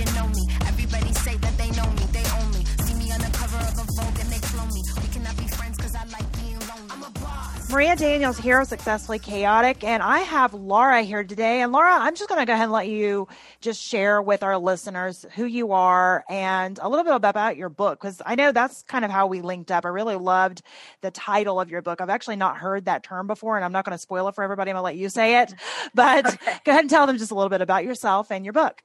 you 0.00 0.06
know 0.14 0.26
me. 0.28 0.46
Everybody 0.66 1.12
say 1.12 1.36
that 1.36 1.58
they 1.58 1.70
know 1.72 1.88
me, 1.92 2.04
they 2.12 2.24
own 2.40 2.50
me. 2.52 2.64
See 2.84 2.94
me 2.94 3.12
on 3.12 3.20
the 3.20 3.30
cover 3.36 3.58
of 3.58 3.76
a 3.76 3.84
Vogue 3.92 4.20
and 4.20 4.30
they 4.32 4.38
clone 4.38 4.72
me. 4.72 4.82
We 5.02 5.08
cannot 5.08 5.36
be 5.36 5.46
friends 5.48 5.76
because 5.76 5.94
I 5.94 6.04
like 6.06 6.32
being 6.38 6.58
lonely. 6.58 6.90
I'm 6.90 7.02
a 7.02 7.10
boss. 7.20 7.70
Maria 7.70 7.94
Daniels 7.96 8.38
here, 8.38 8.64
Successfully 8.64 9.18
Chaotic, 9.18 9.84
and 9.84 10.02
I 10.02 10.20
have 10.20 10.54
Laura 10.54 11.02
here 11.02 11.22
today. 11.22 11.60
And 11.60 11.70
Laura, 11.70 11.92
I'm 11.92 12.14
just 12.16 12.30
going 12.30 12.40
to 12.40 12.46
go 12.46 12.54
ahead 12.54 12.64
and 12.64 12.72
let 12.72 12.88
you 12.88 13.28
just 13.60 13.80
share 13.80 14.22
with 14.22 14.42
our 14.42 14.56
listeners 14.56 15.26
who 15.36 15.44
you 15.44 15.72
are 15.72 16.24
and 16.30 16.78
a 16.80 16.88
little 16.88 17.04
bit 17.04 17.14
about 17.14 17.58
your 17.58 17.68
book, 17.68 18.00
because 18.00 18.22
I 18.24 18.36
know 18.36 18.52
that's 18.52 18.82
kind 18.84 19.04
of 19.04 19.10
how 19.10 19.26
we 19.26 19.42
linked 19.42 19.70
up. 19.70 19.84
I 19.84 19.88
really 19.88 20.16
loved 20.16 20.62
the 21.02 21.10
title 21.10 21.60
of 21.60 21.70
your 21.70 21.82
book. 21.82 22.00
I've 22.00 22.08
actually 22.08 22.36
not 22.36 22.56
heard 22.56 22.86
that 22.86 23.02
term 23.02 23.26
before, 23.26 23.56
and 23.56 23.64
I'm 23.64 23.72
not 23.72 23.84
going 23.84 23.94
to 23.94 24.02
spoil 24.02 24.26
it 24.28 24.34
for 24.34 24.42
everybody. 24.42 24.70
I'm 24.70 24.76
going 24.76 24.80
to 24.80 24.84
let 24.84 24.96
you 24.96 25.10
say 25.10 25.42
it, 25.42 25.52
but 25.94 26.26
okay. 26.26 26.58
go 26.64 26.72
ahead 26.72 26.84
and 26.84 26.90
tell 26.90 27.06
them 27.06 27.18
just 27.18 27.30
a 27.30 27.34
little 27.34 27.50
bit 27.50 27.60
about 27.60 27.84
yourself 27.84 28.32
and 28.32 28.46
your 28.46 28.54
book. 28.54 28.82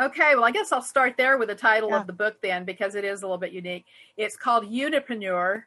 Okay, 0.00 0.34
well, 0.34 0.44
I 0.44 0.50
guess 0.50 0.72
I'll 0.72 0.80
start 0.80 1.16
there 1.18 1.36
with 1.36 1.48
the 1.48 1.54
title 1.54 1.90
yeah. 1.90 2.00
of 2.00 2.06
the 2.06 2.14
book 2.14 2.36
then, 2.42 2.64
because 2.64 2.94
it 2.94 3.04
is 3.04 3.22
a 3.22 3.26
little 3.26 3.36
bit 3.36 3.52
unique. 3.52 3.84
It's 4.16 4.36
called 4.36 4.64
Unipreneur 4.64 5.64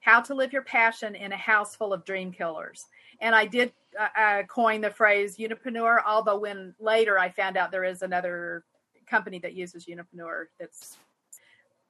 How 0.00 0.20
to 0.20 0.34
Live 0.34 0.52
Your 0.52 0.62
Passion 0.62 1.16
in 1.16 1.32
a 1.32 1.36
House 1.36 1.74
Full 1.74 1.92
of 1.92 2.04
Dream 2.04 2.30
Killers. 2.30 2.86
And 3.20 3.34
I 3.34 3.46
did 3.46 3.72
uh, 3.98 4.08
uh, 4.16 4.42
coin 4.44 4.80
the 4.80 4.90
phrase 4.90 5.38
Unipreneur, 5.38 6.02
although 6.06 6.38
when 6.38 6.72
later 6.78 7.18
I 7.18 7.30
found 7.30 7.56
out 7.56 7.72
there 7.72 7.82
is 7.82 8.02
another 8.02 8.64
company 9.06 9.40
that 9.40 9.54
uses 9.54 9.86
Unipreneur 9.86 10.44
that's 10.60 10.98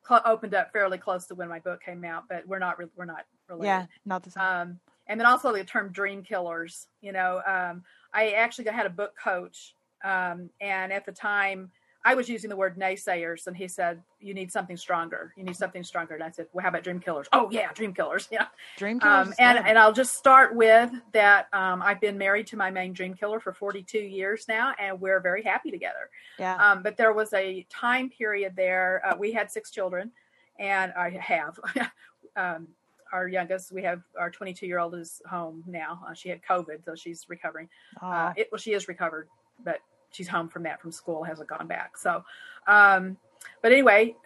cl- 0.09 0.23
opened 0.25 0.55
up 0.55 0.73
fairly 0.73 0.97
close 0.97 1.27
to 1.27 1.35
when 1.35 1.51
my 1.51 1.59
book 1.61 1.83
came 1.83 2.03
out, 2.05 2.25
but 2.31 2.49
we're 2.49 2.59
not, 2.59 2.79
re- 2.79 2.87
we're 2.97 3.05
not 3.05 3.27
related. 3.47 3.67
Yeah, 3.67 3.87
not 4.07 4.23
the 4.23 4.31
same. 4.31 4.43
Um, 4.43 4.81
and 5.07 5.21
then 5.21 5.27
also 5.27 5.53
the 5.53 5.65
term 5.65 5.93
dream 5.93 6.23
killers, 6.23 6.87
you 7.03 7.13
know, 7.13 7.43
um, 7.47 7.85
I 8.15 8.31
actually 8.31 8.71
had 8.71 8.87
a 8.87 8.91
book 8.91 9.13
coach 9.23 9.75
um, 10.05 10.51
and 10.61 10.93
at 10.93 11.07
the 11.07 11.13
time, 11.13 11.71
I 12.07 12.15
was 12.15 12.29
using 12.29 12.51
the 12.51 12.57
word 12.57 12.77
naysayers, 12.79 13.47
and 13.47 13.57
he 13.57 13.67
said, 13.67 14.03
"You 14.21 14.35
need 14.35 14.53
something 14.53 14.77
stronger. 14.77 15.33
You 15.37 15.43
need 15.43 15.57
something 15.57 15.83
stronger." 15.83 16.15
And 16.15 16.23
I 16.23 16.31
said, 16.31 16.47
"Well, 16.53 16.63
how 16.63 16.69
about 16.69 16.85
dream 16.85 17.01
killers?" 17.01 17.27
Oh 17.33 17.49
yeah, 17.51 17.73
dream 17.73 17.95
killers. 17.95 18.29
Yeah, 18.33 18.47
dream 18.77 19.01
killers. 19.01 19.29
Um, 19.29 19.35
and 19.39 19.59
and 19.67 19.79
I'll 19.79 19.93
just 19.93 20.15
start 20.15 20.55
with 20.55 20.91
that. 21.13 21.49
Um, 21.55 21.81
I've 21.81 22.01
been 22.01 22.19
married 22.19 22.47
to 22.49 22.59
my 22.59 22.71
main 22.71 22.93
dream 22.93 23.15
killer 23.15 23.41
for 23.41 23.55
42 23.55 23.99
years 23.99 24.45
now, 24.49 24.75
and 24.79 25.01
we're 25.01 25.21
very 25.21 25.43
happy 25.43 25.71
together. 25.71 26.11
Yeah. 26.39 26.57
Um, 26.57 26.83
but 26.83 26.99
there 26.99 27.15
was 27.15 27.33
a 27.33 27.67
time 27.71 28.11
period 28.11 28.53
there. 28.55 29.01
Uh, 29.07 29.17
we 29.17 29.33
had 29.33 29.51
six 29.51 29.71
children, 29.71 30.13
and 30.59 30.93
I 30.93 31.11
have. 31.11 31.59
um, 32.37 32.69
our 33.13 33.29
youngest, 33.29 33.71
we 33.71 33.83
have 33.85 34.03
our 34.19 34.29
22 34.29 34.67
year 34.67 34.81
old 34.81 34.95
is 34.95 35.23
home 35.31 35.63
now. 35.69 36.01
Uh, 36.07 36.13
she 36.13 36.29
had 36.29 36.43
COVID, 36.43 36.85
so 36.85 36.97
she's 36.97 37.27
recovering. 37.29 37.69
Uh, 38.03 38.33
it, 38.37 38.49
well, 38.51 38.59
she 38.59 38.73
is 38.73 38.89
recovered, 38.89 39.29
but 39.65 39.79
she's 40.15 40.29
home 40.29 40.49
from 40.49 40.63
that 40.63 40.81
from 40.81 40.93
school, 40.93 41.23
hasn't 41.25 41.49
gone 41.49 41.67
back. 41.67 41.97
So, 41.97 42.25
um, 42.67 43.17
but 43.63 43.73
anyway, 43.73 44.17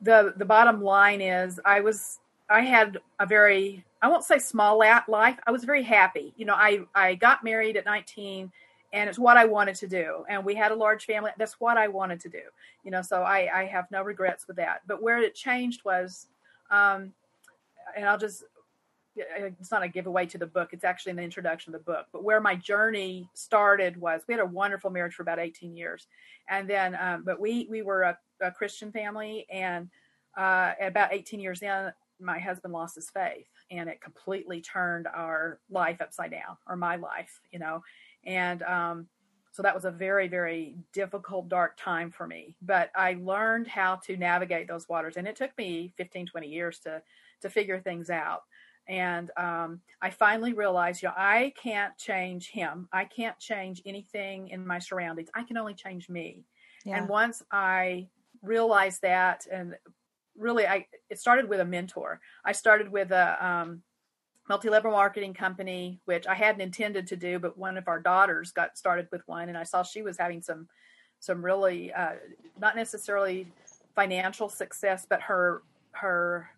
the 0.00 0.34
the 0.36 0.44
bottom 0.44 0.82
line 0.82 1.20
is, 1.20 1.60
I 1.64 1.80
was 1.80 2.20
I 2.48 2.60
had 2.62 2.98
a 3.18 3.26
very 3.26 3.84
I 4.00 4.08
won't 4.08 4.24
say 4.24 4.38
small 4.38 4.78
life. 4.78 5.38
I 5.46 5.50
was 5.50 5.64
very 5.64 5.82
happy. 5.82 6.34
You 6.36 6.46
know, 6.46 6.54
I 6.54 6.80
I 6.94 7.14
got 7.14 7.42
married 7.42 7.76
at 7.76 7.84
19 7.84 8.52
and 8.94 9.10
it's 9.10 9.18
what 9.18 9.36
I 9.36 9.44
wanted 9.44 9.74
to 9.76 9.88
do. 9.88 10.24
And 10.28 10.44
we 10.44 10.54
had 10.54 10.70
a 10.70 10.74
large 10.74 11.04
family. 11.04 11.32
That's 11.36 11.58
what 11.58 11.76
I 11.76 11.88
wanted 11.88 12.20
to 12.20 12.28
do. 12.28 12.42
You 12.84 12.92
know, 12.92 13.02
so 13.02 13.22
I, 13.22 13.50
I 13.52 13.64
have 13.64 13.90
no 13.90 14.02
regrets 14.02 14.46
with 14.46 14.56
that. 14.58 14.82
But 14.86 15.02
where 15.02 15.18
it 15.18 15.34
changed 15.34 15.84
was, 15.84 16.28
um, 16.70 17.12
and 17.96 18.04
I'll 18.04 18.18
just 18.18 18.44
it's 19.16 19.70
not 19.70 19.82
a 19.82 19.88
giveaway 19.88 20.26
to 20.26 20.38
the 20.38 20.46
book 20.46 20.70
it's 20.72 20.84
actually 20.84 21.10
in 21.10 21.16
the 21.16 21.22
introduction 21.22 21.74
of 21.74 21.84
the 21.84 21.92
book. 21.92 22.06
But 22.12 22.24
where 22.24 22.40
my 22.40 22.56
journey 22.56 23.28
started 23.34 23.96
was 23.96 24.22
we 24.26 24.34
had 24.34 24.40
a 24.40 24.46
wonderful 24.46 24.90
marriage 24.90 25.14
for 25.14 25.22
about 25.22 25.38
18 25.38 25.76
years. 25.76 26.06
And 26.48 26.68
then 26.68 26.96
um, 27.00 27.22
but 27.24 27.40
we 27.40 27.66
we 27.70 27.82
were 27.82 28.02
a, 28.02 28.18
a 28.40 28.50
christian 28.50 28.90
family 28.92 29.46
and 29.50 29.88
uh, 30.36 30.72
about 30.80 31.12
18 31.12 31.40
years 31.40 31.62
in 31.62 31.92
my 32.20 32.38
husband 32.38 32.72
lost 32.72 32.96
his 32.96 33.10
faith 33.10 33.46
and 33.70 33.88
it 33.88 34.00
completely 34.00 34.60
turned 34.60 35.06
our 35.06 35.58
life 35.70 36.00
upside 36.00 36.30
down 36.30 36.56
or 36.66 36.76
my 36.76 36.96
life 36.96 37.40
you 37.52 37.58
know? 37.58 37.82
And 38.24 38.62
um, 38.62 39.06
so 39.52 39.62
that 39.62 39.74
was 39.74 39.84
a 39.84 39.90
very 39.90 40.26
very 40.26 40.74
difficult 40.92 41.48
dark 41.48 41.76
time 41.76 42.10
for 42.10 42.26
me. 42.26 42.56
But 42.62 42.90
i 42.96 43.16
learned 43.20 43.68
how 43.68 43.96
to 44.06 44.16
navigate 44.16 44.66
those 44.66 44.88
waters 44.88 45.16
and 45.16 45.28
it 45.28 45.36
took 45.36 45.56
me 45.56 45.92
15 45.96 46.26
20 46.26 46.48
years 46.48 46.78
to 46.80 47.00
to 47.42 47.50
figure 47.50 47.78
things 47.78 48.10
out 48.10 48.44
and 48.86 49.30
um, 49.36 49.80
I 50.02 50.10
finally 50.10 50.52
realized, 50.52 51.02
you 51.02 51.08
know, 51.08 51.14
I 51.16 51.52
can't 51.56 51.96
change 51.96 52.50
him. 52.50 52.88
I 52.92 53.04
can't 53.04 53.38
change 53.38 53.82
anything 53.86 54.48
in 54.48 54.66
my 54.66 54.78
surroundings. 54.78 55.30
I 55.34 55.42
can 55.42 55.56
only 55.56 55.74
change 55.74 56.08
me. 56.08 56.44
Yeah. 56.84 56.98
And 56.98 57.08
once 57.08 57.42
I 57.50 58.08
realized 58.42 59.02
that, 59.02 59.46
and 59.50 59.74
really, 60.36 60.66
I 60.66 60.86
it 61.08 61.18
started 61.18 61.48
with 61.48 61.60
a 61.60 61.64
mentor. 61.64 62.20
I 62.44 62.52
started 62.52 62.90
with 62.90 63.10
a 63.10 63.44
um, 63.44 63.82
multi-level 64.48 64.90
marketing 64.90 65.32
company, 65.32 66.00
which 66.04 66.26
I 66.26 66.34
hadn't 66.34 66.60
intended 66.60 67.06
to 67.08 67.16
do, 67.16 67.38
but 67.38 67.56
one 67.56 67.78
of 67.78 67.88
our 67.88 68.00
daughters 68.00 68.52
got 68.52 68.76
started 68.76 69.08
with 69.10 69.22
one, 69.26 69.48
and 69.48 69.56
I 69.56 69.64
saw 69.64 69.82
she 69.82 70.02
was 70.02 70.18
having 70.18 70.42
some 70.42 70.68
some 71.20 71.42
really 71.42 71.92
uh, 71.92 72.14
not 72.60 72.76
necessarily 72.76 73.50
financial 73.94 74.50
success, 74.50 75.06
but 75.08 75.22
her 75.22 75.62
her 75.92 76.50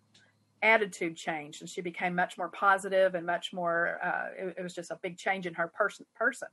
attitude 0.61 1.15
changed 1.15 1.61
and 1.61 1.69
she 1.69 1.81
became 1.81 2.15
much 2.15 2.37
more 2.37 2.49
positive 2.49 3.15
and 3.15 3.25
much 3.25 3.53
more 3.53 3.99
uh, 4.03 4.27
it, 4.37 4.55
it, 4.57 4.63
was 4.63 4.73
just 4.73 4.91
a 4.91 4.99
big 5.01 5.17
change 5.17 5.45
in 5.45 5.53
her 5.53 5.67
person 5.67 6.05
person. 6.15 6.47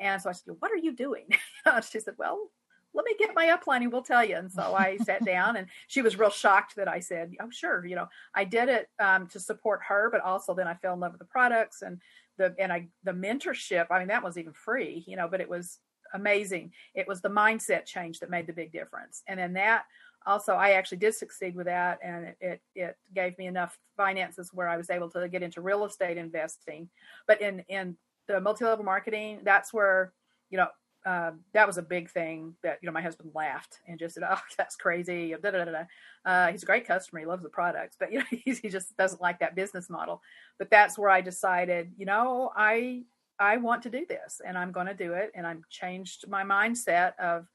And 0.00 0.20
so 0.20 0.30
i 0.30 0.32
said 0.32 0.54
what 0.58 0.72
are 0.72 0.76
you 0.76 0.94
doing? 0.94 1.26
She 1.90 2.00
said 2.00 2.14
well 2.18 2.50
let 2.94 3.06
me 3.06 3.14
get 3.18 3.34
my 3.34 3.46
upline 3.46 3.82
and 3.82 3.90
we'll 3.92 4.02
tell 4.02 4.24
you. 4.24 4.36
And 4.36 4.50
so 4.50 4.74
i 4.74 4.96
sat 5.04 5.24
down 5.24 5.56
and 5.56 5.66
she 5.88 6.02
was 6.02 6.18
real 6.18 6.30
shocked 6.30 6.76
that 6.76 6.88
i 6.88 7.00
said 7.00 7.32
oh 7.40 7.50
sure 7.50 7.84
you 7.86 7.96
know 7.96 8.08
i 8.34 8.44
did 8.44 8.68
it 8.68 8.88
um, 9.00 9.26
to 9.28 9.40
support 9.40 9.80
her 9.88 10.08
but 10.10 10.20
also 10.22 10.54
then 10.54 10.68
i 10.68 10.74
fell 10.74 10.94
in 10.94 11.00
love 11.00 11.12
with 11.12 11.20
the 11.20 11.24
products 11.26 11.82
and 11.82 12.00
the 12.38 12.54
and 12.58 12.72
i 12.72 12.86
the 13.04 13.12
mentorship 13.12 13.86
i 13.90 13.98
mean 13.98 14.08
that 14.08 14.24
was 14.24 14.36
even 14.36 14.52
free 14.52 15.04
you 15.06 15.16
know 15.16 15.28
but 15.28 15.40
it 15.40 15.48
was 15.48 15.78
amazing. 16.14 16.72
It 16.94 17.08
was 17.08 17.20
the 17.20 17.28
mindset 17.28 17.84
change 17.84 18.20
that 18.20 18.30
made 18.30 18.46
the 18.46 18.52
big 18.52 18.72
difference. 18.72 19.22
And 19.26 19.38
then 19.38 19.52
that 19.54 19.84
also 20.26 20.54
I 20.54 20.70
actually 20.70 20.98
did 20.98 21.14
succeed 21.14 21.54
with 21.54 21.66
that, 21.66 21.98
and 22.02 22.26
it, 22.26 22.36
it, 22.40 22.62
it 22.74 22.96
gave 23.14 23.36
me 23.38 23.46
enough 23.46 23.78
finances 23.96 24.50
where 24.52 24.68
I 24.68 24.76
was 24.76 24.90
able 24.90 25.10
to 25.10 25.28
get 25.28 25.42
into 25.42 25.60
real 25.60 25.84
estate 25.84 26.16
investing. 26.16 26.88
But 27.26 27.40
in 27.40 27.60
in 27.68 27.96
the 28.28 28.40
multi 28.40 28.64
level 28.64 28.84
marketing, 28.84 29.40
that's 29.44 29.72
where 29.72 30.12
you 30.50 30.58
know 30.58 30.68
uh, 31.04 31.32
that 31.52 31.66
was 31.66 31.78
a 31.78 31.82
big 31.82 32.08
thing 32.10 32.54
that 32.62 32.78
you 32.80 32.86
know 32.86 32.92
my 32.92 33.02
husband 33.02 33.30
laughed 33.34 33.80
and 33.86 33.98
just 33.98 34.14
said, 34.14 34.24
"Oh, 34.28 34.40
that's 34.56 34.76
crazy." 34.76 35.34
Da, 35.42 35.50
da, 35.50 35.64
da, 35.64 35.84
uh, 36.24 36.48
he's 36.48 36.62
a 36.62 36.66
great 36.66 36.86
customer; 36.86 37.20
he 37.20 37.26
loves 37.26 37.42
the 37.42 37.48
products, 37.48 37.96
but 37.98 38.12
you 38.12 38.18
know 38.18 38.24
he 38.30 38.52
just 38.68 38.96
doesn't 38.96 39.22
like 39.22 39.40
that 39.40 39.54
business 39.54 39.90
model. 39.90 40.22
But 40.58 40.70
that's 40.70 40.98
where 40.98 41.10
I 41.10 41.20
decided, 41.20 41.92
you 41.96 42.06
know, 42.06 42.52
I 42.56 43.02
I 43.38 43.56
want 43.56 43.82
to 43.82 43.90
do 43.90 44.06
this, 44.08 44.40
and 44.46 44.56
I'm 44.56 44.72
going 44.72 44.86
to 44.86 44.94
do 44.94 45.14
it, 45.14 45.32
and 45.34 45.46
I'm 45.46 45.64
changed 45.70 46.28
my 46.28 46.44
mindset 46.44 47.18
of 47.18 47.46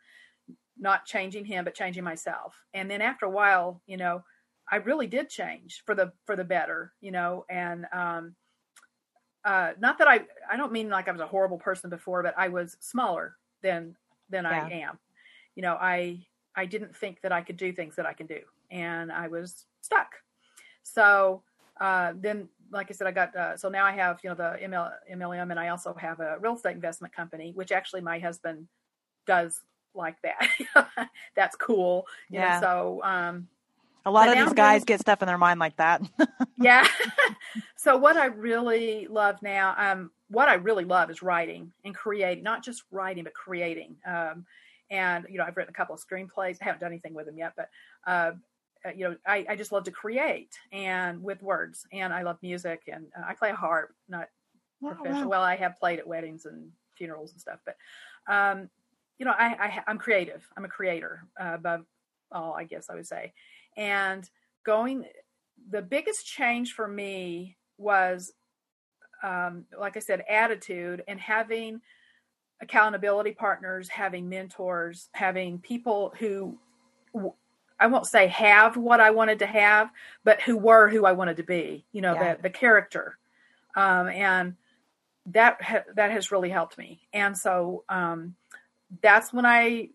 not 0.80 1.06
changing 1.06 1.46
him 1.46 1.66
but 1.66 1.76
changing 1.76 2.04
myself. 2.04 2.56
And 2.74 2.90
then 2.90 3.02
after 3.02 3.26
a 3.26 3.30
while 3.30 3.82
you 3.86 3.98
know 3.98 4.24
i 4.72 4.78
really 4.78 5.08
did 5.08 5.30
change 5.30 5.84
for 5.86 5.96
the 5.96 6.12
for 6.26 6.36
the 6.36 6.44
better 6.44 6.94
you 7.02 7.12
know 7.12 7.46
and 7.50 7.86
um 7.94 8.36
uh 9.46 9.72
not 9.80 9.98
that 9.98 10.08
i 10.08 10.20
i 10.52 10.58
don't 10.58 10.72
mean 10.72 10.90
like 10.90 11.08
i 11.08 11.12
was 11.12 11.22
a 11.22 11.28
horrible 11.28 11.58
person 11.58 11.90
before 11.90 12.24
but 12.24 12.34
i 12.38 12.48
was 12.48 12.78
smaller 12.80 13.36
than 13.62 13.96
than 14.30 14.44
yeah. 14.44 14.66
i 14.66 14.70
am. 14.70 15.00
You 15.56 15.64
know 15.64 15.76
i 15.76 16.20
i 16.56 16.66
didn't 16.66 16.96
think 16.96 17.22
that 17.22 17.32
i 17.32 17.42
could 17.42 17.58
do 17.58 17.72
things 17.72 17.96
that 17.96 18.06
i 18.06 18.14
can 18.14 18.28
do 18.28 18.40
and 18.72 19.12
i 19.12 19.28
was 19.28 19.66
stuck. 19.82 20.12
So 20.84 21.44
uh 21.80 22.14
then 22.16 22.50
like 22.72 22.88
i 22.90 22.94
said 22.94 23.08
i 23.08 23.12
got 23.12 23.36
uh, 23.36 23.56
so 23.56 23.70
now 23.70 23.86
i 23.86 23.92
have 23.92 24.20
you 24.24 24.30
know 24.30 24.36
the 24.36 24.58
ML, 24.64 24.92
mlm 25.14 25.52
and 25.52 25.60
i 25.60 25.70
also 25.70 25.94
have 25.94 26.20
a 26.20 26.38
real 26.40 26.56
estate 26.56 26.76
investment 26.76 27.14
company 27.14 27.52
which 27.56 27.72
actually 27.72 28.02
my 28.02 28.20
husband 28.20 28.68
does 29.26 29.62
like 29.98 30.16
that. 30.22 31.10
That's 31.36 31.56
cool. 31.56 32.06
You 32.30 32.40
yeah. 32.40 32.60
Know, 32.60 33.00
so 33.02 33.02
um 33.04 33.48
a 34.08 34.12
lot 34.12 34.30
of 34.30 34.38
these 34.38 34.54
guys 34.54 34.86
get 34.86 35.02
stuff 35.02 35.22
in 35.22 35.28
their 35.28 35.38
mind 35.38 35.60
like 35.60 35.76
that. 35.76 36.02
yeah. 36.58 36.88
so 37.76 37.98
what 37.98 38.16
I 38.16 38.28
really 38.28 39.06
love 39.08 39.42
now, 39.42 39.76
um, 39.78 40.12
what 40.30 40.48
I 40.48 40.54
really 40.54 40.86
love 40.86 41.12
is 41.12 41.22
writing 41.22 41.74
and 41.84 41.94
creating, 41.94 42.42
not 42.42 42.64
just 42.64 42.84
writing, 42.90 43.26
but 43.26 43.34
creating. 43.34 43.98
Um, 44.06 44.46
and 44.90 45.26
you 45.30 45.38
know, 45.38 45.44
I've 45.44 45.58
written 45.58 45.72
a 45.72 45.78
couple 45.78 45.94
of 45.94 46.02
screenplays. 46.02 46.58
I 46.62 46.66
haven't 46.66 46.80
done 46.80 46.92
anything 46.92 47.14
with 47.14 47.26
them 47.26 47.38
yet, 47.38 47.52
but 47.58 47.70
uh, 48.06 48.32
uh, 48.86 48.92
you 48.96 49.10
know, 49.10 49.16
I, 49.26 49.46
I 49.50 49.56
just 49.58 49.74
love 49.74 49.84
to 49.84 49.92
create 49.92 50.58
and 50.72 51.22
with 51.22 51.44
words. 51.44 51.86
And 51.92 52.14
I 52.14 52.22
love 52.22 52.38
music, 52.42 52.84
and 52.92 53.08
uh, 53.18 53.24
I 53.28 53.34
play 53.34 53.50
a 53.50 53.56
harp, 53.56 53.94
not 54.08 54.30
oh, 54.84 54.92
professional. 54.92 55.24
Wow. 55.24 55.30
Well, 55.30 55.42
I 55.42 55.58
have 55.58 55.78
played 55.78 56.00
at 56.00 56.08
weddings 56.08 56.46
and 56.46 56.72
funerals 56.96 57.34
and 57.34 57.42
stuff, 57.42 57.60
but 57.66 57.76
um, 58.34 58.70
you 59.18 59.26
know, 59.26 59.34
I, 59.38 59.82
I 59.88 59.92
am 59.92 59.98
creative. 59.98 60.48
I'm 60.56 60.66
a 60.66 60.70
creator 60.70 61.24
uh, 61.40 61.54
above 61.56 61.86
all, 62.32 62.54
I 62.54 62.66
guess 62.66 62.90
I 62.90 62.96
would 62.96 63.08
say. 63.08 63.34
And 63.76 64.30
going, 64.66 65.06
the 65.70 65.82
biggest 65.82 66.26
change 66.26 66.74
for 66.74 66.88
me 66.88 67.58
was, 67.78 68.34
um, 69.24 69.66
like 69.80 69.98
I 69.98 70.00
said, 70.00 70.24
attitude 70.30 71.04
and 71.08 71.20
having 71.20 71.82
accountability 72.62 73.32
partners, 73.32 73.90
having 73.90 74.30
mentors, 74.30 75.10
having 75.14 75.60
people 75.60 76.14
who 76.20 76.58
I 77.80 77.88
won't 77.88 78.08
say 78.08 78.28
have 78.28 78.78
what 78.78 79.00
I 79.00 79.12
wanted 79.12 79.40
to 79.40 79.46
have, 79.46 79.92
but 80.24 80.42
who 80.42 80.58
were 80.58 80.90
who 80.90 81.06
I 81.06 81.12
wanted 81.12 81.38
to 81.38 81.44
be. 81.44 81.86
You 81.92 82.02
know, 82.02 82.14
yeah. 82.14 82.36
the 82.36 82.44
the 82.44 82.50
character, 82.50 83.18
um, 83.76 84.08
and 84.08 84.56
that 85.28 85.62
ha- 85.62 85.84
that 85.96 86.12
has 86.12 86.32
really 86.32 86.50
helped 86.50 86.78
me. 86.78 87.02
And 87.14 87.38
so 87.38 87.84
um, 87.90 88.36
that's 89.02 89.34
when 89.34 89.46
I, 89.46 89.90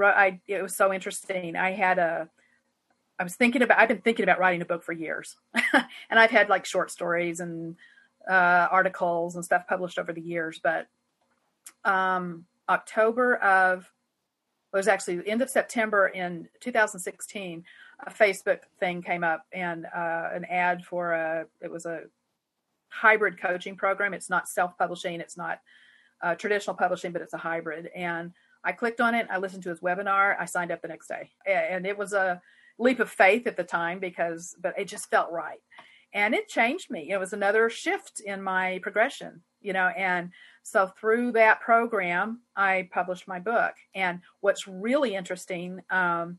I 0.00 0.40
it 0.46 0.62
was 0.62 0.76
so 0.76 0.92
interesting. 0.92 1.56
I 1.56 1.72
had 1.72 1.98
a 1.98 2.28
I 3.18 3.24
was 3.24 3.34
thinking 3.34 3.62
about 3.62 3.78
I've 3.78 3.88
been 3.88 4.00
thinking 4.00 4.24
about 4.24 4.38
writing 4.38 4.62
a 4.62 4.66
book 4.66 4.82
for 4.82 4.92
years, 4.92 5.36
and 5.54 6.18
I've 6.18 6.30
had 6.30 6.48
like 6.48 6.66
short 6.66 6.90
stories 6.90 7.40
and 7.40 7.76
uh, 8.28 8.68
articles 8.70 9.36
and 9.36 9.44
stuff 9.44 9.66
published 9.68 9.98
over 9.98 10.12
the 10.12 10.20
years. 10.20 10.60
But 10.62 10.88
um, 11.84 12.44
October 12.68 13.36
of 13.36 13.90
it 14.72 14.76
was 14.76 14.88
actually 14.88 15.16
the 15.16 15.28
end 15.28 15.42
of 15.42 15.50
September 15.50 16.08
in 16.08 16.48
2016. 16.60 17.64
A 18.06 18.10
Facebook 18.10 18.60
thing 18.78 19.02
came 19.02 19.24
up 19.24 19.46
and 19.52 19.86
uh, 19.86 20.28
an 20.34 20.44
ad 20.44 20.84
for 20.84 21.12
a 21.12 21.46
it 21.62 21.70
was 21.70 21.86
a 21.86 22.02
hybrid 22.88 23.40
coaching 23.40 23.76
program. 23.76 24.12
It's 24.12 24.28
not 24.28 24.48
self 24.48 24.76
publishing. 24.76 25.20
It's 25.20 25.36
not 25.36 25.60
uh, 26.22 26.34
traditional 26.34 26.76
publishing, 26.76 27.12
but 27.12 27.22
it's 27.22 27.34
a 27.34 27.38
hybrid. 27.38 27.90
And 27.94 28.32
I 28.64 28.72
clicked 28.72 29.00
on 29.00 29.14
it. 29.14 29.28
I 29.30 29.38
listened 29.38 29.62
to 29.64 29.70
his 29.70 29.80
webinar. 29.80 30.36
I 30.38 30.44
signed 30.44 30.72
up 30.72 30.82
the 30.82 30.88
next 30.88 31.08
day, 31.08 31.30
and 31.46 31.86
it 31.86 31.96
was 31.96 32.12
a 32.12 32.40
leap 32.78 33.00
of 33.00 33.08
faith 33.08 33.46
at 33.46 33.56
the 33.56 33.64
time 33.64 34.00
because, 34.00 34.56
but 34.60 34.78
it 34.78 34.86
just 34.86 35.08
felt 35.08 35.30
right, 35.30 35.60
and 36.12 36.34
it 36.34 36.48
changed 36.48 36.90
me. 36.90 37.10
It 37.10 37.18
was 37.18 37.32
another 37.32 37.70
shift 37.70 38.20
in 38.20 38.42
my 38.42 38.80
progression, 38.82 39.42
you 39.60 39.72
know. 39.72 39.88
And 39.96 40.30
so 40.62 40.90
through 40.98 41.32
that 41.32 41.60
program, 41.60 42.40
I 42.56 42.88
published 42.92 43.28
my 43.28 43.38
book. 43.38 43.74
And 43.94 44.20
what's 44.40 44.66
really 44.66 45.14
interesting, 45.14 45.80
um, 45.90 46.38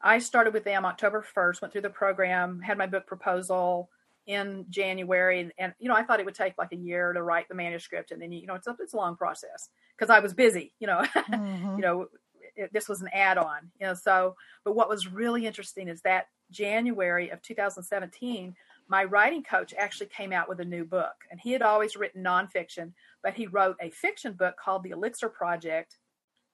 I 0.00 0.20
started 0.20 0.54
with 0.54 0.64
them 0.64 0.86
October 0.86 1.20
first. 1.20 1.60
Went 1.60 1.72
through 1.72 1.82
the 1.82 1.90
program, 1.90 2.60
had 2.60 2.78
my 2.78 2.86
book 2.86 3.06
proposal 3.06 3.90
in 4.28 4.66
January, 4.68 5.40
and, 5.40 5.52
and, 5.58 5.72
you 5.80 5.88
know 5.88 5.94
I 5.96 6.04
thought 6.04 6.20
it 6.20 6.26
would 6.26 6.34
take 6.34 6.52
like 6.58 6.72
a 6.72 6.76
year 6.76 7.12
to 7.14 7.22
write 7.22 7.48
the 7.48 7.54
manuscript, 7.54 8.12
and 8.12 8.20
then 8.22 8.30
you 8.30 8.46
know 8.46 8.54
it's 8.54 8.66
a, 8.66 8.76
it's 8.78 8.92
a 8.92 8.96
long 8.96 9.16
process 9.16 9.70
because 9.96 10.10
I 10.10 10.20
was 10.20 10.34
busy, 10.34 10.74
you 10.78 10.86
know, 10.86 11.02
mm-hmm. 11.16 11.76
you 11.76 11.82
know 11.82 12.06
it, 12.54 12.72
this 12.72 12.88
was 12.88 13.00
an 13.00 13.08
add-on, 13.12 13.70
you 13.80 13.86
know. 13.86 13.94
So, 13.94 14.36
but 14.64 14.74
what 14.76 14.88
was 14.88 15.10
really 15.10 15.46
interesting 15.46 15.88
is 15.88 16.02
that 16.02 16.26
January 16.50 17.30
of 17.30 17.40
2017, 17.40 18.54
my 18.86 19.04
writing 19.04 19.42
coach 19.42 19.72
actually 19.76 20.08
came 20.08 20.32
out 20.32 20.48
with 20.48 20.60
a 20.60 20.64
new 20.64 20.84
book, 20.84 21.14
and 21.30 21.40
he 21.40 21.52
had 21.52 21.62
always 21.62 21.96
written 21.96 22.22
nonfiction, 22.22 22.92
but 23.22 23.32
he 23.34 23.46
wrote 23.46 23.76
a 23.80 23.90
fiction 23.90 24.34
book 24.34 24.56
called 24.62 24.82
The 24.82 24.90
Elixir 24.90 25.30
Project, 25.30 25.96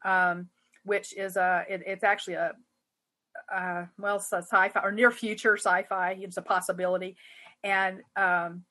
um, 0.04 0.48
which 0.84 1.12
is 1.16 1.36
a 1.36 1.64
it, 1.68 1.82
it's 1.84 2.04
actually 2.04 2.34
a 2.34 2.52
uh, 3.52 3.86
well, 3.98 4.18
sci-fi 4.20 4.80
or 4.82 4.92
near 4.92 5.10
future 5.10 5.56
sci-fi. 5.56 6.16
It's 6.20 6.36
a 6.36 6.42
possibility, 6.42 7.16
and 7.64 8.02
um, 8.14 8.62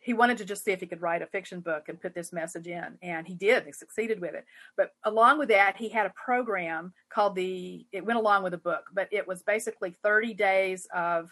he 0.00 0.12
wanted 0.12 0.38
to 0.38 0.44
just 0.44 0.64
see 0.64 0.72
if 0.72 0.80
he 0.80 0.86
could 0.86 1.00
write 1.00 1.22
a 1.22 1.26
fiction 1.26 1.60
book 1.60 1.88
and 1.88 2.00
put 2.00 2.14
this 2.14 2.32
message 2.32 2.66
in 2.66 2.98
and 3.02 3.26
he 3.26 3.34
did 3.34 3.64
he 3.64 3.72
succeeded 3.72 4.20
with 4.20 4.34
it. 4.34 4.44
But 4.76 4.90
along 5.04 5.38
with 5.38 5.48
that 5.48 5.76
he 5.76 5.88
had 5.88 6.06
a 6.06 6.12
program 6.16 6.92
called 7.10 7.34
the 7.36 7.86
it 7.92 8.04
went 8.04 8.18
along 8.18 8.42
with 8.42 8.52
the 8.52 8.58
book 8.58 8.84
but 8.92 9.08
it 9.12 9.26
was 9.26 9.42
basically 9.42 9.94
30 10.02 10.34
days 10.34 10.88
of 10.94 11.30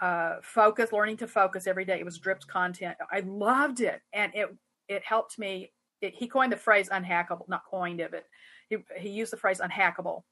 uh, 0.00 0.36
focus 0.42 0.90
learning 0.90 1.18
to 1.18 1.28
focus 1.28 1.66
every 1.66 1.84
day. 1.84 2.00
It 2.00 2.04
was 2.04 2.18
dripped 2.18 2.48
content. 2.48 2.96
I 3.10 3.20
loved 3.20 3.80
it 3.80 4.00
and 4.12 4.32
it 4.34 4.48
it 4.88 5.04
helped 5.04 5.38
me 5.38 5.70
it, 6.00 6.14
he 6.14 6.26
coined 6.26 6.52
the 6.52 6.56
phrase 6.56 6.88
unhackable 6.88 7.48
not 7.48 7.62
coined 7.70 8.00
it 8.00 8.10
but 8.10 8.24
he, 8.68 8.78
he 8.98 9.10
used 9.10 9.32
the 9.32 9.36
phrase 9.36 9.60
unhackable. 9.60 10.22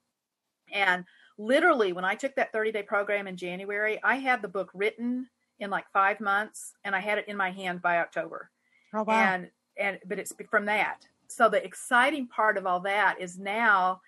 And 0.73 1.05
literally 1.39 1.95
when 1.95 2.05
i 2.05 2.15
took 2.15 2.35
that 2.35 2.53
30 2.53 2.71
day 2.71 2.83
program 2.83 3.27
in 3.27 3.35
january 3.35 3.99
i 4.05 4.17
had 4.17 4.43
the 4.43 4.49
book 4.49 4.71
written 4.75 5.27
in 5.61 5.71
like 5.71 5.85
five 5.93 6.21
months, 6.21 6.73
and 6.85 6.95
I 6.95 7.01
had 7.01 7.19
it 7.19 7.29
in 7.29 7.37
my 7.37 7.51
hand 7.51 7.81
by 7.83 7.99
October. 7.99 8.51
Oh 8.93 9.05
wow! 9.05 9.15
And 9.15 9.51
and 9.79 9.99
but 10.07 10.19
it's 10.19 10.33
from 10.51 10.67
that. 10.67 11.07
So 11.29 11.49
the 11.49 11.65
exciting 11.65 12.27
part 12.27 12.57
of 12.57 12.67
all 12.67 12.81
that 12.81 13.21
is 13.21 13.39
now 13.39 14.01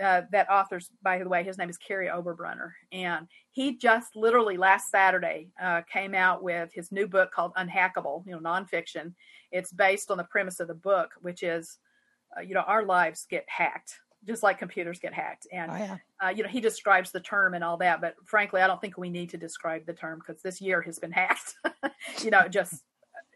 uh, 0.00 0.22
that 0.30 0.50
author's 0.50 0.90
by 1.02 1.18
the 1.18 1.28
way 1.28 1.44
his 1.44 1.58
name 1.58 1.68
is 1.68 1.76
Kary 1.76 2.08
Oberbrunner 2.08 2.70
and 2.92 3.26
he 3.50 3.76
just 3.76 4.16
literally 4.16 4.56
last 4.56 4.90
Saturday 4.90 5.50
uh, 5.62 5.82
came 5.82 6.14
out 6.14 6.42
with 6.42 6.72
his 6.72 6.90
new 6.90 7.06
book 7.06 7.30
called 7.30 7.52
Unhackable 7.56 8.24
you 8.26 8.32
know 8.32 8.40
nonfiction 8.40 9.12
it's 9.50 9.70
based 9.70 10.10
on 10.10 10.16
the 10.16 10.24
premise 10.24 10.60
of 10.60 10.68
the 10.68 10.74
book 10.74 11.10
which 11.20 11.42
is 11.42 11.78
uh, 12.36 12.40
you 12.40 12.54
know 12.54 12.62
our 12.62 12.84
lives 12.84 13.26
get 13.28 13.44
hacked 13.48 13.96
just 14.26 14.42
like 14.42 14.58
computers 14.58 14.98
get 14.98 15.12
hacked. 15.12 15.46
And 15.52 15.70
oh, 15.70 15.76
yeah. 15.76 15.96
uh, 16.24 16.28
you 16.28 16.42
know, 16.42 16.48
he 16.48 16.60
describes 16.60 17.10
the 17.10 17.20
term 17.20 17.54
and 17.54 17.64
all 17.64 17.76
that, 17.78 18.00
but 18.00 18.14
frankly, 18.24 18.60
I 18.60 18.66
don't 18.66 18.80
think 18.80 18.96
we 18.96 19.10
need 19.10 19.30
to 19.30 19.36
describe 19.36 19.86
the 19.86 19.92
term 19.92 20.20
because 20.20 20.42
this 20.42 20.60
year 20.60 20.80
has 20.82 20.98
been 20.98 21.12
hacked. 21.12 21.54
you 22.22 22.30
know, 22.30 22.46
just 22.48 22.82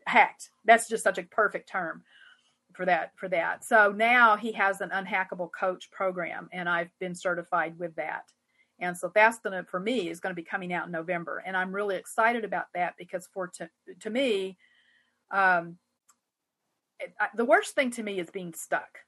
hacked. 0.06 0.50
That's 0.64 0.88
just 0.88 1.04
such 1.04 1.18
a 1.18 1.24
perfect 1.24 1.68
term 1.68 2.02
for 2.72 2.86
that. 2.86 3.12
For 3.16 3.28
that. 3.28 3.64
So 3.64 3.92
now 3.96 4.36
he 4.36 4.52
has 4.52 4.80
an 4.80 4.90
unhackable 4.90 5.50
coach 5.58 5.90
program, 5.90 6.48
and 6.52 6.68
I've 6.68 6.90
been 7.00 7.14
certified 7.14 7.78
with 7.78 7.94
that. 7.96 8.24
And 8.78 8.96
so 8.96 9.10
that's 9.14 9.38
gonna 9.38 9.64
for 9.64 9.80
me 9.80 10.10
is 10.10 10.20
going 10.20 10.34
to 10.34 10.40
be 10.40 10.46
coming 10.46 10.72
out 10.72 10.86
in 10.86 10.92
November, 10.92 11.42
and 11.46 11.56
I'm 11.56 11.74
really 11.74 11.96
excited 11.96 12.44
about 12.44 12.66
that 12.74 12.94
because 12.98 13.26
for 13.32 13.48
to 13.56 13.70
to 14.00 14.10
me, 14.10 14.58
um, 15.30 15.78
it, 17.00 17.14
I, 17.18 17.28
the 17.34 17.46
worst 17.46 17.74
thing 17.74 17.90
to 17.92 18.02
me 18.02 18.20
is 18.20 18.30
being 18.30 18.52
stuck 18.52 18.98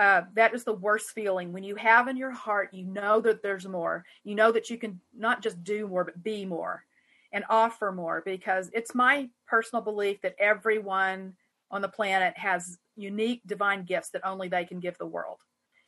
uh, 0.00 0.22
that 0.32 0.54
is 0.54 0.64
the 0.64 0.72
worst 0.72 1.10
feeling. 1.10 1.52
When 1.52 1.62
you 1.62 1.76
have 1.76 2.08
in 2.08 2.16
your 2.16 2.30
heart 2.30 2.70
you 2.72 2.86
know 2.86 3.20
that 3.20 3.42
there's 3.42 3.68
more. 3.68 4.06
You 4.24 4.34
know 4.34 4.50
that 4.50 4.70
you 4.70 4.78
can 4.78 4.98
not 5.14 5.42
just 5.42 5.62
do 5.62 5.86
more 5.86 6.04
but 6.04 6.22
be 6.22 6.46
more 6.46 6.86
and 7.32 7.44
offer 7.50 7.92
more 7.92 8.22
because 8.24 8.70
it's 8.72 8.94
my 8.94 9.28
personal 9.46 9.84
belief 9.84 10.22
that 10.22 10.36
everyone 10.38 11.34
on 11.70 11.82
the 11.82 11.88
planet 11.88 12.32
has 12.38 12.78
unique 12.96 13.42
divine 13.46 13.84
gifts 13.84 14.08
that 14.08 14.24
only 14.24 14.48
they 14.48 14.64
can 14.64 14.80
give 14.80 14.96
the 14.96 15.06
world. 15.06 15.40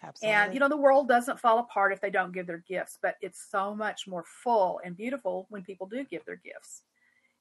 Absolutely. 0.05 0.35
and 0.35 0.53
you 0.53 0.61
know 0.61 0.69
the 0.69 0.77
world 0.77 1.09
doesn't 1.09 1.41
fall 1.41 1.61
apart 1.61 1.93
if 1.93 2.01
they 2.01 2.11
don't 2.11 2.33
give 2.33 2.45
their 2.49 2.65
gifts 2.67 2.99
but 3.01 3.15
it's 3.21 3.47
so 3.49 3.73
much 3.73 4.09
more 4.09 4.25
full 4.27 4.81
and 4.85 4.97
beautiful 4.97 5.47
when 5.49 5.63
people 5.63 5.87
do 5.87 6.05
give 6.05 6.25
their 6.27 6.41
gifts. 6.45 6.83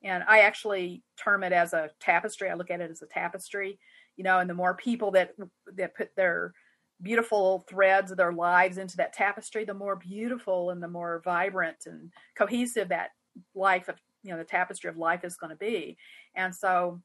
And 0.03 0.23
i 0.25 0.39
actually 0.39 1.03
term 1.17 1.43
it 1.43 1.51
as 1.51 1.73
a 1.73 1.89
tapestry. 1.99 2.49
I 2.49 2.53
look 2.53 2.71
at 2.71 2.79
it 2.79 2.91
as 2.91 3.01
a 3.01 3.07
tapestry 3.07 3.77
you 4.17 4.23
know 4.23 4.39
and 4.39 4.49
the 4.49 4.53
more 4.53 4.73
people 4.73 5.11
that 5.11 5.33
that 5.75 5.95
put 5.95 6.15
their 6.15 6.53
beautiful 7.01 7.65
threads 7.67 8.11
of 8.11 8.17
their 8.17 8.33
lives 8.33 8.77
into 8.77 8.95
that 8.97 9.13
tapestry 9.13 9.65
the 9.65 9.73
more 9.73 9.95
beautiful 9.95 10.69
and 10.69 10.83
the 10.83 10.87
more 10.87 11.21
vibrant 11.25 11.77
and 11.87 12.11
cohesive 12.35 12.89
that 12.89 13.09
life 13.55 13.87
of 13.87 13.95
you 14.23 14.31
know 14.31 14.37
the 14.37 14.43
tapestry 14.43 14.89
of 14.89 14.97
life 14.97 15.23
is 15.23 15.37
going 15.37 15.49
to 15.49 15.55
be. 15.55 15.97
And 16.35 16.53
so 16.53 17.01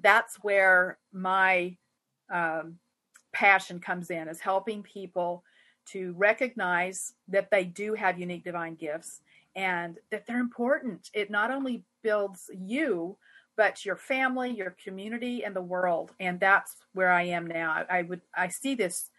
that's 0.00 0.36
where 0.42 0.98
my 1.12 1.76
um, 2.32 2.76
passion 3.32 3.80
comes 3.80 4.10
in 4.10 4.28
is 4.28 4.40
helping 4.40 4.82
people 4.82 5.44
to 5.86 6.14
recognize 6.16 7.14
that 7.28 7.50
they 7.50 7.64
do 7.64 7.94
have 7.94 8.18
unique 8.18 8.44
divine 8.44 8.74
gifts 8.74 9.20
and 9.56 9.98
that 10.10 10.26
they're 10.26 10.38
important. 10.38 11.10
It 11.12 11.30
not 11.30 11.50
only 11.50 11.84
builds 12.02 12.48
you 12.56 13.16
but 13.56 13.84
your 13.84 13.96
family, 13.96 14.50
your 14.50 14.74
community, 14.82 15.44
and 15.44 15.54
the 15.54 15.62
world. 15.62 16.12
And 16.20 16.40
that's 16.40 16.76
where 16.94 17.12
I 17.12 17.22
am 17.24 17.46
now. 17.46 17.70
I, 17.72 17.98
I 17.98 18.02
would 18.02 18.20
I 18.34 18.48
see 18.48 18.74
this 18.74 19.10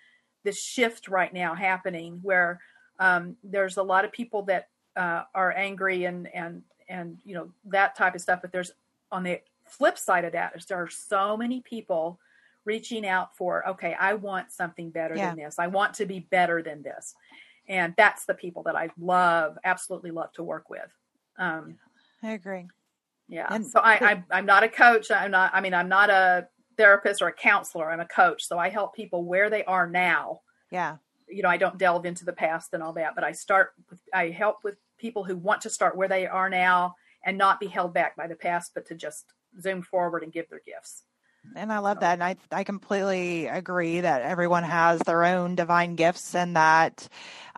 this 0.44 0.62
shift 0.62 1.08
right 1.08 1.34
now 1.34 1.54
happening 1.54 2.20
where 2.24 2.60
um, 3.00 3.36
there's 3.44 3.78
a 3.78 3.84
lot 3.84 4.06
of 4.06 4.12
people 4.12 4.44
that 4.44 4.70
uh, 4.96 5.24
are 5.34 5.52
angry 5.52 6.06
and 6.06 6.28
and 6.34 6.64
and 6.90 7.18
you 7.24 7.36
know 7.36 7.50
that 7.66 7.96
type 7.96 8.16
of 8.16 8.22
stuff. 8.22 8.40
But 8.42 8.52
there's 8.52 8.72
on 9.12 9.24
the 9.24 9.42
flip 9.66 9.98
side 9.98 10.26
of 10.26 10.34
that 10.34 10.56
is 10.56 10.66
there 10.66 10.82
are 10.82 10.90
so 10.90 11.38
many 11.38 11.62
people 11.62 12.20
reaching 12.66 13.08
out 13.08 13.36
for 13.36 13.68
okay 13.68 13.96
i 14.00 14.14
want 14.14 14.52
something 14.52 14.90
better 14.90 15.16
yeah. 15.16 15.30
than 15.30 15.38
this 15.38 15.56
i 15.58 15.68
want 15.68 15.94
to 15.94 16.06
be 16.06 16.20
better 16.20 16.62
than 16.62 16.82
this 16.84 17.16
and 17.68 17.94
that's 17.98 18.26
the 18.26 18.34
people 18.34 18.64
that 18.64 18.76
i 18.76 18.90
love 19.00 19.58
absolutely 19.64 20.12
love 20.12 20.32
to 20.34 20.44
work 20.44 20.70
with 20.70 20.92
um, 21.38 21.76
i 22.22 22.32
agree 22.32 22.68
yeah. 23.32 23.48
And 23.50 23.66
so 23.66 23.80
I, 23.80 23.94
I 23.94 24.24
I'm 24.30 24.46
not 24.46 24.64
a 24.64 24.68
coach. 24.68 25.10
I'm 25.10 25.32
not. 25.32 25.52
I 25.54 25.62
mean, 25.62 25.74
I'm 25.74 25.90
not 25.90 26.10
a 26.10 26.48
therapist 26.78 27.22
or 27.22 27.30
a 27.30 27.34
counselor. 27.34 27.90
I'm 27.90 28.02
a 28.02 28.06
coach. 28.06 28.44
So 28.46 28.60
I 28.60 28.70
help 28.70 28.94
people 28.94 29.24
where 29.24 29.50
they 29.50 29.64
are 29.64 29.90
now. 29.90 30.42
Yeah. 30.70 30.98
You 31.30 31.42
know, 31.42 31.50
I 31.50 31.56
don't 31.56 31.78
delve 31.78 32.06
into 32.06 32.26
the 32.26 32.34
past 32.34 32.74
and 32.74 32.84
all 32.84 32.94
that, 32.94 33.16
but 33.16 33.24
I 33.24 33.32
start. 33.32 33.72
With, 33.90 34.02
I 34.14 34.30
help 34.30 34.58
with 34.66 34.76
people 35.00 35.24
who 35.24 35.38
want 35.38 35.62
to 35.62 35.70
start 35.70 35.96
where 35.96 36.10
they 36.10 36.28
are 36.28 36.50
now 36.50 36.96
and 37.26 37.38
not 37.38 37.62
be 37.62 37.68
held 37.68 37.94
back 37.94 38.18
by 38.18 38.28
the 38.28 38.36
past, 38.36 38.74
but 38.76 38.86
to 38.88 38.96
just 38.96 39.26
zoom 39.62 39.82
forward 39.82 40.24
and 40.24 40.34
give 40.34 40.50
their 40.50 40.62
gifts. 40.66 41.04
And 41.56 41.74
I 41.74 41.80
love 41.80 42.02
that. 42.02 42.14
And 42.14 42.24
I, 42.24 42.36
I 42.52 42.64
completely 42.64 43.48
agree 43.48 44.02
that 44.02 44.22
everyone 44.22 44.64
has 44.64 45.00
their 45.00 45.24
own 45.24 45.56
divine 45.56 45.96
gifts 45.96 46.36
and 46.36 46.56
that, 46.56 47.08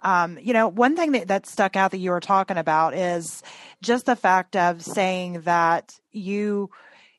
um, 0.04 0.38
you 0.42 0.54
know, 0.54 0.68
one 0.68 0.96
thing 0.96 1.14
that, 1.14 1.30
that 1.30 1.46
stuck 1.46 1.76
out 1.76 1.92
that 1.92 1.98
you 1.98 2.12
were 2.12 2.20
talking 2.20 2.58
about 2.58 2.94
is 2.94 3.42
just 3.82 4.06
the 4.06 4.16
fact 4.16 4.56
of 4.56 4.82
saying 4.82 5.42
that 5.42 5.98
you, 6.12 6.70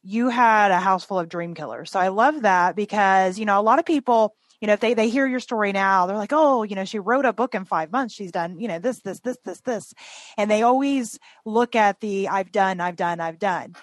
you 0.03 0.29
had 0.29 0.71
a 0.71 0.79
house 0.79 1.05
full 1.05 1.19
of 1.19 1.29
dream 1.29 1.55
killers. 1.55 1.91
So 1.91 1.99
I 1.99 2.09
love 2.09 2.43
that 2.43 2.77
because, 2.77 3.39
you 3.39 3.47
know, 3.47 3.59
a 3.59 3.63
lot 3.63 3.79
of 3.79 3.87
people, 3.87 4.35
you 4.61 4.67
know, 4.67 4.75
if 4.75 4.81
they, 4.81 4.95
they 4.95 5.09
hear 5.09 5.27
your 5.27 5.41
story 5.41 5.73
now, 5.73 6.07
they're 6.07 6.17
like, 6.17 6.33
oh, 6.33 6.63
you 6.63 6.75
know, 6.75 6.85
she 6.85 6.99
wrote 6.99 7.25
a 7.25 7.33
book 7.33 7.55
in 7.55 7.65
five 7.65 7.91
months. 7.91 8.15
She's 8.15 8.33
done, 8.33 8.61
you 8.61 8.69
know, 8.69 8.79
this, 8.79 9.01
this, 9.01 9.21
this, 9.21 9.39
this, 9.45 9.61
this. 9.61 9.95
And 10.37 10.51
they 10.51 10.63
always 10.63 11.19
look 11.45 11.75
at 11.75 12.01
the 12.01 12.29
I've 12.29 12.53
done, 12.53 12.81
I've 12.81 12.97
done, 12.97 13.21
I've 13.21 13.39
done, 13.39 13.75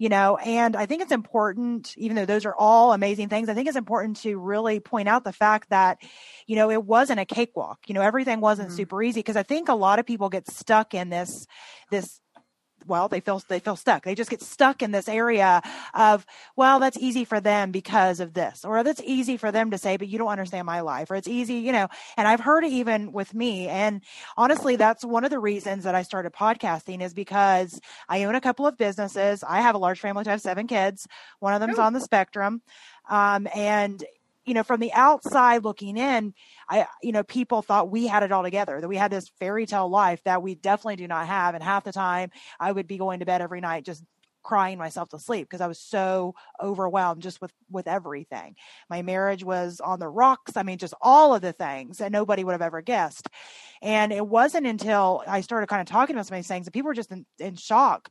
you 0.00 0.08
know, 0.08 0.38
and 0.38 0.76
I 0.76 0.86
think 0.86 1.02
it's 1.02 1.12
important, 1.12 1.94
even 1.98 2.16
though 2.16 2.24
those 2.24 2.46
are 2.46 2.54
all 2.56 2.94
amazing 2.94 3.28
things, 3.28 3.50
I 3.50 3.54
think 3.54 3.68
it's 3.68 3.76
important 3.76 4.16
to 4.22 4.38
really 4.38 4.80
point 4.80 5.08
out 5.08 5.24
the 5.24 5.32
fact 5.32 5.68
that, 5.68 5.98
you 6.46 6.56
know, 6.56 6.70
it 6.70 6.82
wasn't 6.82 7.20
a 7.20 7.26
cakewalk. 7.26 7.80
You 7.86 7.92
know, 7.92 8.00
everything 8.00 8.40
wasn't 8.40 8.68
mm-hmm. 8.68 8.78
super 8.78 9.02
easy 9.02 9.20
because 9.20 9.36
I 9.36 9.42
think 9.42 9.68
a 9.68 9.74
lot 9.74 9.98
of 9.98 10.06
people 10.06 10.30
get 10.30 10.48
stuck 10.48 10.94
in 10.94 11.10
this, 11.10 11.46
this 11.90 12.18
well 12.86 13.08
they 13.08 13.20
feel 13.20 13.42
they 13.48 13.60
feel 13.60 13.76
stuck. 13.76 14.04
They 14.04 14.14
just 14.14 14.30
get 14.30 14.42
stuck 14.42 14.82
in 14.82 14.90
this 14.90 15.08
area 15.08 15.62
of 15.94 16.26
well 16.56 16.80
that's 16.80 16.98
easy 16.98 17.24
for 17.24 17.40
them 17.40 17.70
because 17.70 18.20
of 18.20 18.34
this 18.34 18.64
or 18.64 18.82
that's 18.82 19.02
easy 19.04 19.36
for 19.36 19.52
them 19.52 19.70
to 19.70 19.78
say 19.78 19.96
but 19.96 20.08
you 20.08 20.18
don't 20.18 20.28
understand 20.28 20.66
my 20.66 20.80
life 20.80 21.10
or 21.10 21.16
it's 21.16 21.28
easy 21.28 21.54
you 21.54 21.72
know. 21.72 21.88
And 22.16 22.28
i've 22.28 22.40
heard 22.40 22.64
it 22.64 22.72
even 22.72 23.12
with 23.12 23.34
me. 23.34 23.68
And 23.68 24.02
honestly 24.36 24.76
that's 24.76 25.04
one 25.04 25.24
of 25.24 25.30
the 25.30 25.38
reasons 25.38 25.84
that 25.84 25.94
i 25.94 26.02
started 26.02 26.32
podcasting 26.32 27.02
is 27.02 27.14
because 27.14 27.80
i 28.08 28.24
own 28.24 28.34
a 28.34 28.40
couple 28.40 28.66
of 28.66 28.76
businesses. 28.76 29.44
I 29.46 29.60
have 29.60 29.74
a 29.74 29.78
large 29.78 30.00
family 30.00 30.24
i 30.26 30.30
have 30.30 30.40
seven 30.40 30.66
kids. 30.66 31.06
One 31.38 31.54
of 31.54 31.60
them's 31.60 31.78
on 31.78 31.92
the 31.92 32.00
spectrum. 32.00 32.62
Um, 33.08 33.48
and 33.54 34.04
you 34.50 34.54
know, 34.54 34.64
from 34.64 34.80
the 34.80 34.92
outside 34.92 35.62
looking 35.62 35.96
in, 35.96 36.34
I, 36.68 36.84
you 37.04 37.12
know, 37.12 37.22
people 37.22 37.62
thought 37.62 37.88
we 37.88 38.08
had 38.08 38.24
it 38.24 38.32
all 38.32 38.42
together, 38.42 38.80
that 38.80 38.88
we 38.88 38.96
had 38.96 39.12
this 39.12 39.30
fairy 39.38 39.64
tale 39.64 39.88
life 39.88 40.20
that 40.24 40.42
we 40.42 40.56
definitely 40.56 40.96
do 40.96 41.06
not 41.06 41.28
have. 41.28 41.54
And 41.54 41.62
half 41.62 41.84
the 41.84 41.92
time 41.92 42.32
I 42.58 42.72
would 42.72 42.88
be 42.88 42.98
going 42.98 43.20
to 43.20 43.26
bed 43.26 43.42
every 43.42 43.60
night 43.60 43.84
just 43.84 44.02
crying 44.42 44.76
myself 44.76 45.08
to 45.10 45.20
sleep 45.20 45.46
because 45.46 45.60
I 45.60 45.68
was 45.68 45.78
so 45.78 46.34
overwhelmed 46.60 47.22
just 47.22 47.40
with 47.40 47.52
with 47.70 47.86
everything. 47.86 48.56
My 48.88 49.02
marriage 49.02 49.44
was 49.44 49.80
on 49.80 50.00
the 50.00 50.08
rocks. 50.08 50.56
I 50.56 50.64
mean, 50.64 50.78
just 50.78 50.94
all 51.00 51.32
of 51.32 51.42
the 51.42 51.52
things 51.52 51.98
that 51.98 52.10
nobody 52.10 52.42
would 52.42 52.54
have 52.58 52.60
ever 52.60 52.82
guessed. 52.82 53.28
And 53.82 54.12
it 54.12 54.26
wasn't 54.26 54.66
until 54.66 55.22
I 55.28 55.42
started 55.42 55.68
kind 55.68 55.80
of 55.80 55.86
talking 55.86 56.16
about 56.16 56.26
some 56.26 56.34
of 56.34 56.38
these 56.40 56.48
things 56.48 56.64
that 56.64 56.72
people 56.72 56.88
were 56.88 56.94
just 56.94 57.12
in, 57.12 57.24
in 57.38 57.54
shock 57.54 58.10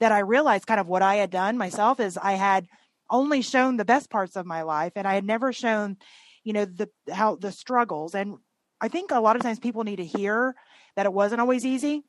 that 0.00 0.12
I 0.12 0.20
realized 0.20 0.66
kind 0.66 0.80
of 0.80 0.88
what 0.88 1.02
I 1.02 1.16
had 1.16 1.28
done 1.28 1.58
myself 1.58 2.00
is 2.00 2.16
I 2.16 2.32
had– 2.32 2.68
only 3.14 3.42
shown 3.42 3.76
the 3.76 3.84
best 3.84 4.10
parts 4.10 4.34
of 4.36 4.44
my 4.44 4.62
life 4.62 4.92
and 4.96 5.06
I 5.06 5.14
had 5.14 5.24
never 5.24 5.52
shown, 5.52 5.96
you 6.42 6.52
know, 6.52 6.64
the 6.64 6.90
how 7.12 7.36
the 7.36 7.52
struggles. 7.52 8.14
And 8.14 8.38
I 8.80 8.88
think 8.88 9.12
a 9.12 9.20
lot 9.20 9.36
of 9.36 9.42
times 9.42 9.60
people 9.60 9.84
need 9.84 9.96
to 9.96 10.04
hear 10.04 10.54
that 10.96 11.06
it 11.06 11.12
wasn't 11.12 11.40
always 11.40 11.64
easy 11.64 12.02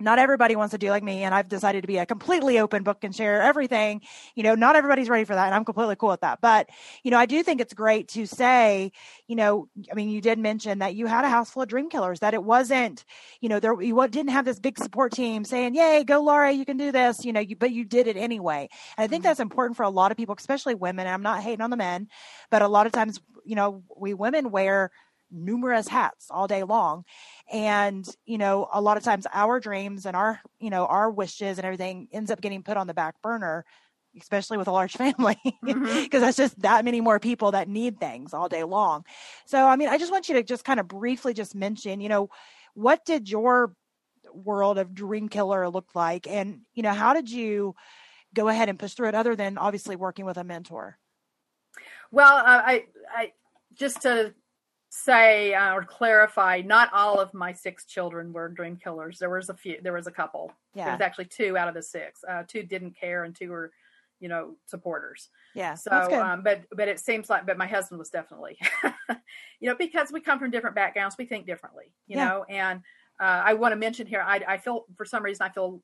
not 0.00 0.18
everybody 0.18 0.56
wants 0.56 0.72
to 0.72 0.78
do 0.78 0.90
like 0.90 1.02
me 1.02 1.22
and 1.22 1.34
i've 1.34 1.48
decided 1.48 1.82
to 1.82 1.86
be 1.86 1.98
a 1.98 2.06
completely 2.06 2.58
open 2.58 2.82
book 2.82 3.04
and 3.04 3.14
share 3.14 3.42
everything. 3.42 4.00
You 4.34 4.42
know 4.42 4.54
not 4.54 4.76
everybody's 4.76 5.08
ready 5.08 5.24
for 5.24 5.34
that 5.34 5.46
and 5.46 5.54
i'm 5.54 5.64
completely 5.64 5.96
cool 5.96 6.10
with 6.10 6.20
that. 6.20 6.40
But 6.40 6.68
you 7.02 7.10
know 7.10 7.18
i 7.18 7.26
do 7.26 7.42
think 7.42 7.60
it's 7.60 7.74
great 7.74 8.08
to 8.08 8.26
say 8.26 8.92
you 9.26 9.36
know 9.36 9.68
i 9.90 9.94
mean 9.94 10.08
you 10.08 10.20
did 10.20 10.38
mention 10.38 10.78
that 10.80 10.94
you 10.94 11.06
had 11.06 11.24
a 11.24 11.28
house 11.28 11.50
full 11.50 11.62
of 11.62 11.68
dream 11.68 11.88
killers 11.88 12.20
that 12.20 12.34
it 12.34 12.42
wasn't 12.42 13.04
you 13.40 13.48
know 13.48 13.60
there 13.60 13.80
you 13.80 13.96
didn't 14.08 14.30
have 14.30 14.44
this 14.44 14.58
big 14.58 14.78
support 14.78 15.12
team 15.12 15.44
saying 15.44 15.74
yay 15.74 16.04
go 16.04 16.20
laura 16.22 16.50
you 16.50 16.64
can 16.64 16.76
do 16.76 16.92
this 16.92 17.24
you 17.24 17.32
know 17.32 17.40
you, 17.40 17.56
but 17.56 17.70
you 17.70 17.84
did 17.84 18.06
it 18.06 18.16
anyway. 18.16 18.68
And 18.96 19.04
i 19.04 19.06
think 19.06 19.22
mm-hmm. 19.22 19.28
that's 19.28 19.40
important 19.40 19.76
for 19.76 19.82
a 19.82 19.90
lot 19.90 20.10
of 20.10 20.16
people 20.16 20.34
especially 20.38 20.74
women 20.74 21.06
i'm 21.06 21.22
not 21.22 21.42
hating 21.42 21.60
on 21.60 21.70
the 21.70 21.76
men 21.76 22.08
but 22.50 22.62
a 22.62 22.68
lot 22.68 22.86
of 22.86 22.92
times 22.92 23.20
you 23.44 23.56
know 23.56 23.82
we 23.96 24.14
women 24.14 24.50
wear 24.50 24.90
numerous 25.30 25.88
hats 25.88 26.26
all 26.30 26.46
day 26.46 26.62
long. 26.62 27.04
And 27.52 28.06
you 28.24 28.38
know 28.38 28.68
a 28.72 28.80
lot 28.80 28.96
of 28.96 29.02
times 29.02 29.26
our 29.32 29.60
dreams 29.60 30.06
and 30.06 30.16
our 30.16 30.40
you 30.58 30.70
know 30.70 30.86
our 30.86 31.10
wishes 31.10 31.58
and 31.58 31.64
everything 31.64 32.08
ends 32.12 32.30
up 32.30 32.40
getting 32.40 32.62
put 32.62 32.76
on 32.76 32.86
the 32.86 32.94
back 32.94 33.20
burner 33.22 33.64
especially 34.18 34.58
with 34.58 34.66
a 34.66 34.72
large 34.72 34.92
family 34.96 35.38
because 35.62 35.76
mm-hmm. 35.76 36.20
that's 36.20 36.36
just 36.36 36.60
that 36.62 36.84
many 36.84 37.00
more 37.00 37.20
people 37.20 37.52
that 37.52 37.68
need 37.68 38.00
things 38.00 38.34
all 38.34 38.48
day 38.48 38.64
long. 38.64 39.04
So 39.46 39.66
i 39.66 39.76
mean 39.76 39.88
i 39.88 39.98
just 39.98 40.12
want 40.12 40.28
you 40.28 40.34
to 40.34 40.42
just 40.42 40.64
kind 40.64 40.80
of 40.80 40.88
briefly 40.88 41.32
just 41.32 41.54
mention 41.54 42.00
you 42.00 42.08
know 42.08 42.28
what 42.74 43.04
did 43.04 43.30
your 43.30 43.72
world 44.32 44.78
of 44.78 44.94
dream 44.94 45.28
killer 45.28 45.68
look 45.68 45.88
like? 45.94 46.26
And 46.26 46.60
you 46.74 46.82
know 46.82 46.92
how 46.92 47.12
did 47.12 47.30
you 47.30 47.74
go 48.34 48.48
ahead 48.48 48.68
and 48.68 48.78
push 48.78 48.94
through 48.94 49.08
it 49.08 49.14
other 49.14 49.34
than 49.34 49.58
obviously 49.58 49.96
working 49.96 50.24
with 50.24 50.36
a 50.36 50.44
mentor? 50.44 50.98
Well 52.10 52.36
uh, 52.38 52.62
i 52.64 52.84
i 53.14 53.32
just 53.74 54.02
to 54.02 54.34
say 54.90 55.54
uh, 55.54 55.72
or 55.72 55.84
clarify 55.84 56.62
not 56.64 56.92
all 56.92 57.20
of 57.20 57.32
my 57.32 57.52
six 57.52 57.84
children 57.84 58.32
were 58.32 58.48
dream 58.48 58.76
killers. 58.76 59.18
There 59.18 59.30
was 59.30 59.48
a 59.48 59.54
few 59.54 59.76
there 59.82 59.92
was 59.92 60.08
a 60.08 60.12
couple. 60.12 60.52
Yeah 60.74 60.84
there 60.84 60.94
was 60.94 61.00
actually 61.00 61.26
two 61.26 61.56
out 61.56 61.68
of 61.68 61.74
the 61.74 61.82
six. 61.82 62.24
Uh, 62.28 62.42
two 62.46 62.64
didn't 62.64 62.98
care 62.98 63.24
and 63.24 63.34
two 63.34 63.50
were 63.50 63.70
you 64.18 64.28
know 64.28 64.56
supporters. 64.66 65.28
Yeah 65.54 65.74
so 65.76 65.92
um, 66.20 66.42
but 66.42 66.64
but 66.72 66.88
it 66.88 66.98
seems 66.98 67.30
like 67.30 67.46
but 67.46 67.56
my 67.56 67.68
husband 67.68 68.00
was 68.00 68.10
definitely 68.10 68.58
you 69.60 69.68
know 69.68 69.76
because 69.76 70.10
we 70.10 70.20
come 70.20 70.40
from 70.40 70.50
different 70.50 70.74
backgrounds 70.74 71.16
we 71.16 71.24
think 71.24 71.46
differently 71.46 71.92
you 72.08 72.16
yeah. 72.16 72.28
know? 72.28 72.44
And 72.48 72.80
uh, 73.20 73.42
i 73.44 73.54
want 73.54 73.72
to 73.72 73.76
mention 73.76 74.06
here 74.06 74.24
I, 74.26 74.40
I 74.48 74.58
feel 74.58 74.86
for 74.96 75.04
some 75.04 75.22
reason 75.22 75.46
i 75.46 75.50
feel 75.50 75.82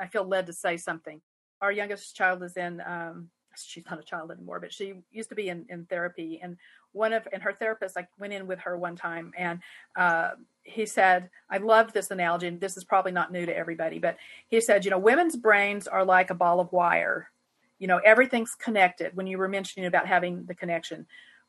i 0.00 0.06
feel 0.06 0.24
led 0.24 0.46
to 0.46 0.52
say 0.52 0.76
something. 0.76 1.20
Our 1.60 1.72
youngest 1.72 2.14
child 2.14 2.42
is 2.44 2.56
in 2.56 2.80
um, 2.82 3.30
she's 3.66 3.84
not 3.88 3.98
a 3.98 4.02
child 4.02 4.30
anymore, 4.30 4.60
but 4.60 4.72
she 4.72 4.94
used 5.10 5.28
to 5.30 5.34
be 5.34 5.48
in, 5.48 5.66
in 5.68 5.84
therapy. 5.86 6.40
And 6.42 6.56
one 6.92 7.12
of, 7.12 7.26
and 7.32 7.42
her 7.42 7.52
therapist, 7.52 7.96
I 7.96 8.06
went 8.18 8.32
in 8.32 8.46
with 8.46 8.58
her 8.60 8.76
one 8.76 8.96
time 8.96 9.32
and 9.36 9.60
uh, 9.96 10.30
he 10.62 10.86
said, 10.86 11.30
I 11.50 11.58
love 11.58 11.92
this 11.92 12.10
analogy, 12.10 12.46
and 12.46 12.60
this 12.60 12.76
is 12.76 12.84
probably 12.84 13.12
not 13.12 13.32
new 13.32 13.46
to 13.46 13.56
everybody, 13.56 13.98
but 13.98 14.16
he 14.48 14.60
said, 14.60 14.84
you 14.84 14.90
know, 14.90 14.98
women's 14.98 15.36
brains 15.36 15.86
are 15.86 16.04
like 16.04 16.30
a 16.30 16.34
ball 16.34 16.60
of 16.60 16.72
wire. 16.72 17.30
You 17.78 17.86
know, 17.86 17.98
everything's 17.98 18.54
connected 18.54 19.16
when 19.16 19.26
you 19.26 19.38
were 19.38 19.48
mentioning 19.48 19.86
about 19.86 20.06
having 20.06 20.44
the 20.46 20.54
connection. 20.54 21.06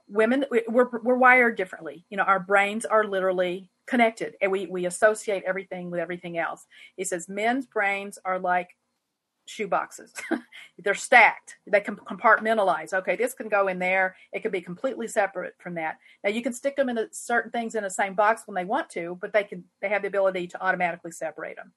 Women, 0.07 0.45
we're, 0.67 0.89
we're 1.03 1.17
wired 1.17 1.57
differently. 1.57 2.05
You 2.09 2.17
know, 2.17 2.23
our 2.23 2.39
brains 2.39 2.85
are 2.85 3.03
literally 3.03 3.69
connected 3.89 4.35
and 4.39 4.51
we, 4.51 4.67
we 4.67 4.85
associate 4.85 5.43
everything 5.45 5.89
with 5.89 5.99
everything 5.99 6.37
else. 6.37 6.65
He 6.95 7.03
says 7.03 7.27
men's 7.27 7.65
brains 7.65 8.19
are 8.23 8.37
like 8.37 8.69
shoe 9.49 9.67
boxes. 9.67 10.13
They're 10.77 10.93
stacked. 10.93 11.57
They 11.65 11.81
can 11.81 11.95
compartmentalize. 11.95 12.93
Okay, 12.93 13.15
this 13.15 13.33
can 13.33 13.49
go 13.49 13.67
in 13.67 13.79
there. 13.79 14.15
It 14.31 14.41
can 14.41 14.51
be 14.51 14.61
completely 14.61 15.07
separate 15.07 15.55
from 15.57 15.73
that. 15.75 15.97
Now 16.23 16.29
you 16.29 16.43
can 16.43 16.53
stick 16.53 16.75
them 16.75 16.89
in 16.89 17.07
certain 17.11 17.51
things 17.51 17.75
in 17.75 17.83
the 17.83 17.89
same 17.89 18.13
box 18.13 18.43
when 18.45 18.55
they 18.55 18.65
want 18.65 18.89
to, 18.91 19.17
but 19.19 19.33
they 19.33 19.43
can 19.43 19.63
they 19.81 19.89
have 19.89 20.03
the 20.03 20.07
ability 20.07 20.47
to 20.47 20.63
automatically 20.63 21.11
separate 21.11 21.55
them. 21.55 21.73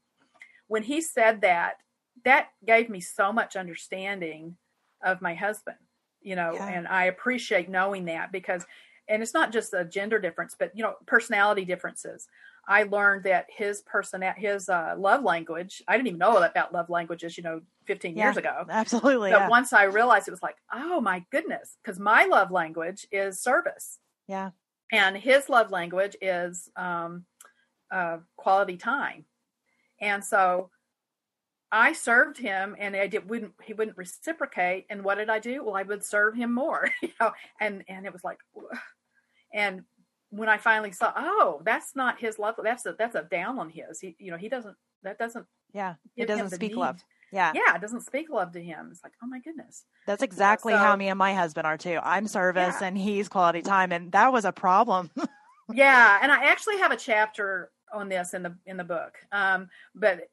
When 0.68 0.82
he 0.82 1.00
said 1.00 1.40
that, 1.40 1.78
that 2.24 2.48
gave 2.64 2.90
me 2.90 3.00
so 3.00 3.32
much 3.32 3.56
understanding 3.56 4.56
of 5.02 5.22
my 5.22 5.34
husband, 5.34 5.78
you 6.20 6.36
know, 6.36 6.52
yeah. 6.54 6.68
and 6.68 6.86
I 6.86 7.04
appreciate 7.04 7.68
knowing 7.68 8.04
that 8.04 8.32
because 8.32 8.64
and 9.08 9.22
it's 9.22 9.34
not 9.34 9.52
just 9.52 9.74
a 9.74 9.84
gender 9.84 10.18
difference, 10.18 10.54
but 10.58 10.76
you 10.76 10.82
know, 10.82 10.94
personality 11.06 11.64
differences. 11.64 12.28
I 12.66 12.84
learned 12.84 13.24
that 13.24 13.46
his 13.48 13.82
person 13.82 14.22
his 14.36 14.68
uh, 14.68 14.94
love 14.96 15.24
language. 15.24 15.82
I 15.88 15.96
didn't 15.96 16.08
even 16.08 16.18
know 16.18 16.36
about 16.36 16.72
love 16.72 16.88
languages, 16.88 17.36
you 17.36 17.42
know, 17.42 17.60
15 17.86 18.16
yeah, 18.16 18.24
years 18.24 18.36
ago. 18.36 18.64
Absolutely. 18.68 19.30
But 19.30 19.40
yeah. 19.40 19.48
once 19.48 19.72
I 19.72 19.84
realized 19.84 20.28
it 20.28 20.32
was 20.32 20.42
like, 20.42 20.56
oh 20.72 21.00
my 21.00 21.24
goodness, 21.30 21.76
because 21.82 21.98
my 21.98 22.24
love 22.26 22.50
language 22.50 23.06
is 23.10 23.40
service. 23.40 23.98
Yeah. 24.28 24.50
And 24.92 25.16
his 25.16 25.48
love 25.48 25.70
language 25.70 26.16
is 26.20 26.68
um, 26.76 27.24
uh, 27.90 28.18
quality 28.36 28.76
time. 28.76 29.24
And 30.00 30.24
so 30.24 30.70
I 31.70 31.94
served 31.94 32.36
him, 32.36 32.76
and 32.78 32.94
I 32.94 33.06
did 33.06 33.28
wouldn't 33.30 33.54
he 33.62 33.72
wouldn't 33.72 33.96
reciprocate. 33.96 34.84
And 34.90 35.02
what 35.02 35.16
did 35.16 35.30
I 35.30 35.38
do? 35.38 35.64
Well, 35.64 35.74
I 35.74 35.82
would 35.82 36.04
serve 36.04 36.34
him 36.34 36.52
more, 36.52 36.90
you 37.02 37.08
know. 37.18 37.32
And 37.58 37.82
and 37.88 38.04
it 38.04 38.12
was 38.12 38.22
like, 38.22 38.38
and 39.54 39.84
when 40.32 40.48
I 40.48 40.56
finally 40.56 40.92
saw, 40.92 41.12
oh, 41.14 41.60
that's 41.64 41.94
not 41.94 42.18
his 42.18 42.38
love. 42.38 42.54
That's 42.62 42.86
a 42.86 42.94
that's 42.98 43.14
a 43.14 43.22
down 43.22 43.58
on 43.58 43.68
his. 43.68 44.00
He, 44.00 44.16
you 44.18 44.30
know, 44.30 44.38
he 44.38 44.48
doesn't. 44.48 44.74
That 45.02 45.18
doesn't. 45.18 45.46
Yeah, 45.74 45.94
it 46.16 46.26
doesn't 46.26 46.50
speak 46.50 46.72
need. 46.72 46.78
love. 46.78 47.04
Yeah, 47.32 47.52
yeah, 47.54 47.74
it 47.76 47.80
doesn't 47.80 48.00
speak 48.00 48.30
love 48.30 48.52
to 48.52 48.62
him. 48.62 48.88
It's 48.90 49.02
like, 49.04 49.12
oh 49.22 49.26
my 49.26 49.40
goodness. 49.40 49.84
That's 50.06 50.22
exactly 50.22 50.72
so, 50.72 50.78
how 50.78 50.96
me 50.96 51.08
and 51.08 51.18
my 51.18 51.34
husband 51.34 51.66
are 51.66 51.76
too. 51.76 51.98
I'm 52.02 52.26
service, 52.26 52.76
yeah. 52.80 52.88
and 52.88 52.96
he's 52.96 53.28
quality 53.28 53.62
time, 53.62 53.92
and 53.92 54.10
that 54.12 54.32
was 54.32 54.46
a 54.46 54.52
problem. 54.52 55.10
yeah, 55.72 56.18
and 56.22 56.32
I 56.32 56.44
actually 56.44 56.78
have 56.78 56.92
a 56.92 56.96
chapter 56.96 57.70
on 57.92 58.08
this 58.08 58.32
in 58.32 58.42
the 58.42 58.56
in 58.64 58.78
the 58.78 58.84
book. 58.84 59.18
Um, 59.32 59.68
but 59.94 60.28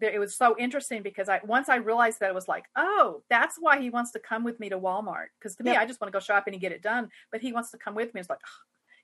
it 0.00 0.18
was 0.18 0.34
so 0.34 0.56
interesting 0.58 1.02
because 1.02 1.28
I 1.28 1.40
once 1.44 1.68
I 1.68 1.76
realized 1.76 2.20
that 2.20 2.30
it 2.30 2.34
was 2.34 2.48
like, 2.48 2.64
oh, 2.74 3.22
that's 3.28 3.56
why 3.58 3.80
he 3.80 3.90
wants 3.90 4.12
to 4.12 4.18
come 4.18 4.44
with 4.44 4.58
me 4.60 4.70
to 4.70 4.78
Walmart. 4.78 5.26
Because 5.38 5.56
to 5.56 5.64
yep. 5.64 5.74
me, 5.74 5.76
I 5.78 5.84
just 5.84 6.00
want 6.00 6.10
to 6.10 6.16
go 6.16 6.20
shopping 6.20 6.54
and 6.54 6.60
get 6.60 6.72
it 6.72 6.82
done, 6.82 7.10
but 7.30 7.42
he 7.42 7.52
wants 7.52 7.70
to 7.72 7.78
come 7.78 7.94
with 7.94 8.14
me. 8.14 8.20
It's 8.20 8.30
like, 8.30 8.40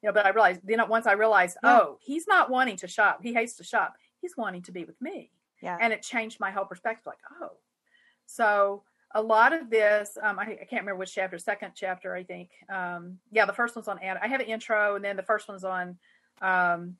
you 0.02 0.08
know, 0.08 0.12
but 0.12 0.26
I 0.26 0.30
realized 0.30 0.60
then 0.64 0.80
once 0.88 1.06
I 1.06 1.12
realized, 1.12 1.56
yeah. 1.62 1.78
oh, 1.78 1.98
he's 2.00 2.26
not 2.26 2.50
wanting 2.50 2.76
to 2.78 2.88
shop. 2.88 3.20
He 3.22 3.32
hates 3.32 3.54
to 3.54 3.64
shop. 3.64 3.94
He's 4.20 4.36
wanting 4.36 4.62
to 4.62 4.72
be 4.72 4.84
with 4.84 5.00
me. 5.00 5.30
Yeah. 5.62 5.78
And 5.80 5.92
it 5.92 6.02
changed 6.02 6.40
my 6.40 6.50
whole 6.50 6.64
perspective. 6.64 7.06
Like, 7.06 7.18
oh, 7.40 7.52
so 8.26 8.82
a 9.14 9.22
lot 9.22 9.52
of 9.52 9.70
this, 9.70 10.18
um, 10.20 10.38
I, 10.38 10.42
I, 10.42 10.66
can't 10.68 10.82
remember 10.82 10.96
which 10.96 11.14
chapter, 11.14 11.38
second 11.38 11.72
chapter, 11.74 12.14
I 12.14 12.24
think. 12.24 12.50
Um, 12.68 13.18
yeah, 13.30 13.44
the 13.44 13.52
first 13.52 13.76
one's 13.76 13.86
on, 13.86 13.98
I 14.00 14.26
have 14.26 14.40
an 14.40 14.46
intro 14.46 14.96
and 14.96 15.04
then 15.04 15.16
the 15.16 15.22
first 15.22 15.48
one's 15.48 15.64
on, 15.64 15.98
um, 16.40 16.96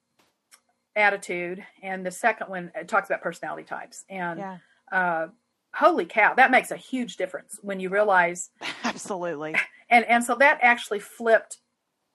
attitude. 0.94 1.64
And 1.82 2.04
the 2.06 2.10
second 2.10 2.50
one 2.50 2.70
it 2.74 2.86
talks 2.86 3.08
about 3.08 3.22
personality 3.22 3.64
types. 3.64 4.04
And, 4.08 4.38
yeah. 4.38 4.58
uh, 4.92 5.28
holy 5.74 6.04
cow, 6.04 6.34
that 6.34 6.50
makes 6.50 6.70
a 6.70 6.76
huge 6.76 7.16
difference 7.16 7.58
when 7.62 7.80
you 7.80 7.88
realize 7.88 8.50
Absolutely. 8.84 9.54
and 9.90 10.04
and 10.04 10.24
so 10.24 10.34
that 10.36 10.58
actually 10.62 11.00
flipped 11.00 11.58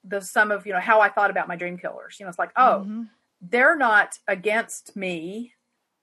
the 0.04 0.20
some 0.20 0.50
of 0.50 0.66
you 0.66 0.72
know 0.72 0.80
how 0.80 1.00
I 1.00 1.08
thought 1.08 1.30
about 1.30 1.48
my 1.48 1.56
dream 1.56 1.78
killers. 1.78 2.16
You 2.18 2.24
know, 2.26 2.30
it's 2.30 2.38
like, 2.38 2.52
oh, 2.56 2.84
Mhm. 2.86 3.08
they're 3.40 3.76
not 3.76 4.18
against 4.28 4.96
me. 4.96 5.54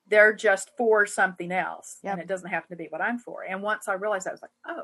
They're 0.08 0.34
just 0.34 0.72
for 0.78 1.06
something 1.06 1.52
else. 1.52 1.98
Yep. 2.04 2.14
And 2.14 2.22
it 2.22 2.28
doesn't 2.28 2.50
happen 2.50 2.70
to 2.70 2.76
be 2.76 2.88
what 2.90 3.02
I'm 3.02 3.18
for. 3.18 3.44
And 3.44 3.64
once 3.64 3.88
I 3.88 3.94
realized 3.94 4.26
that, 4.26 4.32
I 4.32 4.34
was 4.34 4.42
like, 4.42 4.52
oh, 4.68 4.84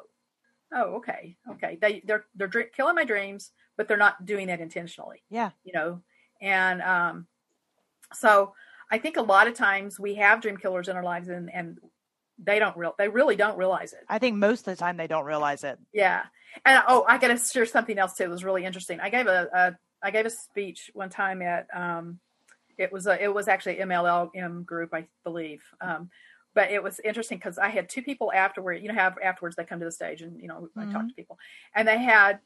oh, 0.74 0.96
okay, 0.96 1.38
okay. 1.51 1.77
They 1.82 2.01
they're 2.06 2.25
they're 2.36 2.48
dr- 2.48 2.72
killing 2.74 2.96
my 2.96 3.03
dreams, 3.06 3.51
but 3.77 3.88
they're 3.88 3.98
not 3.98 4.25
doing 4.25 4.50
it 4.50 4.60
intentionally. 4.60 5.24
Yeah. 5.30 5.51
You 5.63 5.74
know, 5.74 6.01
and 6.41 6.82
um, 6.82 7.27
so 8.13 8.53
I 8.89 8.98
think 8.98 9.18
a 9.18 9.22
lot 9.22 9.48
of 9.48 9.53
times 9.53 10.00
we 10.00 10.15
have 10.15 10.41
dream 10.41 10.58
killers 10.58 10.88
in 10.88 10.96
our 10.96 11.03
lives, 11.03 11.27
and 11.30 11.53
and 11.53 11.77
they 12.44 12.60
don't 12.60 12.76
real 12.76 12.94
they 12.98 13.08
really 13.08 13.36
don't 13.36 13.58
realize 13.58 13.94
it. 13.94 14.00
I 14.10 14.20
think 14.20 14.38
most 14.38 14.62
of 14.62 14.66
the 14.66 14.76
time 14.76 14.98
they 14.98 15.08
don't 15.08 15.26
realize 15.26 15.64
it. 15.64 15.80
Yeah. 15.94 16.24
And 16.66 16.84
oh, 16.88 17.06
I 17.08 17.18
got 17.18 17.28
to 17.30 17.38
share 17.38 17.66
something 17.66 17.98
else 17.98 18.16
too. 18.16 18.24
It 18.24 18.30
was 18.30 18.44
really 18.44 18.66
interesting. 18.66 19.00
I 19.00 19.10
gave 19.10 19.28
a, 19.28 19.48
a 19.54 19.78
I 20.04 20.12
gave 20.12 20.26
a 20.26 20.30
speech 20.30 20.92
one 20.94 21.10
time 21.10 21.42
at 21.42 21.68
um, 21.74 22.20
it 22.78 22.92
was 22.92 23.08
a 23.08 23.22
it 23.22 23.34
was 23.34 23.48
actually 23.48 23.76
MLLM 23.76 24.66
group 24.66 24.94
I 24.94 25.08
believe. 25.24 25.62
Um, 25.80 26.10
but 26.54 26.72
it 26.72 26.84
was 26.84 27.00
interesting 27.00 27.38
because 27.38 27.58
I 27.58 27.70
had 27.70 27.88
two 27.88 28.02
people 28.02 28.32
afterward. 28.34 28.82
You 28.82 28.90
know, 28.90 28.94
have 28.94 29.18
afterwards 29.24 29.56
they 29.56 29.64
come 29.64 29.80
to 29.80 29.86
the 29.86 29.92
stage 29.92 30.22
and 30.22 30.42
you 30.42 30.48
know 30.48 30.68
I 30.76 30.86
talk 30.92 31.08
to 31.08 31.14
people, 31.14 31.38
and 31.74 31.88
they 31.88 32.00
had 32.00 32.40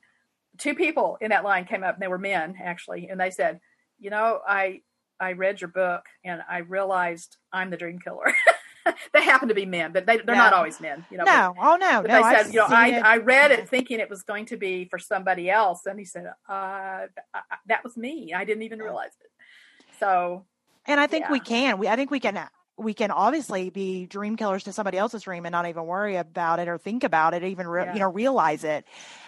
two 0.58 0.76
people 0.76 1.18
in 1.22 1.30
that 1.30 1.44
line 1.44 1.66
came 1.66 1.84
up 1.84 1.96
and 1.96 2.04
they 2.04 2.08
were 2.08 2.20
men 2.20 2.56
actually, 2.62 3.10
and 3.10 3.20
they 3.20 3.32
said, 3.32 3.60
you 4.00 4.10
know, 4.10 4.42
I 4.48 4.82
I 5.20 5.34
read 5.34 5.62
your 5.62 5.70
book 5.70 6.06
and 6.24 6.42
I 6.50 6.60
realized 6.60 7.38
I'm 7.52 7.70
the 7.70 7.78
dream 7.78 8.00
killer. 8.00 8.34
they 9.14 9.24
happen 9.24 9.48
to 9.50 9.56
be 9.56 9.66
men, 9.66 9.92
but 9.92 10.06
they 10.06 10.18
they're 10.18 10.36
not 10.36 10.54
always 10.54 10.80
men. 10.80 11.06
You 11.12 11.18
know, 11.18 11.26
but- 11.26 11.32
No, 11.34 11.56
oh 11.60 11.76
no, 11.78 12.02
but 12.02 12.08
no. 12.10 12.16
they 12.18 12.22
I've 12.22 12.46
said, 12.46 12.54
you 12.54 12.60
know, 12.60 12.68
I, 12.70 12.88
it. 12.90 13.04
I 13.04 13.18
read 13.18 13.52
it 13.52 13.68
thinking 13.70 14.00
it 14.00 14.10
was 14.10 14.24
going 14.24 14.46
to 14.48 14.58
be 14.58 14.86
for 14.86 15.00
somebody 15.00 15.50
else. 15.50 15.86
And 15.86 15.98
he 16.00 16.06
said, 16.06 16.32
uh, 16.48 17.06
that 17.68 17.84
was 17.84 17.98
me. 17.98 18.34
I 18.34 18.46
didn't 18.46 18.64
even 18.64 18.80
realize 18.80 19.12
it. 19.22 19.32
So, 20.00 20.46
And 20.86 21.00
I 21.00 21.08
think 21.08 21.30
we 21.30 21.40
can. 21.40 21.78
We 21.78 21.88
I 21.88 21.96
think 21.96 22.12
we 22.12 22.20
can 22.20 22.48
we 22.78 22.94
can 22.94 23.10
obviously 23.10 23.70
be 23.70 24.06
dream 24.06 24.36
killers 24.36 24.64
to 24.66 24.74
somebody 24.74 24.98
else's 24.98 25.24
dream 25.24 25.46
and 25.46 25.54
not 25.54 25.66
even 25.68 25.86
worry 25.86 26.18
about 26.18 26.60
it 26.60 26.68
or 26.68 26.78
think 26.78 27.04
about 27.06 27.34
it, 27.34 27.44
even 27.44 27.68
re- 27.68 27.86
Yeah. 27.86 27.94
you 27.94 28.00
know 28.00 28.12
realize 28.12 28.64
it. 28.66 28.86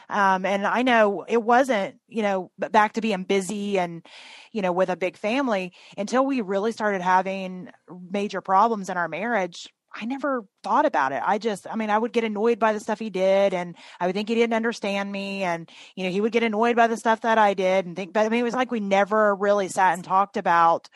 Um, 0.09 0.45
and 0.45 0.65
I 0.65 0.83
know 0.83 1.25
it 1.27 1.41
wasn't 1.41 1.95
you 2.07 2.21
know 2.23 2.51
back 2.57 2.93
to 2.93 3.01
being 3.01 3.23
busy 3.23 3.77
and 3.77 4.05
you 4.51 4.61
know 4.61 4.71
with 4.71 4.89
a 4.89 4.95
big 4.95 5.17
family 5.17 5.73
until 5.97 6.25
we 6.25 6.41
really 6.41 6.71
started 6.71 7.01
having 7.01 7.69
major 8.11 8.41
problems 8.41 8.89
in 8.89 8.97
our 8.97 9.07
marriage. 9.07 9.67
I 9.99 10.05
never 10.05 10.45
thought 10.63 10.85
about 10.85 11.11
it. 11.11 11.23
I 11.25 11.39
just, 11.39 11.65
I 11.65 11.75
mean, 11.75 11.89
I 11.89 11.97
would 11.97 12.11
get 12.13 12.23
annoyed 12.23 12.59
by 12.59 12.73
the 12.73 12.79
stuff 12.79 12.99
he 12.99 13.09
did, 13.09 13.53
and 13.53 13.75
I 13.99 14.05
would 14.05 14.13
think 14.13 14.29
he 14.29 14.35
didn't 14.35 14.53
understand 14.53 15.11
me, 15.11 15.43
and 15.43 15.67
you 15.95 16.03
know, 16.03 16.11
he 16.11 16.21
would 16.21 16.33
get 16.33 16.43
annoyed 16.43 16.75
by 16.75 16.85
the 16.87 16.97
stuff 16.97 17.21
that 17.21 17.37
I 17.39 17.55
did, 17.55 17.85
and 17.85 17.95
think. 17.95 18.13
But 18.13 18.25
I 18.25 18.29
mean, 18.29 18.41
it 18.41 18.43
was 18.43 18.53
like 18.53 18.69
we 18.69 18.79
never 18.79 19.33
really 19.33 19.69
sat 19.69 19.95
and 19.95 20.03
talked 20.03 20.37
about 20.37 20.87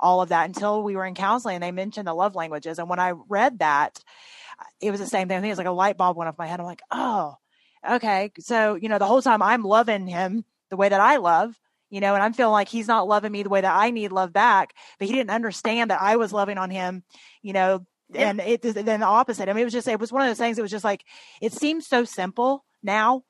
all 0.00 0.20
of 0.22 0.30
that 0.30 0.46
until 0.46 0.82
we 0.82 0.96
were 0.96 1.04
in 1.04 1.14
counseling 1.14 1.56
and 1.56 1.62
they 1.62 1.72
mentioned 1.72 2.06
the 2.06 2.14
love 2.14 2.34
languages. 2.34 2.78
And 2.78 2.88
when 2.88 2.98
I 2.98 3.12
read 3.28 3.60
that, 3.60 4.02
it 4.80 4.90
was 4.90 5.00
the 5.00 5.06
same 5.06 5.28
thing. 5.28 5.36
I 5.36 5.40
think 5.40 5.48
it 5.48 5.52
was 5.52 5.58
like 5.58 5.66
a 5.66 5.72
light 5.72 5.96
bulb 5.96 6.16
went 6.16 6.28
off 6.28 6.38
my 6.38 6.46
head. 6.46 6.60
I'm 6.60 6.66
like, 6.66 6.82
oh, 6.90 7.36
okay. 7.88 8.32
So, 8.38 8.74
you 8.74 8.88
know, 8.88 8.98
the 8.98 9.06
whole 9.06 9.22
time 9.22 9.42
I'm 9.42 9.62
loving 9.62 10.06
him 10.06 10.44
the 10.70 10.76
way 10.76 10.88
that 10.88 11.00
I 11.00 11.16
love, 11.16 11.58
you 11.90 12.00
know, 12.00 12.14
and 12.14 12.22
I'm 12.22 12.32
feeling 12.32 12.52
like 12.52 12.68
he's 12.68 12.88
not 12.88 13.08
loving 13.08 13.32
me 13.32 13.42
the 13.42 13.48
way 13.48 13.60
that 13.60 13.74
I 13.76 13.90
need 13.90 14.12
love 14.12 14.32
back, 14.32 14.74
but 14.98 15.08
he 15.08 15.14
didn't 15.14 15.30
understand 15.30 15.90
that 15.90 16.00
I 16.00 16.16
was 16.16 16.32
loving 16.32 16.58
on 16.58 16.70
him, 16.70 17.02
you 17.42 17.52
know, 17.52 17.84
Yeah. 18.12 18.30
and 18.30 18.40
it 18.40 18.62
then 18.62 19.00
the 19.00 19.06
opposite. 19.06 19.48
I 19.48 19.52
mean, 19.52 19.62
it 19.62 19.64
was 19.64 19.72
just, 19.72 19.88
it 19.88 20.00
was 20.00 20.12
one 20.12 20.22
of 20.22 20.28
those 20.28 20.38
things. 20.38 20.58
It 20.58 20.62
was 20.62 20.70
just 20.70 20.84
like, 20.84 21.04
it 21.40 21.52
seems 21.52 21.86
so 21.86 22.04
simple 22.04 22.64
now, 22.82 23.24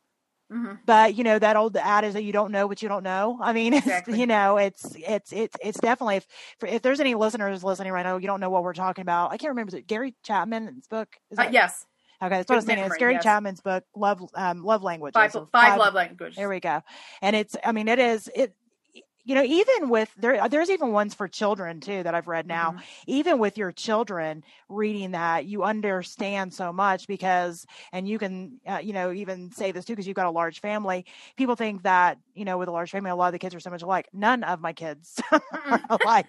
mhm. 0.52 0.78
but 0.84 1.14
you 1.14 1.24
know 1.24 1.38
that 1.38 1.56
old 1.56 1.76
adage 1.76 2.12
that 2.14 2.24
you 2.24 2.32
don't 2.32 2.50
know 2.52 2.66
what 2.66 2.82
you 2.82 2.88
don't 2.88 3.02
know 3.04 3.38
i 3.42 3.52
mean 3.52 3.74
Exactly. 3.84 4.18
you 4.20 4.26
know 4.26 4.56
it's 4.56 4.94
it's 4.96 5.32
it's 5.32 5.56
it's 5.62 5.78
definitely 5.80 6.16
if 6.16 6.26
for, 6.58 6.66
if 6.66 6.82
there's 6.82 7.00
any 7.00 7.14
listeners 7.14 7.62
listening 7.64 7.92
right 7.92 8.02
now 8.04 8.16
you 8.16 8.26
don't 8.26 8.40
know 8.40 8.50
what 8.50 8.62
we're 8.62 8.72
talking 8.74 9.02
about 9.02 9.30
i 9.32 9.36
can't 9.36 9.50
remember 9.50 9.68
is 9.70 9.74
it 9.74 9.86
gary 9.86 10.14
chapman's 10.24 10.86
book 10.88 11.08
is 11.30 11.38
Uh, 11.38 11.44
that, 11.44 11.52
yes. 11.52 11.86
Okay 12.22 12.36
that's 12.36 12.48
what 12.48 12.54
i 12.54 12.56
was 12.56 12.64
good 12.64 12.68
thinking 12.68 12.84
it's 12.84 12.90
memory, 12.90 12.98
gary 12.98 13.12
yes. 13.14 13.22
chapman's 13.22 13.60
book 13.60 13.84
love 13.96 14.20
um 14.34 14.62
love 14.64 14.82
languages 14.82 15.14
Five, 15.14 15.36
or 15.36 15.48
five, 15.52 15.78
love 15.78 15.94
languages. 15.94 16.36
there 16.36 16.48
we 16.48 16.60
go 16.60 16.82
and 17.22 17.34
it's 17.36 17.56
i 17.64 17.72
mean 17.72 17.88
it 17.88 17.98
is 17.98 18.30
it 18.34 18.54
you 19.30 19.36
know 19.36 19.44
even 19.44 19.88
with 19.88 20.12
there 20.18 20.48
there's 20.48 20.70
even 20.70 20.92
ones 20.92 21.14
for 21.14 21.28
children 21.28 21.80
too 21.80 22.02
that 22.02 22.14
i've 22.14 22.26
read 22.28 22.46
now 22.48 22.72
Mhm. 22.72 22.82
even 23.06 23.38
with 23.38 23.56
your 23.56 23.72
children 23.72 24.42
reading 24.68 25.12
that 25.12 25.46
you 25.46 25.62
understand 25.62 26.52
so 26.52 26.72
much 26.72 27.06
because 27.06 27.66
and 27.92 28.08
you 28.08 28.18
can 28.18 28.60
uh, 28.66 28.80
you 28.82 28.92
know 28.92 29.12
even 29.12 29.52
say 29.52 29.70
this 29.72 29.84
too 29.84 29.92
because 29.92 30.06
you've 30.08 30.16
got 30.16 30.26
a 30.26 30.30
large 30.30 30.60
family 30.60 31.06
people 31.36 31.54
think 31.56 31.84
that 31.84 32.18
you 32.34 32.44
know 32.44 32.58
with 32.58 32.68
a 32.68 32.72
large 32.72 32.90
family 32.90 33.10
a 33.10 33.16
lot 33.16 33.28
of 33.28 33.32
the 33.32 33.38
kids 33.38 33.54
are 33.54 33.60
so 33.60 33.70
much 33.70 33.82
alike. 33.82 34.08
None 34.12 34.42
of 34.44 34.60
my 34.60 34.72
kids 34.72 35.20
are 35.32 35.80
alike. 35.90 36.26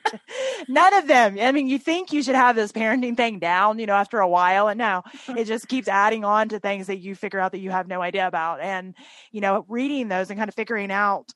None 0.68 0.94
of 0.94 1.08
them. 1.08 1.38
I 1.40 1.52
mean 1.52 1.68
you 1.68 1.80
think 1.80 2.14
you 2.14 2.22
should 2.24 2.36
have 2.36 2.56
this 2.56 2.72
parenting 2.72 3.18
thing 3.18 3.40
down 3.40 3.80
you 3.80 3.86
know 3.88 3.94
after 3.94 4.20
a 4.20 4.28
while 4.30 4.68
and 4.68 4.78
no 4.78 5.04
it 5.36 5.46
just 5.46 5.68
keeps 5.68 5.88
adding 5.88 6.24
on 6.24 6.50
to 6.50 6.60
things 6.60 6.88
that 6.88 7.00
you 7.00 7.16
figure 7.16 7.40
out 7.40 7.52
that 7.54 7.60
you 7.60 7.72
have 7.72 7.88
no 7.88 8.02
idea 8.02 8.28
about. 8.28 8.62
And 8.62 8.96
you 9.32 9.42
know 9.42 9.66
reading 9.68 10.08
those 10.08 10.30
and 10.30 10.38
kind 10.40 10.50
of 10.50 10.56
figuring 10.56 10.92
out 10.92 11.34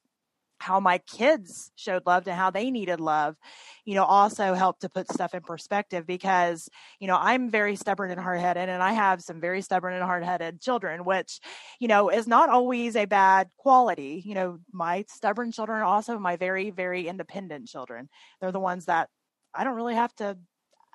how 0.59 0.79
my 0.79 0.97
kids 0.99 1.71
showed 1.75 2.05
love 2.05 2.27
and 2.27 2.35
how 2.35 2.49
they 2.49 2.71
needed 2.71 2.99
love, 2.99 3.35
you 3.83 3.95
know, 3.95 4.03
also 4.03 4.53
helped 4.53 4.81
to 4.81 4.89
put 4.89 5.11
stuff 5.11 5.33
in 5.33 5.41
perspective 5.41 6.07
because, 6.07 6.69
you 6.99 7.07
know, 7.07 7.17
I'm 7.19 7.49
very 7.49 7.75
stubborn 7.75 8.11
and 8.11 8.19
hard 8.19 8.39
headed 8.39 8.69
and 8.69 8.81
I 8.81 8.93
have 8.93 9.21
some 9.21 9.41
very 9.41 9.61
stubborn 9.61 9.93
and 9.93 10.03
hard 10.03 10.23
headed 10.23 10.61
children, 10.61 11.05
which, 11.05 11.39
you 11.79 11.87
know, 11.87 12.09
is 12.09 12.27
not 12.27 12.49
always 12.49 12.95
a 12.95 13.05
bad 13.05 13.49
quality. 13.57 14.21
You 14.25 14.35
know, 14.35 14.59
my 14.71 15.05
stubborn 15.09 15.51
children 15.51 15.81
also 15.81 16.17
my 16.17 16.35
very, 16.37 16.71
very 16.71 17.07
independent 17.07 17.67
children. 17.67 18.09
They're 18.39 18.51
the 18.51 18.59
ones 18.59 18.85
that 18.85 19.09
I 19.53 19.63
don't 19.63 19.75
really 19.75 19.95
have 19.95 20.15
to 20.15 20.37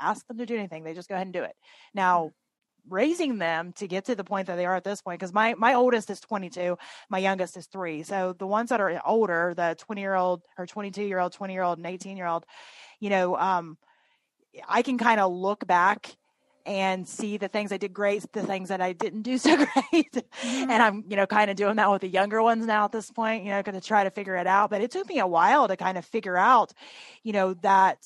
ask 0.01 0.27
them 0.27 0.39
to 0.39 0.47
do 0.47 0.57
anything. 0.57 0.85
They 0.85 0.95
just 0.95 1.09
go 1.09 1.15
ahead 1.15 1.27
and 1.27 1.35
do 1.35 1.43
it. 1.43 1.55
Now, 1.95 2.31
raising 2.89 3.39
them 3.39 3.73
to 3.75 3.87
get 3.87 4.05
to 4.07 4.15
the 4.15 4.25
point 4.25 4.47
that 4.47 4.57
they 4.57 4.67
are 4.67 4.77
at 4.77 4.85
this 4.85 5.03
point 5.03 5.19
because 5.21 5.33
my 5.33 5.55
my 5.55 5.75
oldest 5.75 6.11
is 6.11 6.21
22 6.21 6.77
my 7.09 7.19
youngest 7.19 7.57
is 7.57 7.67
three. 7.67 8.03
So 8.03 8.35
the 8.39 8.47
ones 8.47 8.71
that 8.71 8.81
are 8.81 9.01
older 9.05 9.55
the 9.57 9.77
20 9.79 10.01
year 10.01 10.15
old 10.15 10.43
or 10.59 10.67
22 10.67 11.03
year 11.03 11.19
old 11.19 11.33
20 11.33 11.53
year 11.53 11.63
old 11.63 11.79
and 11.79 11.87
18 11.87 12.17
year 12.17 12.27
old 12.27 12.45
you 12.99 13.11
know 13.11 13.37
um 13.37 13.77
i 14.69 14.83
can 14.83 14.99
kind 14.99 15.21
of 15.21 15.33
look 15.33 15.67
back 15.67 16.17
and 16.67 17.09
see 17.09 17.37
the 17.37 17.49
things 17.49 17.73
i 17.73 17.77
did 17.77 17.93
great 17.93 18.25
the 18.33 18.43
things 18.43 18.69
that 18.69 18.81
i 18.81 18.93
didn't 18.93 19.23
do 19.23 19.39
so 19.47 19.57
great. 19.57 20.25
And 20.45 20.83
i'm 20.83 21.05
you 21.09 21.17
know 21.17 21.27
kind 21.27 21.51
of 21.51 21.57
doing 21.57 21.77
that 21.77 21.91
with 21.91 22.03
the 22.03 22.09
younger 22.09 22.43
ones 22.43 22.67
now 22.67 22.85
at 22.85 22.93
this 22.93 23.11
point 23.11 23.45
you 23.45 23.51
know 23.51 23.63
going 23.63 23.81
to 23.81 23.87
try 23.87 24.05
to 24.05 24.11
figure 24.11 24.37
it 24.37 24.47
out. 24.47 24.71
But 24.71 24.83
it 24.83 24.91
took 24.91 25.09
me 25.09 25.19
a 25.19 25.27
while 25.27 25.69
to 25.69 25.77
kind 25.77 25.97
of 25.99 26.05
figure 26.05 26.37
out 26.37 26.73
you 27.23 27.33
know 27.33 27.55
that 27.55 27.99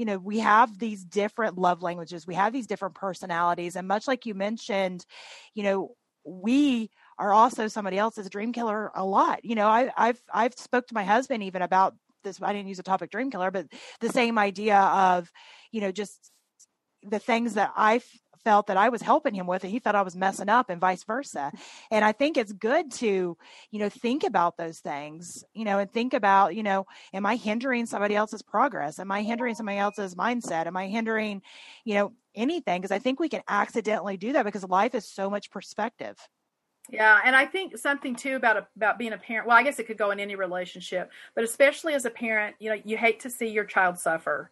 you 0.00 0.06
know 0.06 0.16
we 0.16 0.38
have 0.38 0.78
these 0.78 1.04
different 1.04 1.58
love 1.58 1.82
languages 1.82 2.26
we 2.26 2.34
have 2.34 2.54
these 2.54 2.66
different 2.66 2.94
personalities 2.94 3.76
and 3.76 3.86
much 3.86 4.08
like 4.08 4.24
you 4.24 4.34
mentioned 4.34 5.04
you 5.52 5.62
know 5.62 5.90
we 6.24 6.90
are 7.18 7.34
also 7.34 7.68
somebody 7.68 7.98
else's 7.98 8.30
dream 8.30 8.52
killer 8.52 8.90
a 8.94 9.04
lot. 9.04 9.44
You 9.44 9.54
know 9.54 9.66
I, 9.66 9.90
i've 9.96 10.20
i've 10.32 10.54
spoke 10.54 10.86
to 10.86 10.94
my 10.94 11.04
husband 11.04 11.42
even 11.42 11.60
about 11.60 11.94
this 12.24 12.40
i 12.40 12.52
didn't 12.54 12.68
use 12.68 12.78
a 12.78 12.82
topic 12.82 13.10
dream 13.10 13.30
killer 13.30 13.50
but 13.50 13.66
the 14.00 14.08
same 14.08 14.38
idea 14.38 14.78
of 14.78 15.30
you 15.70 15.82
know 15.82 15.92
just 15.92 16.30
the 17.02 17.18
things 17.18 17.54
that 17.54 17.70
i 17.76 18.00
felt 18.44 18.66
that 18.66 18.76
i 18.76 18.88
was 18.88 19.02
helping 19.02 19.34
him 19.34 19.46
with 19.46 19.64
and 19.64 19.72
he 19.72 19.78
thought 19.78 19.94
i 19.94 20.02
was 20.02 20.16
messing 20.16 20.48
up 20.48 20.70
and 20.70 20.80
vice 20.80 21.04
versa. 21.04 21.52
And 21.90 22.04
i 22.04 22.12
think 22.12 22.36
it's 22.36 22.52
good 22.52 22.90
to 22.92 23.36
you 23.70 23.78
know 23.78 23.88
think 23.88 24.24
about 24.24 24.56
those 24.56 24.78
things 24.78 25.44
you 25.54 25.64
know 25.64 25.78
and 25.78 25.90
think 25.90 26.14
about 26.14 26.54
you 26.54 26.62
know 26.62 26.86
am 27.12 27.26
i 27.26 27.36
hindering 27.36 27.86
somebody 27.86 28.14
else's 28.14 28.42
progress? 28.42 28.98
Am 28.98 29.10
i 29.10 29.22
hindering 29.22 29.54
somebody 29.54 29.78
else's 29.78 30.14
mindset? 30.14 30.66
Am 30.66 30.76
i 30.76 30.88
hindering 30.88 31.42
you 31.84 31.94
know 31.94 32.12
anything? 32.34 32.80
Because 32.80 32.92
i 32.92 32.98
think 32.98 33.20
we 33.20 33.28
can 33.28 33.42
accidentally 33.48 34.16
do 34.16 34.32
that 34.32 34.44
because 34.44 34.64
life 34.68 34.94
is 34.94 35.06
so 35.06 35.30
much 35.30 35.50
perspective. 35.50 36.16
Yeah, 36.88 37.20
and 37.24 37.36
I 37.36 37.46
think 37.46 37.78
something 37.78 38.16
too 38.16 38.36
about 38.36 38.56
a, 38.56 38.66
about 38.76 38.98
being 38.98 39.12
a 39.12 39.18
parent. 39.18 39.46
Well, 39.46 39.56
I 39.56 39.62
guess 39.62 39.78
it 39.78 39.86
could 39.86 39.98
go 39.98 40.10
in 40.10 40.18
any 40.18 40.34
relationship, 40.34 41.10
but 41.34 41.44
especially 41.44 41.94
as 41.94 42.04
a 42.04 42.10
parent, 42.10 42.56
you 42.58 42.70
know, 42.70 42.80
you 42.84 42.96
hate 42.96 43.20
to 43.20 43.30
see 43.30 43.48
your 43.48 43.64
child 43.64 43.98
suffer, 43.98 44.50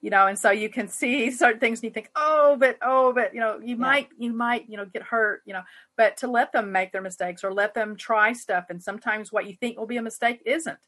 you 0.00 0.10
know, 0.10 0.26
and 0.26 0.38
so 0.38 0.50
you 0.50 0.68
can 0.68 0.88
see 0.88 1.30
certain 1.30 1.60
things 1.60 1.78
and 1.80 1.84
you 1.84 1.90
think, 1.90 2.10
oh, 2.16 2.56
but 2.58 2.78
oh, 2.82 3.12
but 3.12 3.34
you 3.34 3.40
know, 3.40 3.58
you 3.60 3.76
Yeah. 3.76 3.82
might 3.82 4.08
you 4.18 4.32
might 4.32 4.68
you 4.68 4.76
know 4.76 4.86
get 4.86 5.02
hurt, 5.02 5.42
you 5.44 5.52
know, 5.52 5.62
but 5.96 6.16
to 6.18 6.26
let 6.28 6.52
them 6.52 6.72
make 6.72 6.92
their 6.92 7.02
mistakes 7.02 7.44
or 7.44 7.52
let 7.52 7.74
them 7.74 7.96
try 7.96 8.32
stuff, 8.32 8.66
and 8.70 8.82
sometimes 8.82 9.30
what 9.32 9.46
you 9.46 9.54
think 9.60 9.78
will 9.78 9.86
be 9.86 9.98
a 9.98 10.02
mistake 10.02 10.42
isn't. 10.46 10.78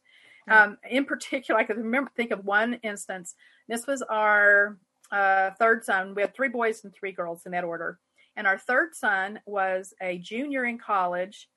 Yeah. 0.46 0.62
Um, 0.62 0.78
in 0.88 1.04
particular, 1.04 1.60
I 1.60 1.64
can 1.64 1.76
remember 1.76 2.10
think 2.16 2.30
of 2.32 2.44
one 2.44 2.74
instance. 2.82 3.34
This 3.68 3.86
was 3.86 4.02
our 4.02 4.78
uh, 5.12 5.50
third 5.58 5.84
son. 5.84 6.14
We 6.14 6.22
had 6.22 6.34
three 6.34 6.48
boys 6.48 6.82
and 6.84 6.92
three 6.92 7.12
girls 7.12 7.46
in 7.46 7.52
that 7.52 7.64
order. 7.64 7.98
And 8.34 8.46
our 8.46 8.58
third 8.58 8.94
son 8.94 9.40
was 9.44 9.92
a 10.00 10.18
junior 10.18 10.64
in 10.64 10.78
college. 10.78 11.48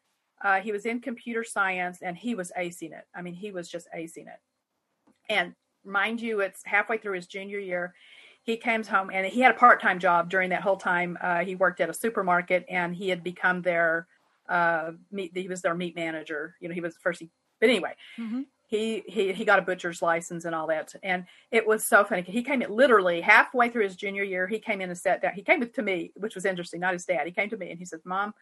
Uh, 0.43 0.59
he 0.59 0.73
was 0.73 0.85
in 0.85 0.99
computer 0.99 1.43
science 1.43 1.99
and 2.01 2.17
he 2.17 2.35
was 2.35 2.51
acing 2.59 2.91
it. 2.91 3.05
I 3.15 3.21
mean, 3.21 3.33
he 3.33 3.51
was 3.51 3.69
just 3.69 3.87
acing 3.95 4.27
it. 4.27 4.39
And 5.29 5.55
mind 5.85 6.21
you, 6.21 6.39
it's 6.41 6.61
halfway 6.65 6.97
through 6.97 7.15
his 7.15 7.27
junior 7.27 7.59
year. 7.59 7.93
he 8.43 8.57
comes 8.57 8.87
home 8.87 9.09
and 9.11 9.25
he 9.25 9.39
had 9.41 9.55
a 9.55 9.57
part-time 9.57 9.99
job 9.99 10.29
during 10.29 10.49
that 10.51 10.61
whole 10.61 10.77
time. 10.77 11.17
Uh, 11.21 11.39
he 11.43 11.55
worked 11.55 11.81
at 11.81 11.89
a 11.89 11.93
supermarket 11.93 12.65
and 12.69 12.95
he 12.95 13.09
had 13.09 13.23
become 13.23 13.61
their 13.63 14.07
uh, 14.49 14.91
meat. 15.11 15.31
He 15.33 15.47
was 15.47 15.61
their 15.61 15.73
meat 15.75 15.95
manager. 15.95 16.55
You 16.59 16.69
know, 16.69 16.75
he 16.75 16.81
was 16.81 16.95
first. 16.97 17.19
He, 17.21 17.29
but 17.59 17.69
anyway, 17.69 17.93
Mm-hmm. 18.19 18.41
he 18.67 19.03
he 19.07 19.33
he 19.33 19.45
got 19.45 19.57
a 19.59 19.63
butcher's 19.63 20.01
license 20.01 20.45
and 20.45 20.53
all 20.53 20.67
that. 20.67 20.93
And 21.01 21.25
it 21.51 21.65
was 21.65 21.83
so 21.83 22.03
funny. 22.03 22.21
He 22.21 22.43
came 22.43 22.61
in 22.61 22.69
literally 22.71 23.21
halfway 23.21 23.69
through 23.69 23.83
his 23.85 23.95
junior 23.95 24.23
year. 24.23 24.45
He 24.47 24.59
came 24.59 24.79
in 24.81 24.89
and 24.89 24.97
sat 24.97 25.21
down. 25.21 25.33
He 25.33 25.41
came 25.41 25.67
to 25.67 25.81
me, 25.81 26.11
which 26.15 26.35
was 26.35 26.45
interesting. 26.45 26.79
Not 26.81 26.93
his 26.93 27.05
dad. 27.05 27.25
He 27.25 27.31
came 27.31 27.49
to 27.49 27.57
me 27.57 27.71
and 27.71 27.79
he 27.79 27.85
said, 27.85 28.01
"Mom." 28.05 28.33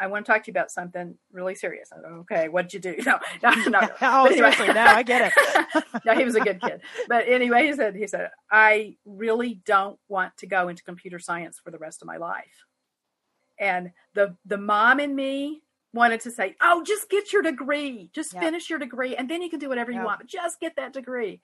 I 0.00 0.06
want 0.06 0.24
to 0.24 0.32
talk 0.32 0.44
to 0.44 0.48
you 0.48 0.52
about 0.52 0.70
something 0.70 1.16
really 1.32 1.54
serious. 1.54 1.90
Okay, 2.20 2.48
what'd 2.48 2.72
you 2.72 2.80
do? 2.80 2.96
No, 3.04 3.18
no, 3.42 3.50
no. 3.68 3.88
oh, 4.02 4.26
anyway. 4.26 4.36
seriously, 4.36 4.68
no, 4.68 4.84
I 4.84 5.02
get 5.02 5.32
it. 5.32 5.84
no, 6.04 6.14
he 6.14 6.24
was 6.24 6.34
a 6.36 6.40
good 6.40 6.60
kid. 6.60 6.80
But 7.08 7.28
anyway, 7.28 7.66
he 7.66 7.72
said, 7.74 7.96
he 7.96 8.06
said, 8.06 8.30
I 8.50 8.96
really 9.04 9.60
don't 9.64 9.98
want 10.08 10.36
to 10.38 10.46
go 10.46 10.68
into 10.68 10.82
computer 10.84 11.18
science 11.18 11.58
for 11.62 11.70
the 11.70 11.78
rest 11.78 12.02
of 12.02 12.06
my 12.06 12.16
life. 12.16 12.64
And 13.58 13.90
the 14.14 14.36
the 14.46 14.56
mom 14.58 15.00
in 15.00 15.14
me 15.16 15.62
wanted 15.92 16.20
to 16.20 16.30
say, 16.30 16.54
Oh, 16.60 16.82
just 16.86 17.10
get 17.10 17.32
your 17.32 17.42
degree. 17.42 18.10
Just 18.14 18.34
Yeah. 18.34 18.40
finish 18.40 18.70
your 18.70 18.78
degree 18.78 19.16
and 19.16 19.28
then 19.28 19.42
you 19.42 19.50
can 19.50 19.58
do 19.58 19.68
whatever 19.68 19.90
you 19.90 19.98
Yeah. 19.98 20.04
want, 20.04 20.20
but 20.20 20.28
just 20.28 20.60
get 20.60 20.76
that 20.76 20.92
degree. 20.92 21.40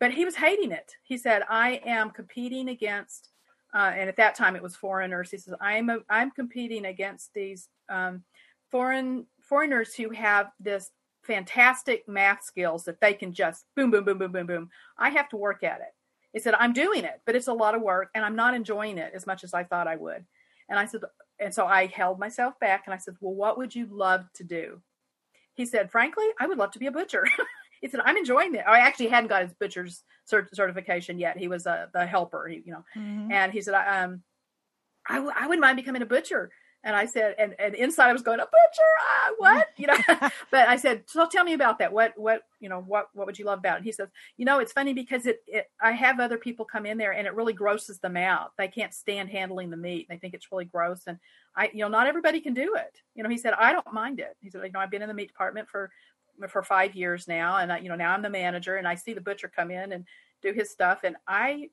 But 0.00 0.12
he 0.12 0.24
was 0.24 0.34
hating 0.36 0.72
it. 0.72 0.96
He 1.04 1.16
said, 1.16 1.42
I 1.48 1.80
am 1.86 2.10
competing 2.10 2.68
against 2.68 3.30
uh, 3.74 3.92
and 3.94 4.08
at 4.08 4.16
that 4.16 4.34
time 4.34 4.56
it 4.56 4.62
was 4.62 4.76
foreigners. 4.76 5.30
He 5.30 5.38
says, 5.38 5.54
I'm 5.60 5.90
a, 5.90 5.98
I'm 6.08 6.30
competing 6.30 6.86
against 6.86 7.34
these 7.34 7.68
um, 7.88 8.22
foreign 8.70 9.26
foreigners 9.40 9.94
who 9.94 10.10
have 10.10 10.50
this 10.60 10.90
fantastic 11.22 12.06
math 12.08 12.44
skills 12.44 12.84
that 12.84 13.00
they 13.00 13.14
can 13.14 13.32
just 13.32 13.64
boom, 13.74 13.90
boom, 13.90 14.04
boom, 14.04 14.18
boom, 14.18 14.32
boom, 14.32 14.46
boom. 14.46 14.70
I 14.98 15.10
have 15.10 15.28
to 15.30 15.36
work 15.36 15.64
at 15.64 15.80
it. 15.80 15.94
He 16.32 16.40
said, 16.40 16.54
I'm 16.54 16.72
doing 16.72 17.04
it, 17.04 17.20
but 17.26 17.36
it's 17.36 17.48
a 17.48 17.52
lot 17.52 17.74
of 17.74 17.82
work 17.82 18.10
and 18.14 18.24
I'm 18.24 18.36
not 18.36 18.54
enjoying 18.54 18.98
it 18.98 19.12
as 19.14 19.26
much 19.26 19.44
as 19.44 19.54
I 19.54 19.64
thought 19.64 19.88
I 19.88 19.96
would. 19.96 20.24
And 20.68 20.78
I 20.78 20.86
said, 20.86 21.02
and 21.38 21.54
so 21.54 21.66
I 21.66 21.86
held 21.86 22.18
myself 22.18 22.58
back 22.60 22.82
and 22.86 22.94
I 22.94 22.98
said, 22.98 23.16
Well, 23.20 23.34
what 23.34 23.58
would 23.58 23.74
you 23.74 23.86
love 23.90 24.26
to 24.34 24.44
do? 24.44 24.80
He 25.54 25.66
said, 25.66 25.90
Frankly, 25.90 26.26
I 26.40 26.46
would 26.46 26.58
love 26.58 26.72
to 26.72 26.78
be 26.78 26.86
a 26.86 26.92
butcher. 26.92 27.26
he 27.84 27.90
said, 27.90 28.00
I'm 28.02 28.16
enjoying 28.16 28.54
it. 28.54 28.64
I 28.66 28.78
actually 28.78 29.08
hadn't 29.08 29.28
got 29.28 29.42
his 29.42 29.52
butcher's 29.52 30.04
cert- 30.30 30.54
certification 30.54 31.18
yet. 31.18 31.36
He 31.36 31.48
was 31.48 31.66
a, 31.66 31.90
the 31.92 32.06
helper, 32.06 32.48
he, 32.48 32.62
you 32.64 32.72
know, 32.72 32.82
Mhm. 32.96 33.30
and 33.30 33.52
he 33.52 33.60
said, 33.60 33.74
I, 33.74 34.04
um, 34.04 34.22
I, 35.06 35.16
w- 35.16 35.34
I 35.38 35.46
wouldn't 35.46 35.60
mind 35.60 35.76
becoming 35.76 36.00
a 36.00 36.06
butcher. 36.06 36.50
And 36.82 36.96
I 36.96 37.04
said, 37.06 37.34
and, 37.38 37.54
and 37.58 37.74
inside 37.74 38.08
I 38.08 38.12
was 38.14 38.22
going, 38.22 38.40
a 38.40 38.44
butcher, 38.44 38.90
ah, 39.00 39.30
what? 39.36 39.66
You 39.76 39.88
know, 39.88 39.96
but 40.50 40.66
I 40.68 40.76
said, 40.76 41.02
so 41.06 41.26
tell 41.26 41.44
me 41.44 41.52
about 41.52 41.78
that. 41.78 41.92
What, 41.92 42.12
what, 42.16 42.42
you 42.58 42.70
know, 42.70 42.80
what, 42.80 43.08
what 43.12 43.26
would 43.26 43.38
you 43.38 43.44
love 43.44 43.58
about 43.58 43.74
it? 43.74 43.76
And 43.78 43.84
he 43.84 43.92
says, 43.92 44.08
you 44.38 44.46
know, 44.46 44.60
it's 44.60 44.72
funny 44.72 44.94
because 44.94 45.26
it, 45.26 45.40
it, 45.46 45.66
I 45.82 45.92
have 45.92 46.20
other 46.20 46.38
people 46.38 46.64
come 46.64 46.86
in 46.86 46.96
there 46.96 47.12
and 47.12 47.26
it 47.26 47.34
really 47.34 47.52
grosses 47.54 47.98
them 48.00 48.16
out. 48.16 48.52
They 48.56 48.68
can't 48.68 48.94
stand 48.94 49.28
handling 49.30 49.68
the 49.70 49.76
meat. 49.78 50.06
They 50.08 50.16
think 50.16 50.32
it's 50.32 50.50
really 50.50 50.64
gross. 50.66 51.02
And 51.06 51.18
I, 51.54 51.70
you 51.72 51.80
know, 51.80 51.88
not 51.88 52.06
everybody 52.06 52.40
can 52.40 52.54
do 52.54 52.74
it. 52.76 53.00
You 53.14 53.22
know, 53.22 53.28
he 53.30 53.38
said, 53.38 53.54
I 53.58 53.72
don't 53.72 53.92
mind 53.92 54.20
it. 54.20 54.36
He 54.40 54.50
said, 54.50 54.62
you 54.64 54.72
know, 54.72 54.80
I've 54.80 54.90
been 54.90 55.02
in 55.02 55.08
the 55.08 55.14
meat 55.14 55.28
department 55.28 55.68
for, 55.68 55.90
for 56.48 56.62
five 56.62 56.94
years 56.94 57.28
now. 57.28 57.58
And 57.58 57.72
I, 57.72 57.78
you 57.78 57.88
know, 57.88 57.96
now 57.96 58.12
I'm 58.12 58.22
the 58.22 58.30
manager 58.30 58.76
and 58.76 58.86
I 58.86 58.94
see 58.94 59.12
the 59.12 59.20
butcher 59.20 59.50
come 59.54 59.70
in 59.70 59.92
and 59.92 60.04
do 60.42 60.52
his 60.52 60.70
stuff. 60.70 61.00
And 61.04 61.16
I, 61.26 61.70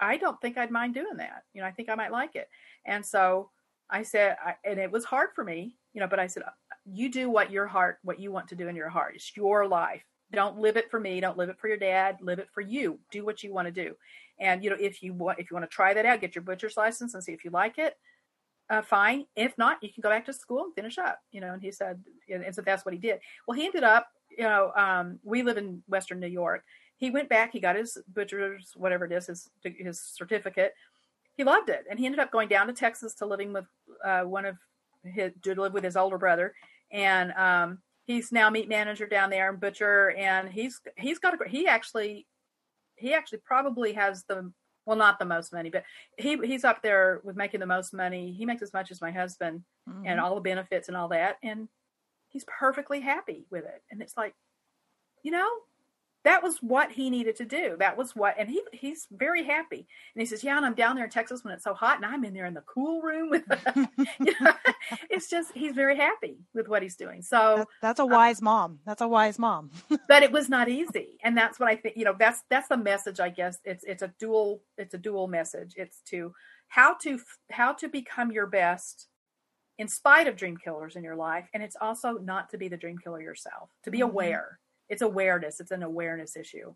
I 0.00 0.16
don't 0.16 0.40
think 0.40 0.58
I'd 0.58 0.70
mind 0.70 0.94
doing 0.94 1.16
that. 1.16 1.44
You 1.54 1.62
know, 1.62 1.66
I 1.66 1.72
think 1.72 1.88
I 1.88 1.94
might 1.94 2.12
like 2.12 2.36
it. 2.36 2.48
And 2.84 3.04
so 3.04 3.50
I 3.90 4.02
said, 4.02 4.36
I, 4.44 4.54
and 4.64 4.78
it 4.78 4.90
was 4.90 5.04
hard 5.04 5.30
for 5.34 5.44
me, 5.44 5.76
you 5.94 6.00
know, 6.00 6.06
but 6.06 6.18
I 6.20 6.26
said, 6.26 6.42
you 6.84 7.10
do 7.10 7.30
what 7.30 7.50
your 7.50 7.66
heart, 7.66 7.98
what 8.02 8.20
you 8.20 8.30
want 8.30 8.48
to 8.48 8.56
do 8.56 8.68
in 8.68 8.76
your 8.76 8.88
heart. 8.88 9.14
It's 9.16 9.36
your 9.36 9.66
life. 9.66 10.04
Don't 10.32 10.58
live 10.58 10.76
it 10.76 10.90
for 10.90 10.98
me. 10.98 11.20
Don't 11.20 11.38
live 11.38 11.48
it 11.48 11.58
for 11.58 11.68
your 11.68 11.76
dad. 11.76 12.18
Live 12.20 12.38
it 12.38 12.48
for 12.52 12.60
you. 12.60 12.98
Do 13.10 13.24
what 13.24 13.42
you 13.42 13.54
want 13.54 13.66
to 13.66 13.72
do. 13.72 13.94
And 14.40 14.62
you 14.62 14.70
know, 14.70 14.76
if 14.78 15.02
you 15.02 15.14
want, 15.14 15.38
if 15.38 15.50
you 15.50 15.54
want 15.54 15.68
to 15.70 15.74
try 15.74 15.94
that 15.94 16.04
out, 16.04 16.20
get 16.20 16.34
your 16.34 16.42
butcher's 16.42 16.76
license 16.76 17.14
and 17.14 17.22
see 17.22 17.32
if 17.32 17.44
you 17.44 17.50
like 17.50 17.78
it. 17.78 17.96
Uh, 18.68 18.82
fine. 18.82 19.26
If 19.36 19.56
not, 19.58 19.78
you 19.82 19.92
can 19.92 20.00
go 20.00 20.08
back 20.08 20.26
to 20.26 20.32
school 20.32 20.64
and 20.64 20.74
finish 20.74 20.98
up. 20.98 21.20
You 21.30 21.40
know, 21.40 21.52
and 21.52 21.62
he 21.62 21.70
said, 21.70 22.02
and, 22.28 22.54
so 22.54 22.62
that's 22.62 22.84
what 22.84 22.94
he 22.94 23.00
did. 23.00 23.20
Well, 23.46 23.56
he 23.56 23.66
ended 23.66 23.84
up, 23.84 24.08
you 24.36 24.44
know, 24.44 24.72
um, 24.76 25.18
we 25.22 25.42
live 25.42 25.56
in 25.56 25.82
Western 25.86 26.20
New 26.20 26.26
York. 26.26 26.64
He 26.96 27.10
went 27.10 27.28
back. 27.28 27.52
He 27.52 27.60
got 27.60 27.76
his 27.76 27.98
butcher's 28.12 28.72
whatever 28.74 29.04
it 29.04 29.12
is, 29.12 29.26
his 29.26 29.50
his 29.62 30.00
certificate. 30.00 30.74
He 31.36 31.44
loved 31.44 31.68
it, 31.68 31.84
and 31.90 31.98
he 31.98 32.06
ended 32.06 32.18
up 32.18 32.32
going 32.32 32.48
down 32.48 32.66
to 32.66 32.72
Texas 32.72 33.14
to 33.16 33.26
living 33.26 33.52
with 33.52 33.66
uh, 34.04 34.22
one 34.22 34.46
of 34.46 34.56
his 35.04 35.32
to 35.42 35.54
live 35.54 35.74
with 35.74 35.84
his 35.84 35.96
older 35.96 36.16
brother, 36.16 36.54
and 36.90 37.32
um, 37.32 37.78
he's 38.06 38.32
now 38.32 38.48
meat 38.48 38.68
manager 38.68 39.06
down 39.06 39.28
there 39.28 39.50
and 39.50 39.60
butcher, 39.60 40.12
and 40.12 40.48
he's 40.48 40.80
he's 40.96 41.18
got 41.18 41.34
a 41.34 41.48
he 41.48 41.66
actually 41.66 42.26
he 42.96 43.12
actually 43.12 43.40
probably 43.44 43.92
has 43.92 44.24
the 44.24 44.50
well 44.86 44.96
not 44.96 45.18
the 45.18 45.24
most 45.26 45.52
money, 45.52 45.70
but 45.70 45.84
he 46.18 46.36
he's 46.38 46.64
up 46.64 46.82
there 46.82 47.20
with 47.24 47.36
making 47.36 47.60
the 47.60 47.66
most 47.66 47.92
money. 47.94 48.32
He 48.32 48.46
makes 48.46 48.62
as 48.62 48.72
much 48.72 48.90
as 48.90 49.00
my 49.02 49.10
husband, 49.12 49.64
and 50.04 50.18
Mhm. 50.18 50.20
all 50.20 50.34
the 50.36 50.40
benefits 50.40 50.88
and 50.88 50.96
all 50.96 51.08
that, 51.08 51.36
and 51.42 51.68
he's 52.28 52.44
perfectly 52.46 53.00
happy 53.00 53.46
with 53.50 53.64
it. 53.64 53.82
And 53.90 54.02
it's 54.02 54.16
like, 54.16 54.34
you 55.22 55.30
know, 55.32 55.50
that 56.26 56.42
was 56.42 56.58
what 56.60 56.90
he 56.90 57.08
needed 57.08 57.36
to 57.36 57.44
do. 57.44 57.76
That 57.78 57.96
was 57.96 58.14
what, 58.16 58.34
and 58.36 58.48
he 58.50 58.60
he's 58.72 59.06
very 59.12 59.44
happy. 59.44 59.86
And 60.14 60.20
he 60.20 60.26
says, 60.26 60.42
"Yeah, 60.42 60.56
and 60.56 60.66
I'm 60.66 60.74
down 60.74 60.96
there 60.96 61.04
in 61.04 61.10
Texas 61.10 61.44
when 61.44 61.54
it's 61.54 61.62
so 61.64 61.72
hot, 61.72 61.96
and 61.96 62.04
I'm 62.04 62.24
in 62.24 62.34
there 62.34 62.46
in 62.46 62.54
the 62.54 62.62
cool 62.62 63.00
room 63.00 63.30
with." 63.30 63.44
you 64.20 64.34
know, 64.40 64.52
it's 65.08 65.30
just 65.30 65.52
he's 65.54 65.72
very 65.72 65.96
happy 65.96 66.38
with 66.52 66.68
what 66.68 66.82
he's 66.82 66.96
doing. 66.96 67.22
So, 67.22 67.58
That- 67.58 67.68
that's 67.80 68.00
a 68.00 68.06
wise 68.06 68.42
mom. 68.42 68.80
That's 68.84 69.02
a 69.02 69.08
wise 69.08 69.38
mom. 69.38 69.70
but 70.08 70.22
it 70.24 70.32
was 70.32 70.48
not 70.48 70.68
easy, 70.68 71.16
and 71.22 71.36
that's 71.38 71.58
what 71.60 71.68
I 71.68 71.76
think. 71.76 71.96
You 71.96 72.04
know, 72.04 72.16
that's 72.18 72.42
that's 72.50 72.68
the 72.68 72.76
message. 72.76 73.20
I 73.20 73.30
guess 73.30 73.58
it's 73.64 73.84
it's 73.84 74.02
a 74.02 74.12
dual 74.18 74.62
it's 74.76 74.94
a 74.94 74.98
dual 74.98 75.28
message. 75.28 75.74
It's 75.76 76.00
to 76.10 76.34
how 76.68 76.94
to 77.02 77.20
how 77.52 77.72
to 77.74 77.88
become 77.88 78.32
your 78.32 78.46
best 78.48 79.06
in 79.78 79.86
spite 79.86 80.26
of 80.26 80.36
dream 80.36 80.56
killers 80.56 80.96
in 80.96 81.04
your 81.04 81.16
life, 81.16 81.48
and 81.54 81.62
it's 81.62 81.76
also 81.80 82.14
not 82.18 82.50
to 82.50 82.58
be 82.58 82.66
the 82.66 82.76
dream 82.76 82.98
killer 82.98 83.20
yourself. 83.22 83.70
To 83.84 83.90
be 83.92 83.98
Mhm. 84.00 84.04
aware. 84.10 84.58
It's 84.88 85.02
awareness. 85.02 85.60
It's 85.60 85.70
an 85.70 85.82
awareness 85.82 86.36
issue. 86.36 86.74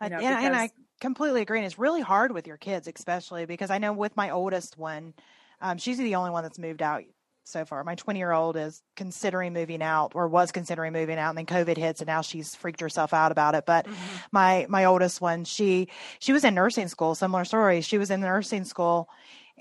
I- 0.00 0.06
You 0.06 0.10
know, 0.10 0.18
and, 0.18 0.46
and 0.46 0.56
I 0.56 0.70
completely 1.00 1.42
agree. 1.42 1.58
And 1.58 1.66
it's 1.66 1.78
really 1.78 2.00
hard 2.02 2.32
with 2.32 2.46
your 2.46 2.56
kids, 2.56 2.88
especially 2.94 3.46
because 3.46 3.70
I 3.70 3.78
know 3.78 3.92
with 3.92 4.16
my 4.16 4.30
oldest 4.30 4.78
one, 4.78 5.14
um, 5.60 5.78
she's 5.78 5.98
the 5.98 6.14
only 6.16 6.30
one 6.30 6.42
that's 6.42 6.58
moved 6.58 6.82
out 6.82 7.02
so 7.44 7.64
far. 7.64 7.84
My 7.84 7.94
20 7.94 8.18
year 8.18 8.32
old 8.32 8.56
is 8.56 8.82
considering 8.96 9.52
moving 9.52 9.80
out 9.82 10.12
or 10.14 10.26
was 10.28 10.50
considering 10.50 10.92
moving 10.92 11.16
out 11.18 11.30
and 11.30 11.38
then 11.38 11.46
COVID 11.46 11.76
hits 11.76 12.00
and 12.00 12.08
now 12.08 12.20
she's 12.20 12.54
freaked 12.56 12.80
herself 12.80 13.14
out 13.14 13.30
about 13.32 13.54
it. 13.54 13.64
But 13.66 13.86
my, 14.32 14.66
my 14.68 14.84
oldest 14.86 15.20
one, 15.20 15.44
she, 15.44 15.88
she 16.18 16.32
was 16.32 16.44
in 16.44 16.54
nursing 16.54 16.88
school, 16.88 17.14
similar 17.14 17.44
story. 17.44 17.82
She 17.82 17.98
was 17.98 18.10
in 18.10 18.20
nursing 18.20 18.64
school 18.64 19.08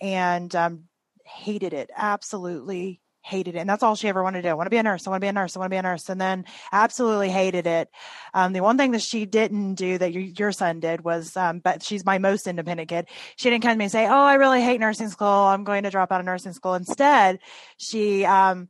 and, 0.02 0.54
um, 0.56 0.86
hated 1.26 1.74
it. 1.74 1.90
Absolutely 1.96 3.02
hated 3.26 3.56
it. 3.56 3.60
And 3.60 3.70
that's 3.70 3.82
all 3.82 3.96
she 3.96 4.08
ever 4.08 4.22
wanted 4.22 4.44
to 4.44 4.48
do. 4.48 4.50
I 4.50 4.54
want 4.54 4.68
to 4.68 4.72
be 4.72 4.78
a 4.78 4.84
nurse. 4.84 5.08
I 5.08 5.10
want 5.10 5.22
to 5.22 5.26
be 5.26 5.30
a 5.30 5.34
nurse. 5.34 5.56
I 5.56 5.60
want 5.60 5.72
to 5.72 5.74
be 5.74 5.78
a 5.78 5.82
nurse. 5.82 6.10
And 6.10 6.22
then 6.22 6.46
absolutely 6.72 7.30
hated 7.30 7.66
it. 7.66 7.90
Um, 8.34 8.54
the 8.54 8.62
one 8.62 8.78
thing 8.78 8.92
that 8.92 9.02
she 9.02 9.26
didn't 9.26 9.76
do 9.76 9.98
that 9.98 10.14
your, 10.14 10.24
your 10.24 10.52
son 10.52 10.80
did 10.80 11.04
was, 11.04 11.36
um, 11.36 11.60
but 11.60 11.82
she's 11.82 12.06
my 12.06 12.20
most 12.20 12.46
independent 12.48 12.88
kid. 12.90 13.08
She 13.36 13.50
didn't 13.50 13.64
come 13.64 13.72
to 13.72 13.78
me 13.78 13.86
and 13.86 13.92
say, 13.92 14.06
Oh, 14.06 14.24
I 14.24 14.36
really 14.36 14.62
hate 14.62 14.80
nursing 14.80 15.10
school. 15.10 15.28
I'm 15.28 15.64
going 15.64 15.84
to 15.84 15.90
drop 15.90 16.12
out 16.12 16.20
of 16.20 16.26
nursing 16.26 16.54
school. 16.54 16.76
Instead, 16.76 17.40
she, 17.78 18.26
um, 18.26 18.70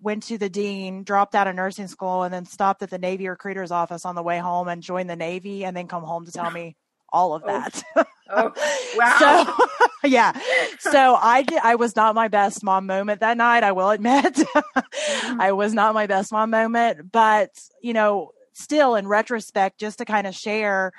went 0.00 0.22
to 0.24 0.38
the 0.38 0.48
dean, 0.48 1.04
dropped 1.04 1.34
out 1.34 1.46
of 1.46 1.54
nursing 1.54 1.88
school, 1.88 2.22
and 2.22 2.32
then 2.32 2.46
stopped 2.46 2.82
at 2.82 2.90
the 2.90 2.98
Navy 2.98 3.28
recruiter's 3.28 3.70
office 3.70 4.04
on 4.04 4.14
the 4.14 4.22
way 4.22 4.38
home 4.38 4.66
and 4.66 4.82
joined 4.82 5.10
the 5.10 5.16
Navy 5.16 5.64
and 5.64 5.76
then 5.76 5.88
come 5.88 6.02
home 6.02 6.24
to 6.24 6.32
tell 6.32 6.50
me 6.50 6.74
all 7.10 7.34
of 7.34 7.42
Oh, 7.44 7.46
that. 7.46 7.84
Oh, 7.94 8.04
Oh, 8.30 8.52
wow. 8.96 9.56
So 10.04 10.08
yeah. 10.08 10.32
So 10.78 11.14
I 11.16 11.42
did 11.42 11.60
I 11.62 11.74
was 11.74 11.96
not 11.96 12.14
my 12.14 12.28
best 12.28 12.62
mom 12.62 12.86
moment 12.86 13.20
that 13.20 13.36
night, 13.36 13.62
I 13.62 13.72
will 13.72 13.90
admit. 13.90 14.40
I 15.38 15.52
was 15.52 15.74
not 15.74 15.94
my 15.94 16.06
best 16.06 16.32
mom 16.32 16.50
moment, 16.50 17.12
but 17.12 17.50
you 17.82 17.92
know, 17.92 18.30
still 18.52 18.94
in 18.94 19.06
retrospect 19.06 19.78
just 19.78 19.98
to 19.98 20.04
kind 20.04 20.26
of 20.26 20.34
share 20.34 20.92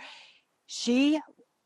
she 0.68 1.20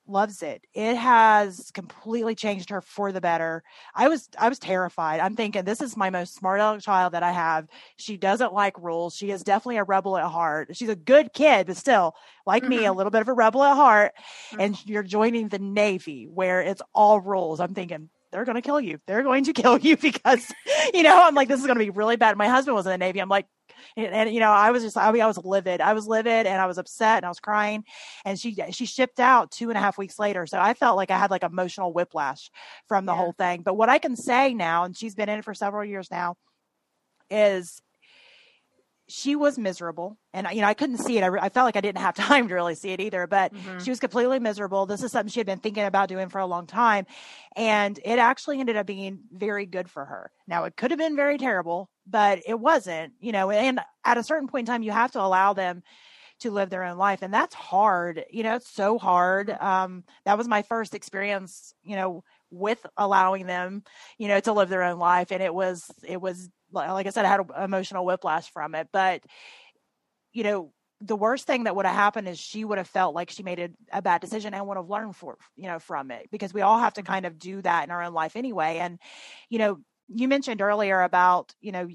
loves 0.09 0.43
it. 0.43 0.65
It 0.73 0.95
has 0.95 1.71
completely 1.73 2.35
changed 2.35 2.69
her 2.69 2.81
for 2.81 3.11
the 3.11 3.21
better. 3.21 3.63
I 3.95 4.07
was 4.07 4.27
I 4.37 4.49
was 4.49 4.59
terrified. 4.59 5.19
I'm 5.19 5.35
thinking 5.35 5.63
this 5.63 5.81
is 5.81 5.95
my 5.95 6.09
most 6.09 6.35
smart 6.35 6.59
aleck 6.59 6.81
child 6.81 7.13
that 7.13 7.23
I 7.23 7.31
have. 7.31 7.67
She 7.97 8.17
doesn't 8.17 8.53
like 8.53 8.77
rules. 8.79 9.15
She 9.15 9.31
is 9.31 9.43
definitely 9.43 9.77
a 9.77 9.83
rebel 9.83 10.17
at 10.17 10.25
heart. 10.25 10.75
She's 10.75 10.89
a 10.89 10.95
good 10.95 11.33
kid, 11.33 11.67
but 11.67 11.77
still, 11.77 12.15
like 12.45 12.63
me, 12.63 12.77
a 12.77 12.89
mm-hmm. 12.89 12.97
little 12.97 13.11
bit 13.11 13.21
of 13.21 13.27
a 13.27 13.33
rebel 13.33 13.63
at 13.63 13.75
heart. 13.75 14.13
Mm-hmm. 14.51 14.61
And 14.61 14.85
you're 14.85 15.03
joining 15.03 15.47
the 15.47 15.59
Navy 15.59 16.27
where 16.27 16.61
it's 16.61 16.81
all 16.93 17.19
rules. 17.19 17.59
I'm 17.59 17.73
thinking 17.73 18.09
they're 18.31 18.45
going 18.45 18.55
to 18.55 18.61
kill 18.61 18.79
you. 18.79 18.99
They're 19.07 19.23
going 19.23 19.43
to 19.45 19.53
kill 19.61 19.77
you 19.77 19.97
because, 19.97 20.51
you 20.93 21.03
know, 21.03 21.21
I'm 21.21 21.35
like, 21.35 21.47
this 21.47 21.59
is 21.59 21.65
going 21.65 21.77
to 21.77 21.83
be 21.83 21.89
really 21.89 22.15
bad. 22.15 22.37
My 22.37 22.47
husband 22.47 22.75
was 22.75 22.85
in 22.85 22.91
the 22.91 22.97
Navy. 22.97 23.19
I'm 23.19 23.29
like, 23.29 23.47
and, 23.95 24.07
and, 24.07 24.33
you 24.33 24.39
know, 24.39 24.51
I 24.51 24.71
was 24.71 24.83
just, 24.83 24.97
I, 24.97 25.11
mean, 25.11 25.21
I 25.21 25.27
was 25.27 25.37
livid. 25.37 25.81
I 25.81 25.93
was 25.93 26.07
livid 26.07 26.47
and 26.47 26.61
I 26.61 26.65
was 26.65 26.77
upset 26.77 27.17
and 27.17 27.25
I 27.25 27.29
was 27.29 27.39
crying. 27.39 27.83
And 28.25 28.39
she, 28.39 28.55
she 28.71 28.85
shipped 28.85 29.19
out 29.19 29.51
two 29.51 29.69
and 29.69 29.77
a 29.77 29.81
half 29.81 29.97
weeks 29.97 30.19
later. 30.19 30.45
So 30.45 30.59
I 30.59 30.73
felt 30.73 30.97
like 30.97 31.11
I 31.11 31.17
had 31.17 31.31
like 31.31 31.43
emotional 31.43 31.93
whiplash 31.93 32.49
from 32.87 33.05
the 33.05 33.13
Yeah. 33.13 33.17
whole 33.17 33.33
thing. 33.33 33.61
But 33.61 33.75
what 33.75 33.89
I 33.89 33.99
can 33.99 34.15
say 34.15 34.53
now, 34.53 34.83
and 34.83 34.95
she's 34.95 35.15
been 35.15 35.29
in 35.29 35.39
it 35.39 35.45
for 35.45 35.53
several 35.53 35.85
years 35.85 36.09
now, 36.11 36.35
is 37.29 37.81
she 39.09 39.35
was 39.35 39.57
miserable 39.57 40.17
and 40.33 40.47
you 40.53 40.61
know 40.61 40.67
i 40.67 40.73
couldn't 40.73 40.99
see 40.99 41.17
it. 41.17 41.23
I, 41.23 41.45
I, 41.45 41.49
felt 41.49 41.65
like 41.65 41.75
i 41.75 41.81
didn't 41.81 42.01
have 42.01 42.15
time 42.29 42.47
to 42.47 42.53
really 42.53 42.75
see 42.75 42.91
it 42.91 42.99
either 42.99 43.27
but 43.27 43.53
mm-hmm. 43.53 43.79
she 43.79 43.89
was 43.89 43.99
completely 43.99 44.39
miserable. 44.39 44.85
This 44.85 45.03
is 45.03 45.11
something 45.11 45.29
she 45.29 45.39
had 45.39 45.47
been 45.47 45.59
thinking 45.59 45.83
about 45.83 46.09
doing 46.09 46.29
for 46.29 46.39
a 46.39 46.45
long 46.45 46.67
time 46.67 47.05
and 47.55 47.99
it 48.05 48.19
actually 48.19 48.59
ended 48.59 48.77
up 48.77 48.85
being 48.85 49.19
very 49.31 49.65
good 49.65 49.89
for 49.89 50.05
her. 50.05 50.31
Now 50.47 50.63
it 50.65 50.77
could 50.77 50.91
have 50.91 50.99
been 50.99 51.15
very 51.15 51.37
terrible 51.37 51.89
but 52.07 52.39
it 52.45 52.59
wasn't 52.59 53.13
you 53.19 53.31
know 53.31 53.49
and 53.49 53.79
at 54.05 54.17
a 54.17 54.23
certain 54.23 54.47
point 54.47 54.67
in 54.67 54.73
time 54.73 54.83
you 54.83 54.91
have 54.91 55.11
to 55.13 55.21
allow 55.21 55.53
them 55.53 55.83
to 56.39 56.51
live 56.51 56.69
their 56.69 56.85
own 56.85 56.97
life 56.97 57.21
and 57.21 57.33
that's 57.33 57.55
hard. 57.55 58.23
You 58.29 58.43
know 58.43 58.55
it's 58.55 58.71
so 58.71 58.97
hard. 58.97 59.49
Um, 59.49 60.03
that 60.25 60.37
was 60.37 60.47
my 60.47 60.61
first 60.61 60.93
experience 60.93 61.73
you 61.83 61.95
know 61.95 62.23
with 62.51 62.83
allowing 62.97 63.45
them 63.45 63.83
you 64.17 64.27
know 64.27 64.39
to 64.39 64.53
live 64.53 64.69
their 64.69 64.83
own 64.83 64.97
life 64.97 65.31
and 65.31 65.43
it 65.43 65.53
was 65.53 65.89
it 66.03 66.19
was 66.19 66.49
like 66.71 67.07
I 67.07 67.09
said, 67.09 67.25
I 67.25 67.29
had 67.29 67.39
an 67.39 67.63
emotional 67.63 68.05
whiplash 68.05 68.51
from 68.51 68.75
it. 68.75 68.87
But, 68.91 69.21
you 70.33 70.43
know, 70.43 70.71
the 71.01 71.15
worst 71.15 71.47
thing 71.47 71.63
that 71.63 71.75
would 71.75 71.85
have 71.85 71.95
happened 71.95 72.27
is 72.27 72.37
she 72.37 72.65
would 72.65 72.77
have 72.77 72.87
felt 72.87 73.15
like 73.15 73.29
she 73.29 73.43
made 73.43 73.59
a, 73.59 73.69
a, 73.93 74.01
bad 74.01 74.19
decision 74.19 74.53
and 74.53 74.67
would 74.67 74.77
have 74.77 74.89
learned 74.89 75.15
for 75.15 75.37
you 75.55 75.65
know 75.65 75.79
from 75.79 76.11
it 76.11 76.27
because 76.29 76.53
we 76.53 76.59
all 76.59 76.77
have 76.77 76.93
to 76.93 77.01
mm-hmm. 77.01 77.13
kind 77.13 77.25
of 77.25 77.39
do 77.39 77.61
that 77.61 77.85
in 77.85 77.91
our 77.91 78.03
own 78.03 78.13
life 78.13 78.35
anyway 78.35 78.79
and 78.81 78.99
you 79.47 79.59
know 79.59 79.79
you 80.09 80.27
mentioned 80.27 80.61
earlier 80.61 81.01
about 81.01 81.55
you 81.61 81.71
know 81.71 81.87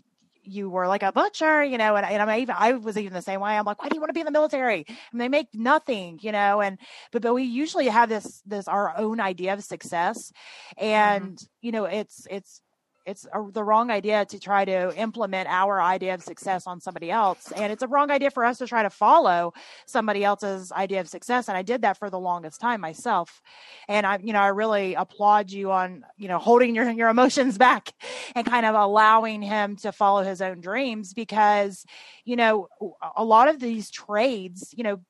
you 0.44 0.68
were 0.70 0.87
like 0.87 1.02
a 1.02 1.12
butcher 1.12 1.62
you 1.64 1.78
know 1.78 1.96
and, 1.96 2.07
and 2.07 2.22
I'm 2.22 2.40
even 2.40 2.54
I 2.59 2.72
was 2.72 2.96
even 2.96 3.12
the 3.12 3.22
same 3.22 3.40
way. 3.40 3.57
I'm 3.57 3.64
like 3.64 3.83
why 3.83 3.88
do 3.88 3.96
you 3.96 4.00
want 4.00 4.11
to 4.11 4.14
be 4.14 4.20
in 4.20 4.26
the 4.26 4.33
military? 4.33 4.87
And 5.12 5.20
they 5.20 5.28
make 5.28 5.48
nothing 5.54 6.18
you 6.22 6.33
know 6.33 6.61
and 6.61 6.78
but 7.12 7.22
but 7.22 7.35
we 7.35 7.44
usually 7.44 7.88
have 7.88 8.09
this 8.09 8.42
this 8.46 8.68
our 8.68 8.96
own 8.96 9.20
idea 9.20 9.54
of 9.54 9.64
success. 9.64 10.33
And 10.76 11.37
mm-hmm. 11.37 11.46
you 11.62 11.72
know 11.72 11.85
it's 11.85 12.26
it's 12.30 12.61
it's 13.07 13.27
a, 13.33 13.45
the 13.53 13.62
wrong 13.62 13.90
idea 13.90 14.25
to 14.25 14.38
try 14.38 14.64
to 14.64 14.97
implement 14.97 15.49
our 15.49 15.81
idea 15.81 16.14
of 16.14 16.23
success 16.23 16.67
on 16.67 16.81
somebody 16.81 17.11
else 17.11 17.53
and 17.53 17.73
it's 17.73 17.83
a 17.83 17.88
wrong 17.88 18.11
idea 18.11 18.31
for 18.31 18.45
us 18.45 18.59
to 18.59 18.67
try 18.67 18.83
to 18.83 18.90
follow 18.90 19.53
somebody 19.87 20.25
else's 20.25 20.73
idea 20.73 21.01
of 21.01 21.09
success 21.09 21.49
and 21.49 21.57
i 21.57 21.62
did 21.62 21.83
that 21.83 21.99
for 21.99 22.11
the 22.11 22.19
longest 22.19 22.61
time 22.61 22.81
myself. 22.81 23.43
And 23.88 24.07
i 24.07 24.19
you 24.23 24.33
know 24.33 24.40
i 24.40 24.49
really 24.49 24.95
applaud 24.95 25.51
you 25.51 25.71
on 25.73 26.05
you 26.17 26.29
know 26.29 26.38
holding 26.38 26.75
your 26.75 26.90
your 26.90 27.09
emotions 27.09 27.59
back 27.67 27.93
and 28.35 28.47
kind 28.47 28.67
of 28.67 28.75
allowing 28.75 29.43
him 29.43 29.77
to 29.77 29.93
follow 29.93 30.23
his 30.23 30.40
own 30.40 30.61
dreams 30.61 31.14
because 31.14 31.85
you 32.25 32.37
know 32.37 32.69
a 33.17 33.25
lot 33.25 33.49
of 33.49 33.61
these 33.61 33.90
trades 33.90 34.75
you 34.77 34.85
know 34.85 35.01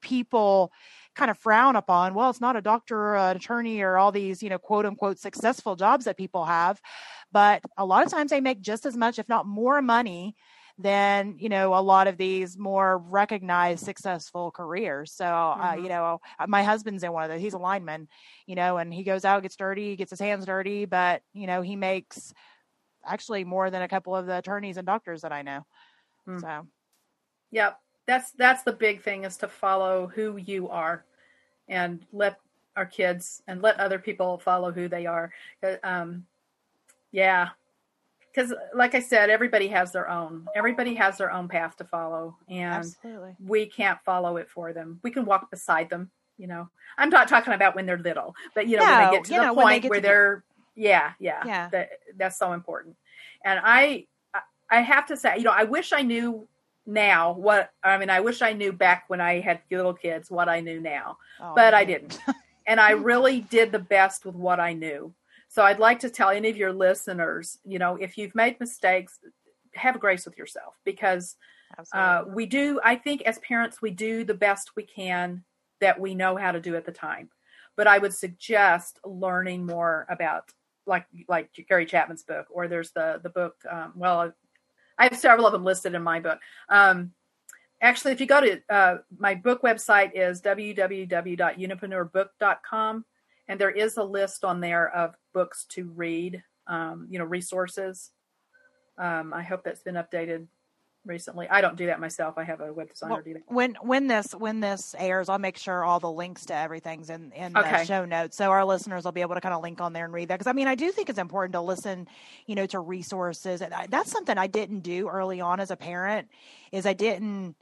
people 0.00 0.72
kind 1.14 1.30
of 1.30 1.38
frown 1.38 1.76
upon 1.76 2.14
well 2.14 2.30
it's 2.30 2.40
not 2.40 2.56
a 2.56 2.60
doctor 2.60 2.96
or 2.96 3.16
an 3.16 3.36
attorney 3.36 3.80
or 3.80 3.96
all 3.98 4.12
these 4.12 4.42
you 4.42 4.50
know 4.50 4.58
quote 4.58 4.86
unquote 4.86 5.18
successful 5.18 5.76
jobs 5.76 6.04
that 6.04 6.16
people 6.16 6.44
have. 6.44 6.80
But 7.32 7.62
a 7.76 7.84
lot 7.84 8.04
of 8.04 8.12
times 8.12 8.30
they 8.30 8.40
make 8.40 8.60
just 8.60 8.86
as 8.86 8.96
much 8.96 9.18
if 9.18 9.28
not 9.28 9.46
more 9.46 9.82
money 9.82 10.36
than 10.76 11.36
you 11.38 11.48
know 11.48 11.74
a 11.74 11.80
lot 11.80 12.08
of 12.08 12.16
these 12.16 12.58
more 12.58 12.98
recognized 12.98 13.84
successful 13.84 14.50
careers. 14.50 15.12
So 15.12 15.24
uh, 15.24 15.28
mm-hmm. 15.28 15.62
uh, 15.62 15.82
you 15.82 15.88
know 15.88 16.20
my 16.46 16.62
husband's 16.62 17.02
in 17.02 17.12
one 17.12 17.24
of 17.24 17.30
those 17.30 17.40
he's 17.40 17.54
a 17.54 17.58
lineman 17.58 18.08
you 18.46 18.54
know 18.54 18.78
and 18.78 18.92
he 18.92 19.04
goes 19.04 19.24
out 19.24 19.42
gets 19.42 19.56
dirty 19.56 19.96
gets 19.96 20.10
his 20.10 20.20
hands 20.20 20.46
dirty 20.46 20.84
but 20.84 21.22
you 21.32 21.46
know 21.46 21.62
he 21.62 21.76
makes 21.76 22.32
actually 23.06 23.44
more 23.44 23.70
than 23.70 23.82
a 23.82 23.88
couple 23.88 24.16
of 24.16 24.26
the 24.26 24.38
attorneys 24.38 24.76
and 24.76 24.86
doctors 24.86 25.22
that 25.22 25.32
i 25.32 25.42
know. 25.42 25.64
Mm. 26.28 26.40
so. 26.40 26.66
Yep 27.52 27.78
that's 28.06 28.32
that's 28.32 28.62
the 28.62 28.72
big 28.72 29.02
thing 29.02 29.24
is 29.24 29.36
to 29.38 29.48
follow 29.48 30.06
who 30.14 30.36
you 30.36 30.68
are 30.68 31.04
and 31.68 32.04
let 32.12 32.38
our 32.76 32.86
kids 32.86 33.42
and 33.46 33.62
let 33.62 33.78
other 33.78 33.98
people 33.98 34.38
follow 34.38 34.72
who 34.72 34.88
they 34.88 35.06
are. 35.06 35.32
Uh, 35.62 35.76
um, 35.82 36.26
yeah. 37.12 37.50
Because 38.32 38.52
like 38.74 38.96
i 38.96 38.98
said 38.98 39.30
everybody 39.30 39.68
has 39.68 39.92
their 39.92 40.10
own 40.10 40.44
everybody 40.56 40.92
has 40.96 41.18
their 41.18 41.30
own 41.30 41.46
path 41.46 41.76
to 41.76 41.84
follow 41.84 42.36
and 42.48 42.74
Absolutely. 42.74 43.36
we 43.46 43.64
can't 43.64 44.00
follow 44.04 44.38
it 44.38 44.50
for 44.50 44.72
them. 44.72 44.98
We 45.04 45.12
can 45.12 45.24
walk 45.24 45.50
beside 45.50 45.88
them 45.88 46.10
you 46.36 46.48
know. 46.48 46.68
I'm 46.98 47.10
not 47.10 47.28
talking 47.28 47.54
about 47.54 47.76
when 47.76 47.86
they're 47.86 47.98
little 47.98 48.34
but 48.52 48.66
you 48.66 48.76
know 48.76 48.84
no, 48.84 48.90
when 48.90 49.06
they 49.06 49.16
get 49.16 49.24
to 49.26 49.30
the 49.30 49.46
know, 49.46 49.54
point 49.54 49.82
they 49.82 49.88
where 49.88 50.00
they're 50.00 50.44
yeah 50.74 51.12
yeah 51.20 51.42
yeah. 51.46 51.68
that, 51.68 51.90
that's 52.16 52.36
so 52.36 52.52
important. 52.54 52.96
And 53.44 53.60
i 53.62 54.06
i 54.68 54.80
have 54.80 55.06
to 55.06 55.16
say 55.16 55.36
you 55.36 55.44
know 55.44 55.52
i 55.52 55.62
wish 55.62 55.92
i 55.92 56.02
knew 56.02 56.48
now 56.86 57.32
what 57.32 57.70
I 57.82 57.96
mean 57.98 58.10
I 58.10 58.20
wish 58.20 58.42
I 58.42 58.52
knew 58.52 58.72
back 58.72 59.04
when 59.08 59.20
I 59.20 59.40
had 59.40 59.60
little 59.70 59.94
kids 59.94 60.30
what 60.30 60.48
I 60.48 60.60
knew 60.60 60.80
now. 60.80 61.18
Oh, 61.40 61.52
but 61.54 61.74
I 61.74 61.84
didn't. 61.84 62.18
and 62.66 62.80
I 62.80 62.90
really 62.92 63.40
did 63.40 63.72
the 63.72 63.78
best 63.78 64.24
with 64.24 64.34
what 64.34 64.60
I 64.60 64.72
knew. 64.72 65.14
So 65.48 65.62
I'd 65.62 65.78
like 65.78 66.00
to 66.00 66.10
tell 66.10 66.30
any 66.30 66.50
of 66.50 66.56
your 66.56 66.72
listeners, 66.72 67.58
you 67.64 67.78
know, 67.78 67.96
if 67.96 68.18
you've 68.18 68.34
made 68.34 68.58
mistakes, 68.58 69.20
have 69.74 70.00
grace 70.00 70.24
with 70.24 70.36
yourself 70.36 70.74
because 70.84 71.36
uh, 71.92 72.24
we 72.26 72.46
do 72.46 72.80
I 72.84 72.96
think 72.96 73.22
as 73.22 73.38
parents 73.38 73.82
we 73.82 73.90
do 73.90 74.24
the 74.24 74.34
best 74.34 74.72
we 74.76 74.84
can 74.84 75.44
that 75.80 76.00
we 76.00 76.14
know 76.14 76.36
how 76.36 76.52
to 76.52 76.60
do 76.60 76.76
at 76.76 76.86
the 76.86 76.92
time. 76.92 77.30
But 77.76 77.86
I 77.86 77.98
would 77.98 78.14
suggest 78.14 79.00
learning 79.04 79.66
more 79.66 80.06
about 80.08 80.50
like 80.86 81.06
like 81.28 81.50
Gary 81.68 81.86
Chapman's 81.86 82.22
book, 82.22 82.46
or 82.50 82.68
there's 82.68 82.90
the 82.92 83.20
the 83.22 83.30
book. 83.30 83.56
Um, 83.70 83.92
well, 83.96 84.32
I 84.98 85.04
have 85.04 85.16
several 85.16 85.46
of 85.46 85.52
them 85.52 85.64
listed 85.64 85.94
in 85.94 86.02
my 86.02 86.20
book. 86.20 86.40
Um, 86.68 87.12
actually, 87.80 88.12
if 88.12 88.20
you 88.20 88.26
go 88.26 88.40
to 88.40 88.60
uh, 88.68 88.96
my 89.18 89.34
book 89.34 89.62
website 89.62 90.10
is 90.14 90.42
www.unipreneurbook.com, 90.42 93.04
and 93.48 93.60
there 93.60 93.70
is 93.70 93.96
a 93.96 94.04
list 94.04 94.44
on 94.44 94.60
there 94.60 94.94
of 94.94 95.14
books 95.32 95.64
to 95.70 95.88
read. 95.90 96.44
Um, 96.66 97.06
you 97.10 97.18
know, 97.18 97.26
resources. 97.26 98.10
Um, 98.96 99.34
I 99.34 99.42
hope 99.42 99.64
that's 99.64 99.82
been 99.82 99.96
updated 99.96 100.46
recently. 101.06 101.48
I 101.48 101.60
don't 101.60 101.76
do 101.76 101.86
that 101.86 102.00
myself. 102.00 102.34
I 102.36 102.44
have 102.44 102.60
a 102.60 102.72
web 102.72 102.90
designer 102.90 103.14
well, 103.14 103.22
do 103.22 103.34
that. 103.34 103.42
When 103.46 103.74
when 103.82 104.06
this 104.06 104.32
when 104.32 104.60
this 104.60 104.94
airs, 104.98 105.28
I'll 105.28 105.38
make 105.38 105.56
sure 105.56 105.84
all 105.84 106.00
the 106.00 106.10
links 106.10 106.46
to 106.46 106.54
everything's 106.54 107.10
in 107.10 107.32
in 107.32 107.56
okay. 107.56 107.70
the 107.70 107.84
show 107.84 108.04
notes, 108.04 108.36
so 108.36 108.50
our 108.50 108.64
listeners 108.64 109.04
will 109.04 109.12
be 109.12 109.20
able 109.20 109.34
to 109.34 109.40
kind 109.40 109.54
of 109.54 109.62
link 109.62 109.80
on 109.80 109.92
there 109.92 110.04
and 110.04 110.14
read 110.14 110.28
that. 110.28 110.38
Because 110.38 110.50
I 110.50 110.52
mean, 110.52 110.68
I 110.68 110.74
do 110.74 110.90
think 110.90 111.08
it's 111.08 111.18
important 111.18 111.52
to 111.54 111.60
listen, 111.60 112.08
you 112.46 112.54
know, 112.54 112.66
to 112.66 112.80
resources, 112.80 113.60
and 113.60 113.72
I, 113.72 113.86
that's 113.86 114.10
something 114.10 114.36
I 114.36 114.46
didn't 114.46 114.80
do 114.80 115.08
early 115.08 115.40
on 115.40 115.60
as 115.60 115.70
a 115.70 115.76
parent. 115.76 116.28
Is 116.72 116.86
I 116.86 116.94
didn't. 116.94 117.56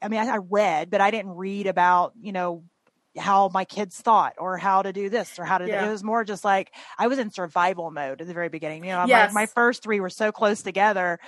I 0.00 0.08
mean, 0.08 0.20
I, 0.20 0.34
I 0.34 0.36
read, 0.36 0.90
but 0.90 1.00
I 1.00 1.10
didn't 1.10 1.32
read 1.32 1.66
about 1.66 2.12
you 2.20 2.32
know 2.32 2.64
how 3.18 3.50
my 3.52 3.64
kids 3.64 4.00
thought 4.00 4.34
or 4.38 4.56
how 4.56 4.82
to 4.82 4.92
do 4.92 5.08
this 5.08 5.38
or 5.38 5.44
how 5.44 5.58
to 5.58 5.66
yeah. 5.66 5.86
it 5.86 5.90
was 5.90 6.02
more 6.02 6.24
just 6.24 6.44
like 6.44 6.72
I 6.98 7.06
was 7.06 7.18
in 7.18 7.30
survival 7.30 7.90
mode 7.90 8.20
at 8.20 8.26
the 8.26 8.34
very 8.34 8.48
beginning. 8.48 8.84
You 8.84 8.92
know, 8.92 9.04
yes. 9.06 9.32
my, 9.32 9.42
my 9.42 9.46
first 9.46 9.82
three 9.82 10.00
were 10.00 10.10
so 10.10 10.32
close 10.32 10.62
together. 10.62 11.18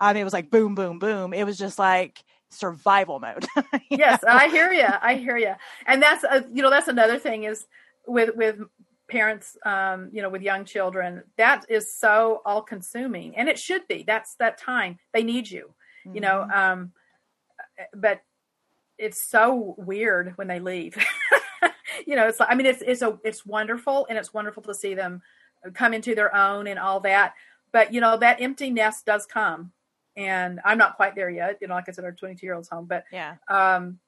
Um, 0.00 0.16
it 0.16 0.24
was 0.24 0.32
like 0.32 0.50
boom, 0.50 0.74
boom, 0.74 0.98
boom. 0.98 1.32
It 1.34 1.44
was 1.44 1.58
just 1.58 1.78
like 1.78 2.22
survival 2.50 3.20
mode. 3.20 3.46
yes, 3.90 4.22
know? 4.22 4.32
I 4.32 4.48
hear 4.48 4.72
you. 4.72 4.88
I 5.00 5.14
hear 5.14 5.36
you. 5.36 5.54
And 5.86 6.02
that's 6.02 6.24
uh, 6.24 6.42
you 6.52 6.62
know 6.62 6.70
that's 6.70 6.88
another 6.88 7.18
thing 7.18 7.44
is 7.44 7.66
with 8.06 8.34
with 8.36 8.58
parents 9.08 9.56
um 9.66 10.08
you 10.12 10.22
know 10.22 10.28
with 10.28 10.40
young 10.40 10.64
children 10.64 11.24
that 11.36 11.64
is 11.68 11.92
so 11.92 12.40
all 12.46 12.62
consuming 12.62 13.36
and 13.36 13.48
it 13.48 13.58
should 13.58 13.84
be 13.88 14.04
that's 14.06 14.36
that 14.36 14.56
time 14.56 15.00
they 15.12 15.24
need 15.24 15.50
you 15.50 15.74
mm-hmm. 16.06 16.14
you 16.14 16.20
know 16.20 16.46
mm-hmm. 16.48 16.72
um 16.72 16.92
but 17.92 18.20
it's 19.00 19.22
so 19.22 19.74
weird 19.78 20.34
when 20.36 20.46
they 20.46 20.60
leave. 20.60 20.94
you 22.06 22.16
know, 22.16 22.26
it's 22.28 22.40
like 22.40 22.50
I 22.50 22.54
mean, 22.54 22.66
it's 22.66 22.82
it's 22.82 23.02
a 23.02 23.18
it's 23.24 23.46
wonderful 23.46 24.06
and 24.08 24.18
it's 24.18 24.34
wonderful 24.34 24.62
to 24.64 24.74
see 24.74 24.94
them 24.94 25.22
come 25.74 25.94
into 25.94 26.14
their 26.14 26.34
own 26.34 26.66
and 26.66 26.78
all 26.78 27.00
that. 27.00 27.34
But 27.72 27.92
you 27.92 28.00
know, 28.00 28.16
that 28.16 28.40
empty 28.40 28.70
nest 28.70 29.06
does 29.06 29.26
come, 29.26 29.72
and 30.16 30.60
I'm 30.64 30.78
not 30.78 30.96
quite 30.96 31.14
there 31.14 31.30
yet. 31.30 31.58
You 31.60 31.68
know, 31.68 31.74
like 31.74 31.88
I 31.88 31.92
said, 31.92 32.04
our 32.04 32.12
22 32.12 32.44
year 32.44 32.54
old's 32.54 32.68
home, 32.68 32.86
but 32.86 33.04
yeah, 33.12 33.36
um, 33.48 33.98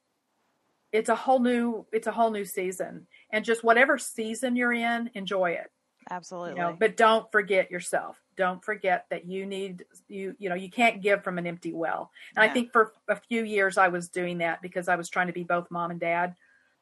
it's 0.93 1.09
a 1.09 1.15
whole 1.15 1.39
new 1.39 1.87
it's 1.93 2.07
a 2.07 2.13
whole 2.13 2.31
new 2.31 2.45
season, 2.45 3.07
and 3.31 3.45
just 3.45 3.65
whatever 3.65 3.99
season 3.99 4.57
you're 4.57 4.73
in, 4.73 5.11
enjoy 5.15 5.53
it. 5.53 5.71
Absolutely. 6.11 6.51
You 6.51 6.57
know, 6.57 6.77
but 6.79 6.97
don't 6.97 7.31
forget 7.31 7.71
yourself. 7.71 8.21
Don't 8.37 8.65
forget 8.65 9.07
that 9.11 9.27
you 9.27 9.47
need 9.47 9.85
you 10.09 10.35
you 10.39 10.49
know 10.49 10.55
you 10.55 10.71
can't 10.71 11.01
give 11.01 11.23
from 11.23 11.39
an 11.39 11.47
empty 11.47 11.73
well. 11.73 12.11
And 12.35 12.45
yeah. 12.45 12.51
I 12.51 12.53
think 12.53 12.73
for 12.73 12.93
a 13.09 13.17
few 13.17 13.45
years 13.45 13.79
I 13.79 13.89
was 13.89 14.09
doing 14.09 14.39
that 14.39 14.63
because 14.63 14.89
I 14.89 14.97
was 14.97 15.09
trying 15.09 15.29
to 15.29 15.33
be 15.33 15.45
both 15.45 15.71
mom 15.71 15.91
and 15.91 16.01
dad. 16.01 16.35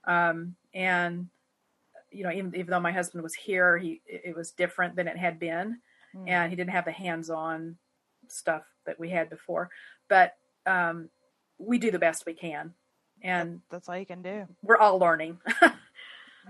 Um, 0.05 0.57
and 0.75 1.29
you 2.11 2.25
know, 2.25 2.33
even 2.33 2.55
even 2.55 2.71
though 2.71 2.81
my 2.81 2.93
husband 2.93 3.23
was 3.23 3.35
here, 3.35 3.79
he 3.79 4.01
it 4.07 4.37
was 4.37 4.51
different 4.53 4.97
than 4.97 5.09
it 5.09 5.17
had 5.17 5.39
been, 5.39 5.79
mm. 6.15 6.25
and 6.29 6.51
he 6.51 6.57
didn't 6.57 6.73
have 6.73 6.85
the 6.85 6.93
hands-on 6.93 7.77
stuff 8.29 8.63
that 8.87 8.99
we 8.99 9.11
had 9.11 9.31
before. 9.31 9.71
But 10.09 10.35
um, 10.67 11.09
we 11.59 11.79
do 11.79 11.91
the 11.91 11.99
best 11.99 12.27
we 12.27 12.35
can, 12.35 12.75
and 13.23 13.61
that's 13.71 13.89
all 13.89 13.97
you 13.97 14.07
can 14.07 14.23
do. 14.23 14.47
We're 14.63 14.79
all 14.79 14.99
learning. 14.99 15.39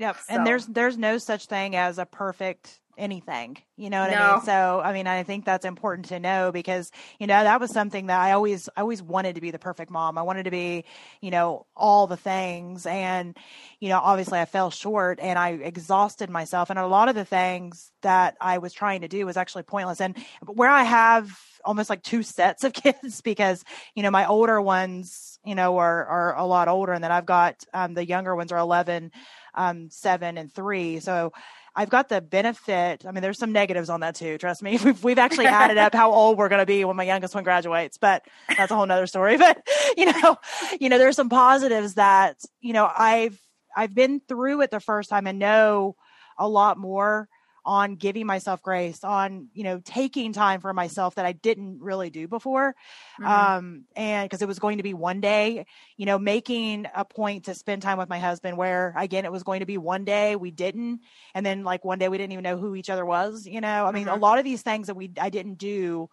Yep. 0.00 0.16
So- 0.16 0.34
And 0.34 0.46
there's 0.46 0.66
there's 0.66 0.98
no 0.98 1.18
such 1.18 1.46
thing 1.46 1.76
as 1.76 1.98
a 1.98 2.06
perfect 2.06 2.80
anything. 2.98 3.56
You 3.78 3.88
know 3.88 4.00
what 4.02 4.10
I 4.10 4.34
mean? 4.34 4.44
So 4.44 4.80
I 4.84 4.92
mean 4.92 5.06
I 5.06 5.22
think 5.22 5.44
that's 5.46 5.64
important 5.64 6.08
to 6.08 6.20
know 6.20 6.52
because, 6.52 6.90
you 7.18 7.26
know, 7.26 7.42
that 7.44 7.58
was 7.60 7.70
something 7.72 8.06
that 8.08 8.20
I 8.20 8.32
always 8.32 8.68
I 8.76 8.82
always 8.82 9.02
wanted 9.02 9.36
to 9.36 9.40
be 9.40 9.50
the 9.50 9.58
perfect 9.58 9.90
mom. 9.90 10.18
I 10.18 10.22
wanted 10.22 10.44
to 10.44 10.50
be, 10.50 10.84
you 11.22 11.30
know, 11.30 11.66
all 11.76 12.06
the 12.06 12.18
things 12.18 12.84
and, 12.86 13.36
you 13.78 13.88
know, 13.88 13.98
obviously 14.02 14.38
I 14.38 14.44
fell 14.44 14.70
short 14.70 15.18
and 15.20 15.38
I 15.38 15.50
exhausted 15.52 16.28
myself 16.28 16.68
and 16.70 16.78
a 16.78 16.86
lot 16.86 17.08
of 17.08 17.14
the 17.14 17.24
things 17.24 17.90
that 18.02 18.36
I 18.40 18.58
was 18.58 18.72
trying 18.74 19.00
to 19.02 19.08
do 19.08 19.24
was 19.24 19.36
actually 19.38 19.62
pointless. 19.62 20.00
And 20.02 20.16
where 20.46 20.68
I 20.70 20.82
have 20.82 21.30
almost 21.64 21.88
like 21.90 22.02
two 22.02 22.22
sets 22.22 22.64
of 22.64 22.72
kids 22.84 23.22
because, 23.22 23.64
you 23.94 24.02
know, 24.02 24.10
my 24.10 24.26
older 24.26 24.60
ones, 24.60 25.38
you 25.44 25.54
know, 25.54 25.78
are 25.78 26.04
are 26.06 26.36
a 26.36 26.44
lot 26.44 26.68
older 26.68 26.92
and 26.92 27.02
then 27.02 27.12
I've 27.12 27.26
got 27.26 27.64
um 27.72 27.94
the 27.94 28.06
younger 28.06 28.36
ones 28.36 28.52
are 28.52 28.58
11 28.58 29.10
um, 29.54 29.90
seven 29.90 30.38
and 30.38 30.52
three. 30.52 31.00
So 31.00 31.32
I've 31.74 31.90
got 31.90 32.08
the 32.08 32.20
benefit. 32.20 33.06
I 33.06 33.12
mean, 33.12 33.22
there's 33.22 33.38
some 33.38 33.52
negatives 33.52 33.90
on 33.90 34.00
that 34.00 34.14
too. 34.14 34.38
Trust 34.38 34.62
me. 34.62 34.78
We've, 34.84 35.04
we've 35.04 35.18
actually 35.18 35.46
added 35.46 35.78
up 35.78 35.94
how 35.94 36.12
old 36.12 36.38
we're 36.38 36.48
going 36.48 36.60
to 36.60 36.66
be 36.66 36.84
when 36.84 36.96
my 36.96 37.04
youngest 37.04 37.34
one 37.34 37.44
graduates, 37.44 37.98
but 37.98 38.24
that's 38.56 38.72
a 38.72 38.76
whole 38.76 38.86
nother 38.86 39.06
story. 39.06 39.36
But 39.40 39.66
you 39.96 40.06
know, 40.06 40.36
you 40.80 40.88
know, 40.88 40.98
there's 40.98 41.16
some 41.16 41.28
positives 41.28 41.94
that, 41.94 42.36
you 42.60 42.72
know, 42.72 42.90
I've, 42.94 43.40
I've 43.74 43.94
been 43.94 44.20
through 44.20 44.62
it 44.62 44.70
the 44.70 44.80
first 44.80 45.08
time 45.08 45.26
and 45.26 45.38
know 45.38 45.96
a 46.38 46.48
lot 46.48 46.76
more 46.76 47.28
on 47.64 47.96
giving 47.96 48.26
myself 48.26 48.62
grace 48.62 49.04
on, 49.04 49.48
you 49.52 49.64
know, 49.64 49.80
taking 49.84 50.32
time 50.32 50.60
for 50.60 50.72
myself 50.72 51.14
that 51.16 51.26
I 51.26 51.32
didn't 51.32 51.80
really 51.80 52.10
do 52.10 52.26
before 52.28 52.74
Mhm. 53.18 53.50
um 53.54 53.84
and 53.96 54.28
because 54.28 54.40
it 54.42 54.48
was 54.48 54.58
going 54.58 54.78
to 54.78 54.82
be 54.82 54.94
one 54.94 55.20
day 55.20 55.64
you 55.96 56.06
know 56.06 56.18
making 56.18 56.86
a 56.94 57.04
point 57.04 57.44
to 57.44 57.54
spend 57.54 57.82
time 57.82 57.98
with 57.98 58.08
my 58.08 58.18
husband 58.18 58.56
where 58.56 58.94
again 58.96 59.24
it 59.24 59.32
was 59.32 59.42
going 59.42 59.60
to 59.60 59.66
be 59.66 59.76
one 59.76 60.04
day 60.04 60.36
we 60.36 60.50
didn't 60.50 61.00
and 61.34 61.44
then 61.44 61.62
like 61.64 61.84
one 61.84 61.98
day 61.98 62.08
we 62.08 62.16
didn't 62.16 62.32
even 62.32 62.42
know 62.42 62.56
who 62.56 62.74
each 62.74 62.88
other 62.90 63.04
was 63.04 63.46
you 63.46 63.60
know 63.60 63.86
i 63.86 63.90
mean 63.92 64.08
a 64.08 64.14
Mhm. 64.14 64.16
lot 64.16 64.38
of 64.38 64.44
these 64.44 64.62
things 64.62 64.86
that 64.86 64.94
we 64.94 65.10
i 65.20 65.28
didn't 65.28 65.56
do 65.56 66.08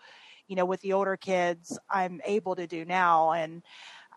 you 0.47 0.55
know 0.55 0.65
with 0.65 0.81
the 0.81 0.93
older 0.93 1.15
kids 1.17 1.77
i'm 1.89 2.19
able 2.25 2.55
to 2.55 2.67
do 2.67 2.85
now 2.85 3.31
and 3.31 3.63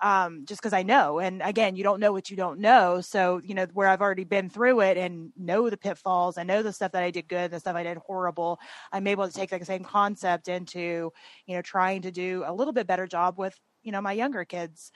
um, 0.03 0.45
just 0.47 0.61
because 0.61 0.73
I 0.73 0.83
know. 0.83 1.19
And 1.19 1.43
again, 1.43 1.77
you 1.77 1.83
don't 1.85 2.01
know 2.01 2.13
what 2.13 2.31
you 2.31 2.37
don't 2.37 2.61
know. 2.61 3.01
So, 3.01 3.41
you 3.45 3.55
know, 3.55 3.67
where 3.73 3.89
I've 3.89 4.01
already 4.01 4.25
been 4.25 4.49
through 4.51 4.81
it 4.81 4.97
and 4.97 5.31
know 5.37 5.69
the 5.71 5.77
pitfalls, 5.77 6.39
I 6.39 6.43
know 6.43 6.63
the 6.63 6.73
stuff 6.73 6.93
that 6.93 7.03
I 7.03 7.11
did 7.11 7.29
good, 7.29 7.51
the 7.51 7.61
stuff 7.61 7.77
I 7.77 7.83
did 7.83 7.99
horrible. 7.99 8.59
I'm 8.93 9.07
able 9.07 9.27
to 9.27 9.33
take 9.33 9.51
that 9.51 9.67
same 9.67 9.85
concept 9.85 10.49
into, 10.49 11.13
you 11.47 11.57
know, 11.57 11.63
trying 11.63 12.03
to 12.03 12.11
do 12.11 12.45
a 12.47 12.53
little 12.53 12.73
bit 12.73 12.87
better 12.87 13.07
job 13.07 13.39
with, 13.39 13.59
you 13.83 13.93
know, 13.93 14.01
my 14.01 14.13
younger 14.13 14.45
kids. 14.45 14.93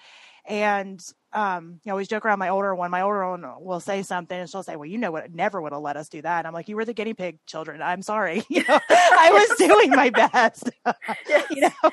And 0.46 1.04
um, 1.32 1.80
you 1.84 1.88
know, 1.90 1.94
always 1.94 2.06
joke 2.06 2.24
around 2.24 2.38
my 2.38 2.50
older 2.50 2.74
one. 2.74 2.90
My 2.90 3.00
older 3.00 3.28
one 3.28 3.44
will 3.60 3.80
say 3.80 4.02
something 4.02 4.38
and 4.38 4.48
she'll 4.48 4.62
say, 4.62 4.76
Well, 4.76 4.86
you 4.88 4.98
know 4.98 5.10
what 5.10 5.32
never 5.34 5.60
would 5.60 5.72
have 5.72 5.82
let 5.82 5.96
us 5.96 6.08
do 6.08 6.22
that. 6.22 6.38
And 6.38 6.46
I'm 6.46 6.52
like, 6.54 6.68
You 6.68 6.76
were 6.76 6.84
the 6.84 6.92
guinea 6.94 7.14
pig 7.14 7.38
children. 7.46 7.82
I'm 7.82 8.02
sorry. 8.02 8.44
You 8.50 8.62
know, 8.68 8.78
I 8.90 9.30
was 9.32 9.58
doing 9.58 9.90
my 9.90 10.10
best. 10.10 10.70
Yes. 11.28 11.46
you 11.50 11.62
know. 11.62 11.90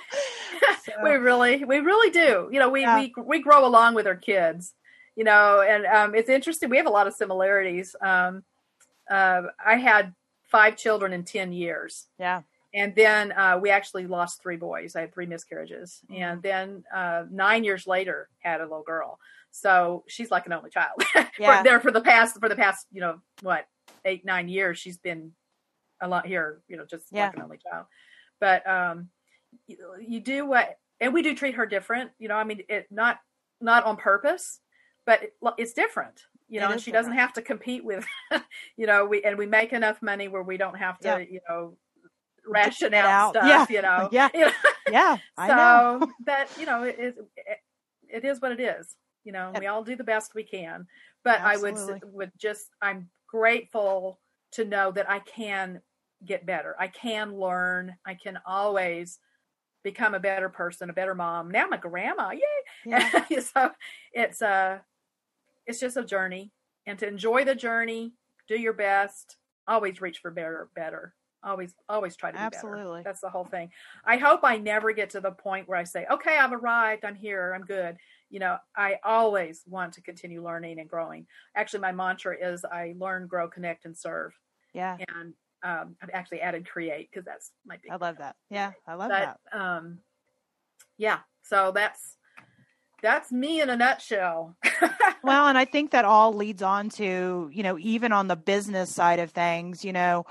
So- 0.86 0.92
we 1.04 1.12
really 1.12 1.64
we 1.64 1.80
really 1.80 2.12
do 2.12 2.50
you 2.52 2.60
know 2.60 2.70
we 2.70 2.82
Yeah. 2.82 3.00
we 3.00 3.14
we 3.24 3.40
grow 3.42 3.66
along 3.66 3.96
with 3.96 4.06
our 4.08 4.16
kids 4.16 4.74
you 5.16 5.24
know 5.24 5.62
and 5.62 5.86
um 5.86 6.14
it's 6.16 6.30
interesting 6.30 6.70
we 6.70 6.78
have 6.78 6.86
a 6.88 6.92
lot 6.92 7.08
of 7.08 7.14
similarities 7.14 7.96
um 8.02 8.44
uh, 9.10 9.44
i 9.64 9.76
had 9.76 10.14
five 10.44 10.76
children 10.78 11.14
in 11.14 11.24
10 11.24 11.54
years 11.54 12.08
yeah. 12.20 12.42
And 12.74 12.96
then 12.96 13.32
uh, 13.34 13.60
we 13.62 13.70
actually 13.70 14.08
lost 14.08 14.42
three 14.42 14.56
boys. 14.58 14.96
I 14.96 15.02
had 15.02 15.14
three 15.14 15.26
miscarriages. 15.26 16.00
And 16.16 16.42
then 16.42 16.84
uh, 16.94 17.24
nine 17.30 17.64
years 17.64 17.86
later 17.86 18.30
had 18.40 18.62
a 18.62 18.64
little 18.64 18.84
girl. 18.84 19.20
So 19.52 20.04
she's 20.08 20.32
like 20.32 20.46
an 20.46 20.54
only 20.54 20.70
child. 20.70 21.04
Yeah. 21.40 21.58
for, 21.60 21.64
there 21.64 21.80
for 21.80 21.92
the 21.92 22.02
past 22.02 22.40
for 22.40 22.50
the 22.50 22.56
past 22.56 22.88
you 22.92 23.02
know 23.02 23.20
what 23.42 23.66
eight 24.06 24.24
nine 24.26 24.48
years 24.48 24.78
she's 24.78 24.98
been 24.98 25.32
a 26.02 26.08
lot 26.08 26.26
here 26.26 26.62
you 26.68 26.78
know 26.78 26.86
just 26.86 27.06
Yeah. 27.12 27.28
like 27.28 27.36
an 27.38 27.42
only 27.44 27.58
child. 27.58 27.86
But 28.40 28.68
um 28.68 29.10
you, 29.68 29.78
you 30.00 30.20
do 30.20 30.46
what 30.46 30.78
and 31.00 31.14
we 31.14 31.22
do 31.22 31.36
treat 31.36 31.56
her 31.56 31.66
different. 31.66 32.12
You 32.20 32.28
know 32.28 32.36
i 32.36 32.44
mean 32.44 32.62
it 32.70 32.88
not 32.92 33.20
not 33.60 33.84
on 33.86 33.98
purpose 33.98 34.60
but 35.06 35.24
it, 35.24 35.34
it's 35.58 35.74
different. 35.74 36.22
You 36.48 36.60
know 36.60 36.70
and 36.70 36.82
she 36.82 36.92
doesn't 36.92 37.14
have 37.14 37.34
to 37.34 37.42
compete 37.42 37.84
with 37.84 38.06
you 38.78 38.86
know 38.86 39.06
we 39.06 39.24
and 39.24 39.38
we 39.38 39.46
make 39.46 39.74
enough 39.74 40.02
money 40.02 40.28
where 40.28 40.44
we 40.44 40.58
don't 40.58 40.78
have 40.78 41.00
to 41.00 41.08
Yeah. 41.08 41.18
you 41.20 41.40
know 41.50 41.78
ration 42.48 42.94
it 42.94 42.98
out, 42.98 43.36
out. 43.36 43.44
stuff 43.46 43.70
Yeah. 43.70 43.76
you 43.76 43.82
know 43.82 44.10
Yeah. 44.12 44.30
You 44.34 44.40
know? 44.46 44.52
Yeah. 44.90 45.18
I 45.38 45.48
know. 45.48 46.00
so 46.02 46.12
that 46.26 46.48
you 46.60 46.66
know 46.66 46.84
it 46.84 46.98
is 47.00 47.16
it, 47.38 47.58
it 48.10 48.26
is 48.26 48.42
what 48.42 48.52
it 48.52 48.60
is 48.60 48.96
you 49.24 49.32
know 49.32 49.52
we 49.60 49.68
all 49.68 49.84
do 49.84 49.96
the 49.96 50.04
best 50.04 50.34
we 50.36 50.44
can 50.44 50.88
but 51.24 51.40
i 51.42 51.56
would 51.58 51.78
would 52.12 52.32
just 52.38 52.68
i'm 52.82 53.10
grateful 53.28 54.20
to 54.52 54.66
know 54.66 54.92
that 54.92 55.10
i 55.10 55.20
can 55.20 55.82
get 56.26 56.46
better 56.46 56.76
i 56.80 56.88
can 56.88 57.36
learn 57.38 57.96
i 58.06 58.14
can 58.16 58.40
always 58.46 59.20
become 59.84 60.14
a 60.16 60.20
better 60.20 60.50
person 60.50 60.90
a 60.90 60.94
better 60.94 61.16
mom 61.16 61.50
now 61.52 61.64
i'm 61.66 61.74
a 61.74 61.78
grandma 61.78 62.32
yay 62.32 62.42
Yeah. 62.86 63.26
so 63.40 63.72
it's 64.12 64.42
a 64.42 64.82
it's 65.68 65.80
just 65.80 65.98
a 65.98 66.04
journey 66.04 66.52
and 66.88 66.98
to 67.00 67.08
enjoy 67.08 67.46
the 67.46 67.56
journey 67.56 68.14
do 68.48 68.56
your 68.60 68.74
best 68.74 69.38
always 69.68 70.02
reach 70.02 70.18
for 70.20 70.32
better 70.32 70.70
better 70.76 71.14
always 71.44 71.74
always 71.90 72.16
try 72.16 72.30
to 72.32 72.38
be 72.38 72.40
better 72.40 72.56
Absolutely. 72.56 73.02
that's 73.04 73.22
the 73.22 73.30
whole 73.30 73.46
thing 73.46 73.70
i 74.06 74.18
hope 74.18 74.42
i 74.44 74.58
never 74.58 74.92
get 74.92 75.10
to 75.12 75.20
the 75.22 75.32
point 75.32 75.68
where 75.68 75.78
i 75.78 75.84
say 75.84 76.06
okay 76.12 76.38
i've 76.38 76.54
arrived 76.54 77.04
i'm 77.06 77.16
here 77.16 77.54
i'm 77.56 77.64
good 77.66 77.98
you 78.30 78.40
know 78.40 78.58
i 78.76 78.98
always 79.04 79.64
want 79.68 79.94
to 79.94 80.02
continue 80.02 80.44
learning 80.44 80.80
and 80.80 80.90
growing 80.90 81.26
actually 81.56 81.80
my 81.80 81.92
mantra 81.92 82.36
is 82.40 82.64
i 82.66 82.94
learn 82.98 83.28
grow 83.28 83.48
connect 83.48 83.86
and 83.86 83.98
serve 83.98 84.32
Yeah. 84.74 84.98
and 85.16 85.34
um, 85.64 85.96
i've 86.02 86.10
actually 86.14 86.42
added 86.42 86.68
create 86.70 87.10
because 87.12 87.26
that's 87.26 87.52
my 87.66 87.78
big 87.82 87.92
I 87.92 87.96
love 87.98 88.18
that. 88.18 88.36
Yeah. 88.50 88.72
I 88.88 88.94
love 88.96 89.10
but 89.10 89.38
that. 89.52 89.60
um 89.60 90.00
yeah 90.98 91.20
so 91.44 91.72
that's 91.74 92.18
that's 93.02 93.32
me 93.32 93.62
in 93.62 93.70
a 93.70 93.76
nutshell 93.78 94.56
Well, 95.24 95.48
and 95.48 95.56
I 95.58 95.66
think 95.66 95.92
that 95.92 96.04
all 96.04 96.34
leads 96.34 96.64
on 96.64 96.90
to, 96.92 97.50
you 97.54 97.62
know, 97.62 97.78
even 97.78 98.12
on 98.12 98.28
the 98.28 98.36
business 98.36 98.90
side 98.92 99.20
of 99.20 99.30
things, 99.30 99.86
you 99.86 99.94
know, 99.94 100.26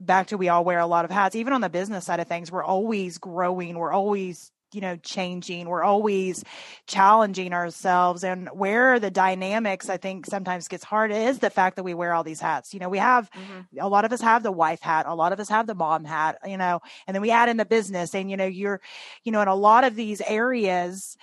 back 0.00 0.28
to 0.28 0.36
we 0.36 0.48
all 0.48 0.64
wear 0.64 0.80
a 0.80 0.86
lot 0.86 1.04
of 1.04 1.12
hats. 1.12 1.36
Even 1.36 1.52
on 1.52 1.60
the 1.60 1.68
business 1.70 2.06
side 2.06 2.18
of 2.18 2.26
things, 2.26 2.50
we're 2.50 2.64
always 2.64 3.18
growing. 3.18 3.78
We're 3.78 3.92
always, 3.92 4.50
you 4.72 4.80
know, 4.80 4.96
changing. 4.96 5.68
We're 5.68 5.84
always 5.84 6.42
challenging 6.88 7.52
ourselves. 7.52 8.24
And 8.24 8.48
where 8.48 8.98
the 8.98 9.12
dynamics, 9.12 9.88
I 9.88 9.96
think, 9.96 10.26
sometimes 10.26 10.66
gets 10.66 10.82
hard 10.82 11.12
is 11.12 11.38
the 11.38 11.50
fact 11.50 11.76
that 11.76 11.84
we 11.84 11.94
wear 11.94 12.12
all 12.12 12.24
these 12.24 12.40
hats. 12.40 12.74
You 12.74 12.80
know, 12.80 12.88
we 12.88 12.98
have 12.98 13.30
Mhm. 13.34 13.68
a 13.78 13.88
lot 13.88 14.04
of 14.04 14.12
us 14.12 14.20
have 14.22 14.42
the 14.42 14.52
wife 14.52 14.80
hat 14.80 15.06
a 15.06 15.14
lot 15.14 15.32
of 15.32 15.40
us 15.40 15.48
have 15.48 15.66
the 15.66 15.74
mom 15.74 16.04
hat 16.04 16.38
you 16.46 16.56
know 16.56 16.80
and 17.06 17.14
then 17.14 17.20
we 17.20 17.30
add 17.30 17.48
in 17.48 17.56
the 17.56 17.64
business 17.66 18.14
and 18.14 18.30
you 18.30 18.36
know 18.36 18.46
you're 18.46 18.80
you 19.24 19.32
know 19.32 19.40
in 19.42 19.48
a 19.48 19.54
lot 19.54 19.84
of 19.84 19.94
these 19.94 20.20
areas 20.22 21.16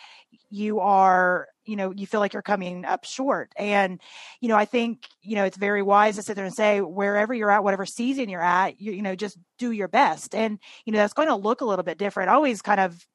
you 0.49 0.79
are 0.79 1.47
you 1.65 1.75
know 1.75 1.91
you 1.91 2.05
feel 2.05 2.19
like 2.19 2.33
you're 2.33 2.41
coming 2.41 2.85
up 2.85 3.05
short. 3.05 3.51
And 3.55 3.99
you 4.41 4.49
know 4.49 4.57
i 4.57 4.65
think 4.65 5.07
you 5.21 5.35
know 5.35 5.45
it's 5.45 5.57
very 5.57 5.81
wise 5.81 6.15
to 6.15 6.21
sit 6.21 6.35
there 6.35 6.45
and 6.45 6.53
say 6.53 6.81
wherever 6.81 7.33
you're 7.33 7.51
at 7.51 7.63
whatever 7.63 7.85
season 7.85 8.29
you're 8.29 8.41
at 8.41 8.79
you, 8.81 8.91
you 8.91 9.01
know 9.01 9.15
just 9.15 9.37
do 9.57 9.71
your 9.71 9.87
best. 9.87 10.35
And 10.35 10.59
you 10.85 10.93
know 10.93 10.99
that's 10.99 11.13
going 11.13 11.29
to 11.29 11.35
look 11.35 11.61
a 11.61 11.65
little 11.65 11.83
bit 11.83 11.97
different. 11.97 12.29
I 12.29 12.33
always 12.33 12.61
kind 12.61 12.79
of 12.79 13.05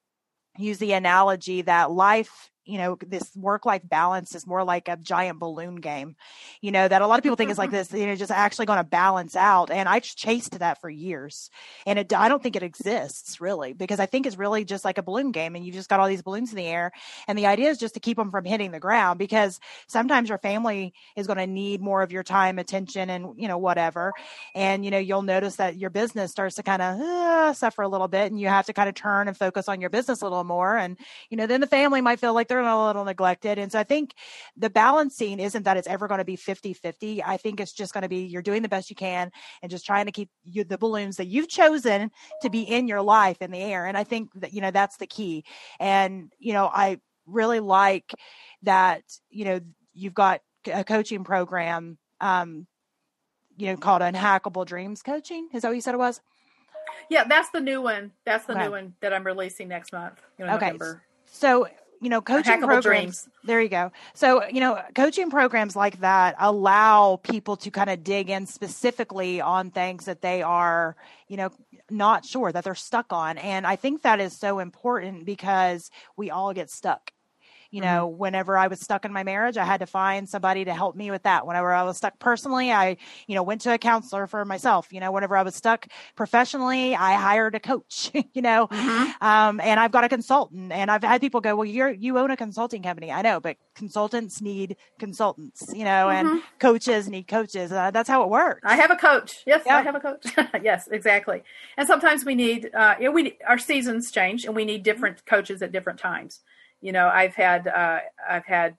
use 0.57 0.77
the 0.77 0.93
analogy 0.93 1.61
that 1.63 1.91
life 1.91 2.49
you 2.69 2.77
know 2.77 2.97
this 3.05 3.35
work 3.35 3.65
life 3.65 3.81
balance 3.83 4.35
is 4.35 4.45
more 4.45 4.63
like 4.63 4.87
a 4.87 4.97
giant 4.97 5.39
balloon 5.39 5.77
game 5.77 6.15
you 6.61 6.71
know 6.71 6.87
that 6.87 7.01
a 7.01 7.07
lot 7.07 7.17
of 7.17 7.23
people 7.23 7.35
think 7.35 7.51
is 7.51 7.57
like 7.57 7.71
this 7.71 7.91
you 7.91 8.05
know 8.05 8.15
just 8.15 8.31
actually 8.31 8.65
going 8.65 8.77
to 8.77 8.83
balance 8.83 9.35
out. 9.35 9.71
And 9.71 9.89
i 9.89 9.99
chased 9.99 10.59
that 10.59 10.79
for 10.81 10.89
years. 10.89 11.49
And 11.85 11.97
it 11.97 12.13
i 12.13 12.29
don't 12.29 12.43
think 12.43 12.55
it 12.55 12.63
exists 12.63 13.41
really 13.41 13.73
because 13.73 13.99
i 13.99 14.05
think 14.05 14.25
it's 14.25 14.37
really 14.37 14.65
just 14.65 14.85
like 14.85 14.97
a 14.97 15.03
balloon 15.03 15.31
game 15.31 15.55
and 15.55 15.65
you've 15.65 15.75
just 15.75 15.89
got 15.89 15.99
all 15.99 16.07
these 16.07 16.21
balloons 16.21 16.51
in 16.51 16.57
the 16.57 16.67
air. 16.67 16.91
And 17.27 17.37
the 17.37 17.47
idea 17.47 17.69
is 17.69 17.77
just 17.77 17.93
to 17.95 17.99
keep 17.99 18.17
them 18.17 18.31
from 18.31 18.45
hitting 18.45 18.71
the 18.71 18.79
ground 18.79 19.19
because 19.19 19.59
sometimes 19.87 20.29
your 20.29 20.37
family 20.37 20.93
is 21.15 21.27
going 21.27 21.37
to 21.37 21.47
need 21.47 21.81
more 21.81 22.01
of 22.01 22.11
your 22.11 22.23
time 22.23 22.59
attention 22.59 23.09
and 23.09 23.33
you 23.37 23.47
know 23.47 23.57
whatever. 23.57 24.13
And 24.53 24.83
you 24.85 24.91
know 24.91 24.97
you'll 24.97 25.21
notice 25.21 25.55
that 25.57 25.77
your 25.77 25.89
business 25.89 26.31
starts 26.31 26.55
to 26.55 26.63
kind 26.63 26.81
of 26.81 26.99
uh, 26.99 27.53
suffer 27.53 27.81
a 27.81 27.87
little 27.87 28.07
bit 28.07 28.31
and 28.31 28.39
you 28.39 28.47
have 28.47 28.65
to 28.67 28.73
kind 28.73 28.89
of 28.89 28.95
turn 28.95 29.27
and 29.27 29.37
focus 29.37 29.67
on 29.69 29.81
your 29.81 29.89
business 29.89 30.21
a 30.21 30.25
little 30.25 30.43
more. 30.43 30.77
And 30.77 30.97
you 31.29 31.37
know 31.37 31.47
then 31.47 31.61
the 31.61 31.67
family 31.67 32.01
might 32.01 32.19
feel 32.19 32.33
like 32.33 32.47
they're 32.47 32.58
a 32.65 32.85
little 32.85 33.05
neglected. 33.05 33.57
And 33.57 33.71
so 33.71 33.79
i 33.79 33.83
think 33.83 34.13
the 34.57 34.69
balancing 34.69 35.39
isn't 35.39 35.63
that 35.63 35.77
it's 35.77 35.87
ever 35.87 36.07
going 36.07 36.19
to 36.19 36.25
be 36.25 36.35
50 36.35 36.73
50 36.73 37.23
i 37.23 37.37
think 37.37 37.59
it's 37.59 37.71
just 37.73 37.93
going 37.93 38.01
to 38.01 38.09
be 38.09 38.23
you're 38.25 38.41
doing 38.41 38.61
the 38.61 38.69
best 38.69 38.89
you 38.89 38.95
can 38.95 39.31
and 39.61 39.69
just 39.71 39.85
trying 39.85 40.05
to 40.05 40.11
keep 40.11 40.29
you, 40.43 40.63
the 40.63 40.77
balloons 40.77 41.17
that 41.17 41.27
you've 41.27 41.47
chosen 41.49 42.11
to 42.41 42.49
be 42.49 42.61
in 42.61 42.87
your 42.87 43.01
life 43.01 43.41
in 43.41 43.51
the 43.51 43.59
air. 43.61 43.85
And 43.85 43.97
i 43.97 44.03
think 44.03 44.29
that 44.35 44.53
you 44.53 44.61
know 44.61 44.71
that's 44.71 44.97
the 44.97 45.07
key. 45.07 45.43
And 45.79 46.31
you 46.39 46.53
know 46.53 46.69
i 46.73 46.99
really 47.25 47.59
like 47.59 48.13
that 48.63 49.03
you 49.29 49.45
know 49.45 49.59
you've 49.93 50.13
got 50.13 50.41
a 50.71 50.83
coaching 50.83 51.23
program 51.23 51.97
um 52.21 52.67
you 53.57 53.67
know 53.67 53.77
called 53.77 54.01
unhackable 54.01 54.65
dreams 54.65 55.01
coaching. 55.01 55.49
Is 55.53 55.61
that 55.61 55.69
what 55.69 55.75
you 55.75 55.81
said 55.81 55.93
it 55.95 55.97
was? 55.97 56.21
Yeah 57.09 57.23
that's 57.25 57.49
the 57.49 57.61
new 57.61 57.81
one. 57.81 58.11
That's 58.25 58.45
the 58.45 58.53
Okay. 58.53 58.65
new 58.65 58.71
one 58.71 58.93
that 59.01 59.13
i'm 59.13 59.25
releasing 59.25 59.67
next 59.67 59.91
month 59.93 60.21
you 60.37 60.45
know, 60.45 60.55
Okay. 60.55 60.67
november. 60.67 61.03
So 61.25 61.67
you 62.01 62.09
know, 62.09 62.21
coaching 62.21 62.59
programs. 62.59 62.83
dreams. 62.83 63.29
There 63.43 63.61
you 63.61 63.69
go. 63.69 63.91
So, 64.13 64.45
you 64.47 64.59
know, 64.59 64.81
coaching 64.95 65.29
programs 65.29 65.75
like 65.75 65.99
that 65.99 66.35
allow 66.39 67.17
people 67.23 67.57
to 67.57 67.71
kind 67.71 67.89
of 67.89 68.03
dig 68.03 68.29
in 68.29 68.45
specifically 68.45 69.41
on 69.41 69.71
things 69.71 70.05
that 70.05 70.21
they 70.21 70.41
are, 70.41 70.95
you 71.27 71.37
know, 71.37 71.49
not 71.89 72.25
sure 72.25 72.51
that 72.51 72.63
they're 72.63 72.75
stuck 72.75 73.11
on. 73.11 73.37
And 73.37 73.65
I 73.65 73.75
think 73.75 74.03
that 74.03 74.19
is 74.19 74.35
so 74.35 74.59
important 74.59 75.25
because 75.25 75.91
we 76.15 76.29
all 76.29 76.53
get 76.53 76.69
stuck. 76.69 77.11
You 77.71 77.81
know, 77.81 78.09
mm-hmm. 78.09 78.17
whenever 78.17 78.57
I 78.57 78.67
was 78.67 78.79
stuck 78.79 79.05
in 79.05 79.13
my 79.13 79.23
marriage, 79.23 79.57
I 79.57 79.63
had 79.63 79.79
to 79.81 79.85
find 79.85 80.27
somebody 80.27 80.65
to 80.65 80.73
help 80.73 80.95
me 80.95 81.11
with 81.11 81.23
that. 81.23 81.45
Whenever 81.45 81.71
I 81.71 81.83
was 81.83 81.97
stuck 81.97 82.17
personally, 82.17 82.71
I, 82.71 82.97
you 83.27 83.35
know, 83.35 83.43
went 83.43 83.61
to 83.61 83.73
a 83.73 83.77
counselor 83.77 84.25
for 84.27 84.43
myself. 84.43 84.91
You 84.91 84.99
know, 84.99 85.11
whenever 85.11 85.37
I 85.37 85.43
was 85.43 85.55
stuck 85.55 85.87
professionally, 86.15 86.95
I 86.95 87.13
hired 87.13 87.55
a 87.55 87.59
coach, 87.59 88.11
you 88.33 88.41
know, 88.41 88.67
mm-hmm. 88.67 89.23
um, 89.23 89.59
and 89.59 89.79
I've 89.79 89.91
got 89.91 90.03
a 90.03 90.09
consultant 90.09 90.71
and 90.71 90.89
I've 90.89 91.03
had 91.03 91.21
people 91.21 91.41
go, 91.41 91.55
well, 91.55 91.65
you're, 91.65 91.91
you 91.91 92.17
own 92.17 92.31
a 92.31 92.37
consulting 92.37 92.81
company. 92.81 93.11
I 93.11 93.21
know, 93.21 93.39
but 93.39 93.57
consultants 93.75 94.41
need 94.41 94.75
consultants, 94.97 95.71
you 95.73 95.85
know, 95.85 96.07
mm-hmm. 96.07 96.27
and 96.27 96.41
coaches 96.59 97.07
need 97.07 97.27
coaches. 97.27 97.71
Uh, 97.71 97.91
that's 97.91 98.09
how 98.09 98.23
it 98.23 98.29
works. 98.29 98.61
I 98.63 98.75
have 98.75 98.91
a 98.91 98.95
coach. 98.95 99.43
Yes, 99.45 99.63
yep. 99.65 99.75
I 99.75 99.81
have 99.83 99.95
a 99.95 99.99
coach. 99.99 100.25
yes, 100.63 100.87
exactly. 100.91 101.43
And 101.77 101.87
sometimes 101.87 102.25
we 102.25 102.33
need, 102.35 102.71
uh, 102.73 102.95
we, 103.13 103.37
our 103.47 103.59
seasons 103.59 104.11
change 104.11 104.45
and 104.45 104.55
we 104.55 104.65
need 104.65 104.83
different 104.83 105.25
coaches 105.25 105.61
at 105.61 105.71
different 105.71 105.99
times 105.99 106.41
you 106.81 106.91
know, 106.91 107.07
I've 107.07 107.35
had 107.35 107.67
uh, 107.67 107.99
I've 108.27 108.45
had 108.45 108.75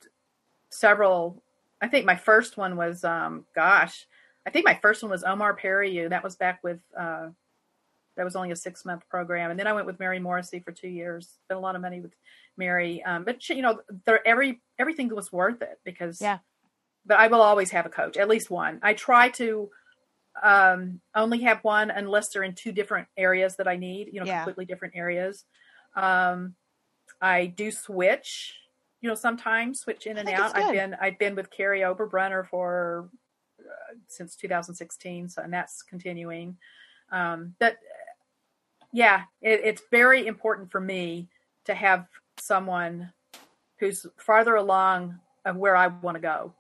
several. 0.71 1.43
I 1.83 1.89
think 1.89 2.05
my 2.05 2.17
first 2.17 2.57
one 2.57 2.77
was, 2.77 3.05
um, 3.05 3.47
gosh, 3.55 4.07
I 4.47 4.51
think 4.51 4.67
my 4.67 4.75
first 4.75 5.03
one 5.03 5.11
was 5.11 5.25
Omar 5.25 5.55
Perry. 5.55 6.07
That 6.09 6.25
was 6.25 6.37
back 6.37 6.63
with 6.63 6.81
uh, 6.99 7.29
that 8.17 8.25
was 8.25 8.37
only 8.37 8.51
a 8.51 8.57
six 8.57 8.85
month 8.85 9.09
program, 9.09 9.51
and 9.51 9.59
then 9.59 9.67
I 9.67 9.73
went 9.73 9.87
with 9.87 9.99
Mary 10.01 10.19
Morrissey 10.19 10.61
for 10.61 10.73
two 10.73 10.89
years. 10.89 11.39
Spent 11.45 11.59
a 11.59 11.61
lot 11.61 11.77
of 11.77 11.83
money 11.83 12.01
with 12.01 12.13
Mary, 12.57 13.03
um, 13.05 13.25
but 13.25 13.49
you 13.49 13.63
know, 13.63 13.81
there 14.07 14.27
every 14.27 14.61
everything 14.79 15.15
was 15.15 15.33
worth 15.33 15.63
it 15.63 15.79
because 15.85 16.21
yeah. 16.21 16.39
But 17.07 17.19
I 17.19 17.29
will 17.29 17.41
always 17.41 17.71
have 17.71 17.87
a 17.87 17.89
coach, 17.89 18.19
at 18.19 18.29
least 18.29 18.51
one. 18.51 18.79
I 18.83 18.93
try 18.93 19.31
to 19.31 19.71
um, 20.43 21.01
only 21.15 21.41
have 21.41 21.65
one 21.65 21.91
unless 21.91 22.29
they're 22.29 22.43
in 22.43 22.55
two 22.55 22.73
different 22.73 23.09
areas 23.17 23.57
that 23.57 23.67
I 23.67 23.77
need. 23.77 24.11
You 24.13 24.21
know, 24.21 24.27
yeah. 24.27 24.45
completely 24.45 24.67
different 24.67 24.95
areas. 24.97 25.45
Um, 25.97 26.55
I 27.21 27.47
do 27.47 27.71
switch, 27.71 28.55
you 29.01 29.09
know, 29.09 29.15
sometimes 29.15 29.81
switch 29.81 30.07
in 30.07 30.19
and 30.19 30.29
out. 30.29 30.57
I've 30.57 30.73
been 30.73 30.97
I've 31.01 31.19
been 31.19 31.35
with 31.35 31.51
Kary 31.51 31.81
Oberbrunner 31.81 32.47
for 32.47 33.09
uh, 33.61 33.95
since 34.09 34.37
2016, 34.37 35.29
so 35.29 35.43
and 35.43 35.53
that's 35.53 35.83
continuing. 35.83 36.57
Um, 37.13 37.55
but 37.59 37.77
yeah, 38.93 39.23
it, 39.43 39.61
it's 39.65 39.83
very 39.91 40.27
important 40.27 40.71
for 40.71 40.81
me 40.81 41.29
to 41.65 41.75
have 41.75 42.07
someone 42.39 43.13
who's 43.79 44.07
farther 44.17 44.57
along 44.57 45.19
of 45.45 45.57
where 45.57 45.77
I 45.77 45.89
want 45.89 46.17
to 46.17 46.21
go, 46.21 46.55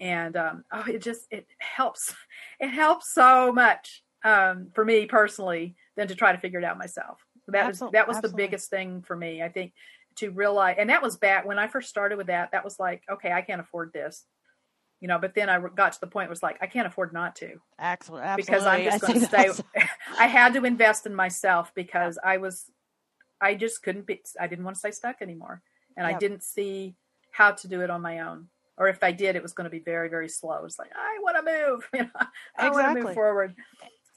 and 0.00 0.36
um, 0.36 0.64
oh, 0.72 0.84
it 0.88 1.02
just 1.02 1.26
it 1.30 1.46
helps. 1.58 2.14
It 2.62 2.68
helps 2.68 3.14
so 3.14 3.50
much 3.50 4.02
um, 4.22 4.66
for 4.74 4.84
me 4.84 5.06
personally 5.06 5.76
than 5.96 6.08
to 6.08 6.14
try 6.14 6.30
to 6.30 6.36
figure 6.36 6.58
it 6.58 6.64
out 6.64 6.76
myself. 6.76 7.24
That 7.50 7.66
was 7.66 7.78
that 7.78 8.08
was 8.08 8.16
absolutely. 8.16 8.30
the 8.30 8.36
biggest 8.36 8.70
thing 8.70 9.02
for 9.02 9.16
me. 9.16 9.42
I 9.42 9.48
think 9.48 9.72
to 10.16 10.30
realize, 10.30 10.76
and 10.78 10.90
that 10.90 11.02
was 11.02 11.16
back 11.16 11.46
when 11.46 11.58
I 11.58 11.66
first 11.66 11.88
started 11.88 12.18
with 12.18 12.28
that. 12.28 12.52
That 12.52 12.64
was 12.64 12.78
like, 12.78 13.02
okay, 13.10 13.32
I 13.32 13.42
can't 13.42 13.60
afford 13.60 13.92
this, 13.92 14.24
you 15.00 15.08
know. 15.08 15.18
But 15.18 15.34
then 15.34 15.48
I 15.48 15.60
got 15.60 15.92
to 15.92 16.00
the 16.00 16.06
point 16.06 16.28
where 16.28 16.32
it's 16.32 16.42
like, 16.42 16.58
I 16.60 16.66
can't 16.66 16.86
afford 16.86 17.12
not 17.12 17.36
to. 17.36 17.56
Absolutely, 17.78 18.28
because 18.36 18.64
I'm 18.66 18.84
just 18.84 19.00
going 19.02 19.20
to 19.20 19.26
stay. 19.26 19.50
I 20.18 20.26
had 20.26 20.54
to 20.54 20.64
invest 20.64 21.06
in 21.06 21.14
myself 21.14 21.72
because 21.74 22.18
I 22.22 22.38
was, 22.38 22.70
I 23.40 23.54
just 23.54 23.82
couldn't 23.82 24.06
be. 24.06 24.20
I 24.38 24.46
didn't 24.46 24.64
want 24.64 24.76
to 24.76 24.80
stay 24.80 24.90
stuck 24.90 25.22
anymore, 25.22 25.62
and 25.96 26.06
yep. 26.06 26.16
I 26.16 26.18
didn't 26.18 26.42
see 26.42 26.96
how 27.32 27.52
to 27.52 27.68
do 27.68 27.80
it 27.80 27.90
on 27.90 28.02
my 28.02 28.20
own. 28.20 28.48
Or 28.76 28.88
if 28.88 29.02
I 29.02 29.12
did, 29.12 29.36
it 29.36 29.42
was 29.42 29.52
going 29.52 29.64
to 29.64 29.70
be 29.70 29.78
very, 29.78 30.08
very 30.08 30.28
slow. 30.28 30.64
It's 30.64 30.78
like 30.78 30.90
I 30.96 31.18
want 31.22 31.36
to 31.36 31.42
move. 31.42 31.88
You 31.94 32.00
know, 32.04 32.26
I 32.56 32.68
exactly. 32.68 32.82
want 32.82 32.96
to 32.98 33.04
move 33.04 33.14
forward. 33.14 33.54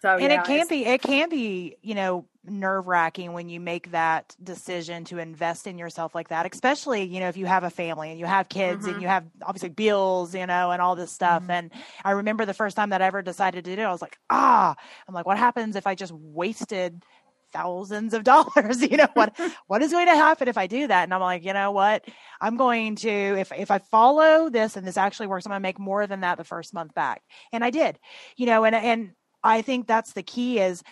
So, 0.02 0.16
and 0.16 0.22
yeah, 0.24 0.42
it 0.42 0.46
can 0.46 0.68
be, 0.68 0.86
it 0.86 1.02
can 1.02 1.30
be, 1.30 1.78
you 1.82 1.96
know, 1.96 2.26
nerve 2.46 2.88
wracking 2.88 3.34
when 3.34 3.50
you 3.50 3.60
make 3.60 3.92
that 3.92 4.36
decision 4.44 5.04
to 5.06 5.20
invest 5.20 5.68
in 5.68 5.78
yourself 5.78 6.14
like 6.14 6.30
that, 6.30 6.52
especially, 6.52 7.04
you 7.04 7.20
know, 7.20 7.30
if 7.30 7.38
you 7.38 7.46
have 7.46 7.64
a 7.64 7.70
family 7.70 8.10
and 8.12 8.20
you 8.20 8.26
have 8.26 8.50
kids 8.50 8.84
mm-hmm. 8.84 8.94
and 8.94 9.02
you 9.02 9.08
have 9.08 9.26
obviously 9.42 9.70
bills, 9.70 10.36
you 10.36 10.46
know, 10.46 10.72
and 10.72 10.82
all 10.82 10.96
this 10.96 11.12
stuff. 11.12 11.42
Mm-hmm. 11.44 11.52
And 11.52 11.72
I 12.04 12.12
remember 12.12 12.46
the 12.46 12.54
first 12.54 12.76
time 12.76 12.90
that 12.90 13.02
I 13.02 13.08
ever 13.08 13.22
decided 13.22 13.66
to 13.66 13.76
do 13.76 13.82
it, 13.82 13.86
I 13.86 13.92
was 13.92 14.02
like, 14.02 14.18
ah, 14.30 14.76
I'm 15.08 15.14
like, 15.14 15.26
what 15.26 15.38
happens 15.38 15.76
if 15.76 15.88
I 15.88 15.96
just 15.96 16.14
wasted 16.14 17.04
thousands 17.52 18.16
of 18.16 18.24
dollars 18.24 18.82
you 18.82 18.98
know 18.98 19.08
what 19.14 19.40
what 19.68 19.84
is 19.84 19.92
going 19.92 20.08
to 20.08 20.16
happen 20.16 20.48
if 20.48 20.58
i 20.58 20.66
do 20.66 20.88
that 20.88 21.04
and 21.04 21.14
i'm 21.14 21.22
like 21.22 21.46
you 21.46 21.54
know 21.54 21.70
what 21.70 22.04
i'm 22.42 22.58
going 22.58 22.96
to 22.96 23.08
if 23.08 23.52
if 23.52 23.70
i 23.70 23.78
follow 23.78 24.50
this 24.50 24.76
and 24.76 24.88
this 24.88 24.98
actually 24.98 25.28
works 25.28 25.46
i'm 25.46 25.52
going 25.52 25.60
to 25.60 25.62
make 25.62 25.78
more 25.78 26.08
than 26.08 26.22
that 26.22 26.40
the 26.40 26.44
first 26.44 26.74
month 26.74 26.96
back 26.96 27.22
and 27.52 27.64
i 27.64 27.70
did 27.70 28.00
you 28.38 28.48
know 28.48 28.64
and 28.64 28.74
and 28.74 29.12
I 29.44 29.62
think 29.62 29.88
that's 29.88 30.14
the 30.14 30.24
key 30.24 30.60
is 30.60 30.84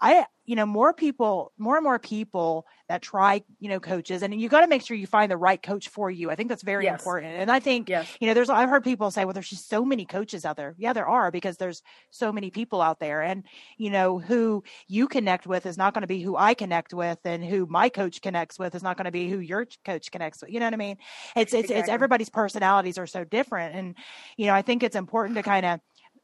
I 0.00 0.26
you 0.48 0.56
know 0.56 0.64
more 0.64 0.94
people 0.94 1.52
more 1.58 1.76
and 1.76 1.84
more 1.84 1.98
people 1.98 2.66
that 2.88 3.02
try 3.02 3.42
you 3.60 3.68
know 3.68 3.78
coaches 3.78 4.22
and 4.22 4.40
you 4.40 4.48
got 4.48 4.62
to 4.62 4.66
make 4.66 4.80
sure 4.80 4.96
you 4.96 5.06
find 5.06 5.30
the 5.30 5.36
right 5.36 5.62
coach 5.62 5.88
for 5.90 6.10
you 6.10 6.30
i 6.30 6.34
think 6.34 6.48
that's 6.48 6.62
very 6.62 6.84
yes. 6.84 6.98
important 6.98 7.34
and 7.34 7.50
i 7.50 7.60
think 7.60 7.90
yes. 7.90 8.08
you 8.18 8.26
know 8.26 8.32
there's 8.32 8.48
i've 8.48 8.70
heard 8.70 8.82
people 8.82 9.10
say 9.10 9.26
well 9.26 9.34
there's 9.34 9.50
just 9.50 9.68
so 9.68 9.84
many 9.84 10.06
coaches 10.06 10.46
out 10.46 10.56
there 10.56 10.74
yeah 10.78 10.94
there 10.94 11.06
are 11.06 11.30
because 11.30 11.58
there's 11.58 11.82
so 12.10 12.32
many 12.32 12.50
people 12.50 12.80
out 12.80 12.98
there 12.98 13.20
and 13.20 13.44
you 13.76 13.90
know 13.90 14.18
who 14.18 14.64
you 14.86 15.06
connect 15.06 15.46
with 15.46 15.66
is 15.66 15.76
not 15.76 15.92
going 15.92 16.00
to 16.00 16.08
be 16.08 16.22
who 16.22 16.34
i 16.34 16.54
connect 16.54 16.94
with 16.94 17.18
and 17.26 17.44
who 17.44 17.66
my 17.66 17.90
coach 17.90 18.22
connects 18.22 18.58
with 18.58 18.74
is 18.74 18.82
not 18.82 18.96
going 18.96 19.04
to 19.04 19.10
be 19.10 19.28
who 19.28 19.40
your 19.40 19.66
coach 19.84 20.10
connects 20.10 20.40
with 20.40 20.50
you 20.50 20.58
know 20.60 20.66
what 20.66 20.72
i 20.72 20.78
mean 20.78 20.96
it's 21.36 21.52
it's, 21.52 21.64
exactly. 21.64 21.76
it's 21.76 21.88
everybody's 21.90 22.30
personalities 22.30 22.96
are 22.96 23.06
so 23.06 23.22
different 23.22 23.74
and 23.74 23.94
you 24.38 24.46
know 24.46 24.54
i 24.54 24.62
think 24.62 24.82
it's 24.82 24.96
important 24.96 25.36
to 25.36 25.42
kind 25.42 25.66
of 25.66 25.80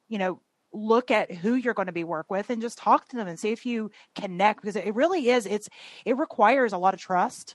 you 0.09 0.16
know 0.16 0.41
look 0.75 1.11
at 1.11 1.31
who 1.31 1.55
you're 1.55 1.75
going 1.75 1.87
to 1.87 1.93
be 1.93 2.05
work 2.05 2.31
with 2.31 2.51
and 2.51 2.61
just 2.61 2.79
talk 2.79 3.09
to 3.09 3.16
them 3.16 3.29
and 3.29 3.39
see 3.39 3.53
if 3.53 3.64
you 3.64 3.91
connect 4.14 4.61
because 4.61 4.77
it 4.77 4.95
really 4.95 5.29
is 5.29 5.47
it's 5.47 5.68
it 6.05 6.18
requires 6.18 6.72
a 6.72 6.79
lot 6.79 6.95
of 6.95 7.01
trust 7.01 7.55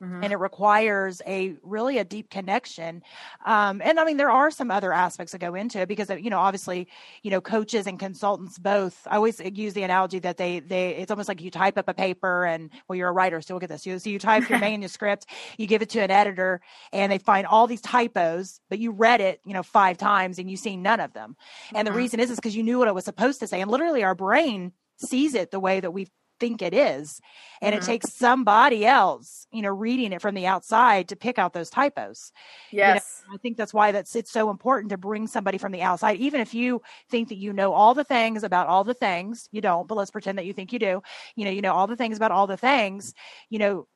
Mm-hmm. 0.00 0.22
and 0.22 0.32
it 0.32 0.36
requires 0.36 1.20
a 1.26 1.56
really 1.64 1.98
a 1.98 2.04
deep 2.04 2.30
connection 2.30 3.02
um, 3.44 3.82
and 3.84 3.98
i 3.98 4.04
mean 4.04 4.16
there 4.16 4.30
are 4.30 4.48
some 4.48 4.70
other 4.70 4.92
aspects 4.92 5.32
that 5.32 5.40
go 5.40 5.56
into 5.56 5.80
it 5.80 5.88
because 5.88 6.08
you 6.08 6.30
know 6.30 6.38
obviously 6.38 6.86
you 7.24 7.32
know 7.32 7.40
coaches 7.40 7.88
and 7.88 7.98
consultants 7.98 8.60
both 8.60 9.08
i 9.10 9.16
always 9.16 9.40
use 9.40 9.74
the 9.74 9.82
analogy 9.82 10.20
that 10.20 10.36
they 10.36 10.60
they 10.60 10.90
it's 10.90 11.10
almost 11.10 11.28
like 11.28 11.40
you 11.40 11.50
type 11.50 11.76
up 11.76 11.88
a 11.88 11.94
paper 11.94 12.44
and 12.44 12.70
well 12.86 12.94
you're 12.94 13.08
a 13.08 13.12
writer 13.12 13.40
so 13.40 13.54
look 13.54 13.64
at 13.64 13.68
this 13.68 13.84
you, 13.86 13.98
so 13.98 14.08
you 14.08 14.20
type 14.20 14.48
your 14.48 14.58
manuscript 14.60 15.26
you 15.56 15.66
give 15.66 15.82
it 15.82 15.88
to 15.88 16.00
an 16.00 16.12
editor 16.12 16.60
and 16.92 17.10
they 17.10 17.18
find 17.18 17.44
all 17.44 17.66
these 17.66 17.80
typos 17.80 18.60
but 18.70 18.78
you 18.78 18.92
read 18.92 19.20
it 19.20 19.40
you 19.44 19.52
know 19.52 19.64
five 19.64 19.98
times 19.98 20.38
and 20.38 20.48
you 20.48 20.56
see 20.56 20.76
none 20.76 21.00
of 21.00 21.12
them 21.12 21.34
and 21.74 21.88
mm-hmm. 21.88 21.92
the 21.92 21.98
reason 21.98 22.20
is 22.20 22.30
is 22.30 22.36
because 22.36 22.54
you 22.54 22.62
knew 22.62 22.78
what 22.78 22.86
it 22.86 22.94
was 22.94 23.04
supposed 23.04 23.40
to 23.40 23.48
say 23.48 23.60
and 23.60 23.68
literally 23.68 24.04
our 24.04 24.14
brain 24.14 24.70
sees 24.98 25.34
it 25.34 25.50
the 25.50 25.60
way 25.60 25.80
that 25.80 25.90
we 25.90 26.08
think 26.38 26.62
it 26.62 26.74
is. 26.74 27.20
And 27.60 27.74
mm-hmm. 27.74 27.82
it 27.82 27.86
takes 27.86 28.12
somebody 28.12 28.86
else, 28.86 29.46
you 29.52 29.62
know, 29.62 29.70
reading 29.70 30.12
it 30.12 30.22
from 30.22 30.34
the 30.34 30.46
outside 30.46 31.08
to 31.08 31.16
pick 31.16 31.38
out 31.38 31.52
those 31.52 31.70
typos. 31.70 32.32
Yes. 32.70 33.22
You 33.24 33.30
know, 33.30 33.34
I 33.34 33.38
think 33.38 33.56
that's 33.56 33.74
why 33.74 33.92
that's 33.92 34.14
it's 34.16 34.30
so 34.30 34.50
important 34.50 34.90
to 34.90 34.96
bring 34.96 35.26
somebody 35.26 35.58
from 35.58 35.72
the 35.72 35.82
outside, 35.82 36.18
even 36.18 36.40
if 36.40 36.54
you 36.54 36.82
think 37.10 37.28
that 37.28 37.38
you 37.38 37.52
know 37.52 37.72
all 37.72 37.94
the 37.94 38.04
things 38.04 38.44
about 38.44 38.68
all 38.68 38.84
the 38.84 38.94
things, 38.94 39.48
you 39.52 39.60
don't, 39.60 39.88
but 39.88 39.96
let's 39.96 40.10
pretend 40.10 40.38
that 40.38 40.46
you 40.46 40.52
think 40.52 40.72
you 40.72 40.78
do. 40.78 41.02
You 41.34 41.44
know, 41.44 41.50
you 41.50 41.62
know 41.62 41.74
all 41.74 41.86
the 41.86 41.96
things 41.96 42.16
about 42.16 42.30
all 42.30 42.46
the 42.46 42.56
things, 42.56 43.14
you 43.48 43.58
know, 43.58 43.86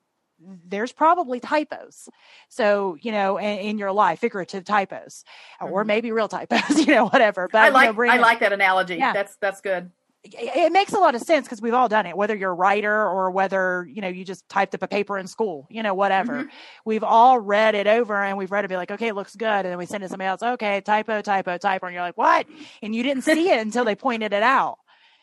there's 0.66 0.90
probably 0.90 1.38
typos. 1.38 2.08
So, 2.48 2.96
you 3.00 3.12
know, 3.12 3.38
in, 3.38 3.58
in 3.58 3.78
your 3.78 3.92
life, 3.92 4.18
figurative 4.18 4.64
typos, 4.64 5.24
mm-hmm. 5.60 5.72
or 5.72 5.84
maybe 5.84 6.10
real 6.10 6.26
typos, 6.26 6.70
you 6.86 6.86
know, 6.86 7.06
whatever. 7.06 7.48
But 7.50 7.62
I 7.62 7.68
like, 7.68 7.94
you 7.94 8.06
know, 8.06 8.12
I 8.12 8.16
like 8.16 8.40
that 8.40 8.52
analogy. 8.52 8.96
Yeah. 8.96 9.12
That's, 9.12 9.36
that's 9.36 9.60
good 9.60 9.90
it 10.24 10.72
makes 10.72 10.92
a 10.92 10.98
lot 10.98 11.14
of 11.16 11.20
sense 11.20 11.46
because 11.46 11.60
we've 11.60 11.74
all 11.74 11.88
done 11.88 12.06
it 12.06 12.16
whether 12.16 12.36
you're 12.36 12.52
a 12.52 12.54
writer 12.54 12.94
or 12.94 13.30
whether 13.30 13.88
you 13.90 14.00
know 14.00 14.08
you 14.08 14.24
just 14.24 14.48
typed 14.48 14.74
up 14.74 14.82
a 14.82 14.86
paper 14.86 15.18
in 15.18 15.26
school 15.26 15.66
you 15.68 15.82
know 15.82 15.94
whatever. 15.94 16.34
Mm-hmm. 16.34 16.48
we've 16.84 17.02
all 17.02 17.40
read 17.40 17.74
it 17.74 17.88
over 17.88 18.22
and 18.22 18.38
we've 18.38 18.52
read 18.52 18.64
it 18.64 18.68
be 18.68 18.76
like 18.76 18.92
okay 18.92 19.08
it 19.08 19.14
looks 19.14 19.34
good 19.34 19.46
and 19.46 19.66
then 19.66 19.78
we 19.78 19.86
send 19.86 20.04
it 20.04 20.06
to 20.06 20.10
somebody 20.10 20.28
else 20.28 20.42
okay 20.42 20.80
typo 20.80 21.22
typo 21.22 21.58
typo 21.58 21.86
and 21.86 21.94
you're 21.94 22.02
like 22.02 22.16
what? 22.16 22.46
And 22.82 22.94
you 22.94 23.02
didn't 23.02 23.22
see 23.24 23.50
it 23.50 23.58
until 23.60 23.84
they 23.84 23.96
pointed 23.96 24.32
it 24.32 24.42
out 24.42 24.78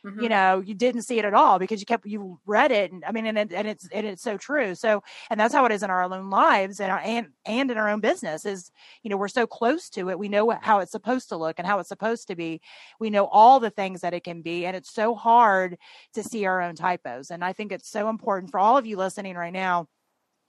Mm-hmm. 0.06 0.22
You 0.22 0.30
know, 0.30 0.64
you 0.66 0.74
didn't 0.74 1.02
see 1.02 1.20
it 1.20 1.26
at 1.26 1.34
all 1.34 1.60
because 1.60 1.80
you 1.80 1.86
kept 1.86 2.06
you 2.06 2.40
read 2.46 2.72
it, 2.72 2.92
and 2.92 3.04
I 3.06 3.12
mean, 3.12 3.26
and, 3.26 3.38
and 3.38 3.68
it's 3.68 3.88
and 3.92 4.06
it's 4.06 4.22
so 4.22 4.38
true. 4.38 4.76
So, 4.76 5.04
and 5.30 5.40
that's 5.40 5.54
how 5.54 5.66
it 5.66 5.72
is 5.72 5.84
in 5.84 5.90
our 5.90 6.04
own 6.04 6.30
lives 6.30 6.80
and 6.80 6.92
our, 6.92 7.00
and 7.00 7.28
and 7.46 7.70
in 7.70 7.78
our 7.78 7.90
own 7.90 8.00
business 8.00 8.46
is, 8.46 8.72
you 9.04 9.10
know, 9.10 9.18
we're 9.18 9.28
so 9.28 9.46
close 9.46 9.90
to 9.92 10.10
it. 10.10 10.20
We 10.20 10.30
know 10.30 10.50
how 10.62 10.80
it's 10.80 10.92
supposed 10.92 11.30
to 11.30 11.38
look 11.38 11.60
and 11.60 11.68
how 11.68 11.80
it's 11.80 11.90
supposed 11.90 12.28
to 12.28 12.36
be. 12.36 12.62
We 13.00 13.10
know 13.10 13.26
all 13.26 13.60
the 13.60 13.70
things 13.70 14.02
that 14.02 14.14
it 14.14 14.24
can 14.24 14.42
be, 14.42 14.66
and 14.66 14.76
it's 14.76 14.94
so 14.94 15.16
hard 15.16 15.78
to 16.14 16.24
see 16.24 16.46
our 16.46 16.62
own 16.62 16.76
typos. 16.76 17.32
And 17.32 17.44
I 17.44 17.54
think 17.54 17.72
it's 17.72 17.90
so 17.90 18.10
important 18.10 18.52
for 18.52 18.60
all 18.60 18.78
of 18.78 18.86
you 18.86 18.98
listening 18.98 19.36
right 19.36 19.54
now 19.54 19.88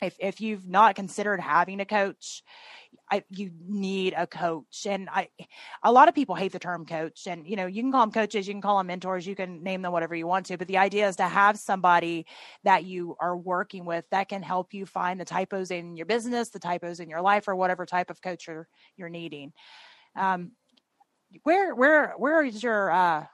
if 0.03 0.16
if 0.18 0.40
you've 0.40 0.68
not 0.68 0.94
considered 0.94 1.40
having 1.40 1.80
a 1.80 1.84
coach, 1.84 2.42
I, 3.11 3.24
you 3.28 3.51
need 3.66 4.14
a 4.16 4.26
coach. 4.26 4.86
And 4.86 5.09
I, 5.11 5.28
a 5.82 5.90
lot 5.90 6.09
of 6.09 6.14
people 6.14 6.34
hate 6.34 6.53
the 6.53 6.59
term 6.59 6.86
coach. 6.86 7.26
And 7.26 7.46
you 7.46 7.57
know, 7.57 7.66
you 7.66 7.82
can 7.82 7.90
call 7.90 8.03
them 8.03 8.12
coaches, 8.12 8.46
you 8.46 8.55
can 8.55 8.62
call 8.62 8.78
them 8.78 8.86
mentors, 8.86 9.26
you 9.26 9.34
can 9.34 9.62
name 9.62 9.82
them 9.82 9.92
whatever 9.92 10.14
you 10.14 10.26
want 10.26 10.46
to. 10.46 10.57
But 10.57 10.68
the 10.68 10.78
idea 10.78 11.09
is 11.09 11.16
to 11.16 11.24
have 11.24 11.59
somebody 11.59 12.26
that 12.64 12.84
you 12.84 13.16
are 13.20 13.36
working 13.36 13.84
with 13.84 14.05
that 14.11 14.28
can 14.28 14.42
help 14.42 14.72
you 14.72 14.86
find 14.86 15.20
the 15.20 15.24
typos 15.24 15.70
in 15.70 15.96
your 15.96 16.07
business, 16.07 16.51
the 16.51 16.59
typos 16.59 17.01
in 17.01 17.09
your 17.09 17.20
life, 17.20 17.48
or 17.48 17.57
whatever 17.57 17.84
type 17.84 18.11
of 18.11 18.22
coach 18.22 18.46
you're 18.46 18.68
you're 18.96 19.09
needing. 19.09 19.53
Um, 20.16 20.53
where 21.42 21.74
where 21.74 22.14
where 22.16 22.44
is 22.44 22.62
your 22.62 22.90
uh, 22.90 23.26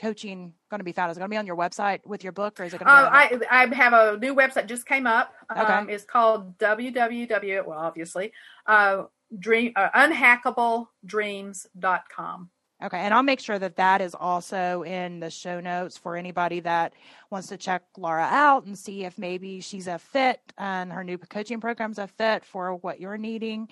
coaching 0.00 0.54
going 0.70 0.80
to 0.80 0.84
be 0.84 0.92
found? 0.92 1.10
Is 1.10 1.16
it 1.16 1.20
going 1.20 1.30
to 1.30 1.34
be 1.34 1.38
on 1.38 1.46
your 1.46 1.56
website 1.56 2.06
with 2.06 2.22
your 2.22 2.32
book, 2.32 2.60
or 2.60 2.64
is 2.64 2.74
it 2.74 2.78
going 2.78 2.88
to? 2.88 2.92
Be 2.92 2.98
Uh, 2.98 3.10
I 3.10 3.40
I 3.50 3.66
have 3.74 3.92
a 3.92 4.16
new 4.18 4.34
website 4.34 4.66
just 4.66 4.86
came 4.86 5.06
up. 5.06 5.34
Okay. 5.50 5.60
Um, 5.60 5.90
it's 5.90 6.04
called 6.04 6.56
www. 6.58 7.66
Well, 7.66 7.78
obviously, 7.78 8.32
uh, 8.66 9.04
dream 9.38 9.72
uh, 9.76 9.90
unhackabledreams.com. 9.90 12.50
Okay, 12.80 12.98
and 12.98 13.12
I'll 13.12 13.24
make 13.24 13.40
sure 13.40 13.58
that 13.58 13.74
that 13.76 14.00
is 14.00 14.14
also 14.14 14.84
in 14.84 15.18
the 15.18 15.30
show 15.30 15.58
notes 15.58 15.98
for 15.98 16.14
anybody 16.14 16.60
that 16.60 16.92
wants 17.28 17.48
to 17.48 17.56
check 17.56 17.82
Laura 17.96 18.22
out 18.22 18.66
and 18.66 18.78
see 18.78 19.04
if 19.04 19.18
maybe 19.18 19.60
she's 19.60 19.88
a 19.88 19.98
fit 19.98 20.40
and 20.56 20.92
her 20.92 21.02
new 21.02 21.18
coaching 21.18 21.60
program's 21.60 21.98
a 21.98 22.06
fit 22.06 22.44
for 22.44 22.76
what 22.76 23.00
you're 23.00 23.18
needing. 23.18 23.68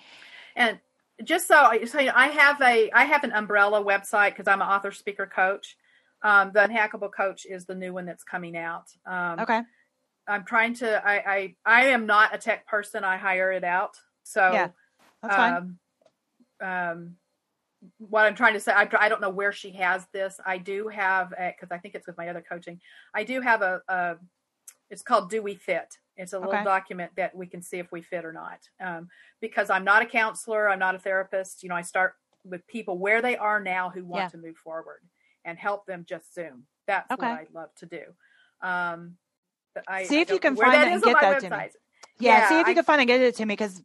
And 0.57 0.77
just 1.23 1.47
so, 1.47 1.71
so 1.85 1.99
I 1.99 2.27
have 2.27 2.61
a 2.61 2.91
I 2.91 3.05
have 3.05 3.23
an 3.23 3.31
umbrella 3.31 3.81
website 3.81 4.31
because 4.31 4.47
I'm 4.47 4.61
an 4.61 4.67
author, 4.67 4.91
speaker, 4.91 5.25
coach. 5.25 5.77
Um, 6.23 6.51
the 6.53 6.61
Unhackable 6.61 7.11
Coach 7.13 7.45
is 7.45 7.65
the 7.65 7.75
new 7.75 7.93
one 7.93 8.05
that's 8.05 8.23
coming 8.23 8.57
out. 8.57 8.85
Um, 9.05 9.39
Okay, 9.39 9.61
I'm 10.27 10.45
trying 10.45 10.73
to. 10.75 11.07
I, 11.07 11.33
I 11.35 11.55
I 11.65 11.85
am 11.87 12.05
not 12.05 12.33
a 12.33 12.37
tech 12.37 12.67
person. 12.67 13.03
I 13.03 13.17
hire 13.17 13.51
it 13.51 13.63
out. 13.63 13.95
So 14.23 14.41
Yeah, 14.53 14.69
that's 15.21 15.35
fine. 15.35 15.53
um, 15.53 15.79
um, 16.59 17.15
what 17.99 18.25
I'm 18.25 18.35
trying 18.35 18.53
to 18.53 18.59
say, 18.59 18.71
I, 18.73 18.89
I 18.99 19.09
don't 19.09 19.21
know 19.21 19.29
where 19.29 19.51
she 19.51 19.71
has 19.73 20.05
this. 20.11 20.39
I 20.45 20.57
do 20.57 20.87
have 20.87 21.29
because 21.29 21.71
I 21.71 21.77
think 21.77 21.95
it's 21.95 22.07
with 22.07 22.17
my 22.17 22.29
other 22.29 22.43
coaching. 22.47 22.81
I 23.13 23.23
do 23.23 23.39
have 23.41 23.61
a, 23.61 23.81
a 23.87 24.15
it's 24.89 25.03
called 25.03 25.29
Do 25.29 25.41
We 25.41 25.55
Fit? 25.55 25.97
It's 26.15 26.33
a 26.33 26.39
little 26.39 26.53
Okay. 26.53 26.63
document 26.63 27.11
that 27.15 27.35
we 27.35 27.45
can 27.45 27.61
see 27.61 27.77
if 27.77 27.91
we 27.91 28.01
fit 28.01 28.25
or 28.25 28.33
not. 28.33 28.59
Um, 28.83 29.07
because 29.39 29.69
I'm 29.69 29.83
not 29.83 30.01
a 30.01 30.05
counselor, 30.05 30.67
I'm 30.67 30.79
not 30.79 30.95
a 30.95 30.99
therapist. 30.99 31.61
You 31.61 31.69
know, 31.69 31.75
I 31.75 31.83
start 31.83 32.15
with 32.43 32.65
people 32.67 32.97
where 32.97 33.21
they 33.21 33.37
are 33.37 33.59
now 33.61 33.91
who 33.91 34.03
want 34.03 34.23
Yeah. 34.25 34.29
to 34.29 34.37
move 34.37 34.57
forward 34.57 35.01
and 35.45 35.57
help 35.57 35.85
them 35.85 36.05
just 36.07 36.33
Zoom. 36.33 36.63
That's 36.87 37.09
Okay. 37.11 37.27
what 37.27 37.39
I'd 37.39 37.53
love 37.53 37.69
to 37.79 37.85
do. 37.85 38.03
Um, 38.61 39.17
I, 39.87 40.03
See 40.05 40.21
if 40.21 40.29
you 40.29 40.39
can 40.39 40.55
find 40.55 40.73
that 40.73 40.87
and 40.87 41.01
get 41.03 41.17
that 41.21 41.39
to 41.41 41.49
me. 41.49 41.55
website. 41.55 41.71
Yeah, 42.19 42.47
see 42.49 42.55
Yeah, 42.55 42.61
if 42.61 42.67
you 42.67 42.71
I- 42.71 42.73
can 42.75 42.83
find 42.83 43.01
and 43.01 43.07
get 43.07 43.21
it 43.21 43.35
to 43.35 43.45
me 43.45 43.53
because 43.53 43.79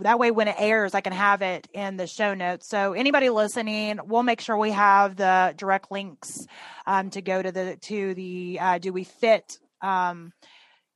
that 0.00 0.18
way 0.18 0.32
when 0.32 0.48
it 0.48 0.56
airs, 0.58 0.94
I 0.94 1.00
can 1.00 1.12
have 1.12 1.40
it 1.42 1.68
in 1.72 1.96
the 1.96 2.08
show 2.08 2.34
notes. 2.34 2.68
So 2.68 2.94
anybody 2.94 3.30
listening, 3.30 4.00
we'll 4.04 4.24
make 4.24 4.40
sure 4.40 4.56
we 4.56 4.72
have 4.72 5.14
the 5.16 5.54
direct 5.56 5.92
links 5.92 6.46
um, 6.86 7.10
to 7.10 7.22
go 7.22 7.40
to 7.40 7.52
the 7.52 7.76
to 7.82 8.14
the 8.14 8.58
uh, 8.60 8.78
Do 8.78 8.92
We 8.92 9.04
Fit? 9.04 9.58
Um, 9.82 10.32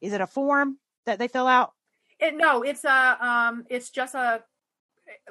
is 0.00 0.12
it 0.12 0.20
a 0.20 0.26
form 0.26 0.78
that 1.06 1.18
they 1.20 1.28
fill 1.28 1.46
out? 1.46 1.72
It, 2.18 2.36
no, 2.36 2.62
it's 2.62 2.84
a 2.84 3.16
um, 3.24 3.66
it's 3.70 3.90
just 3.90 4.14
a 4.16 4.42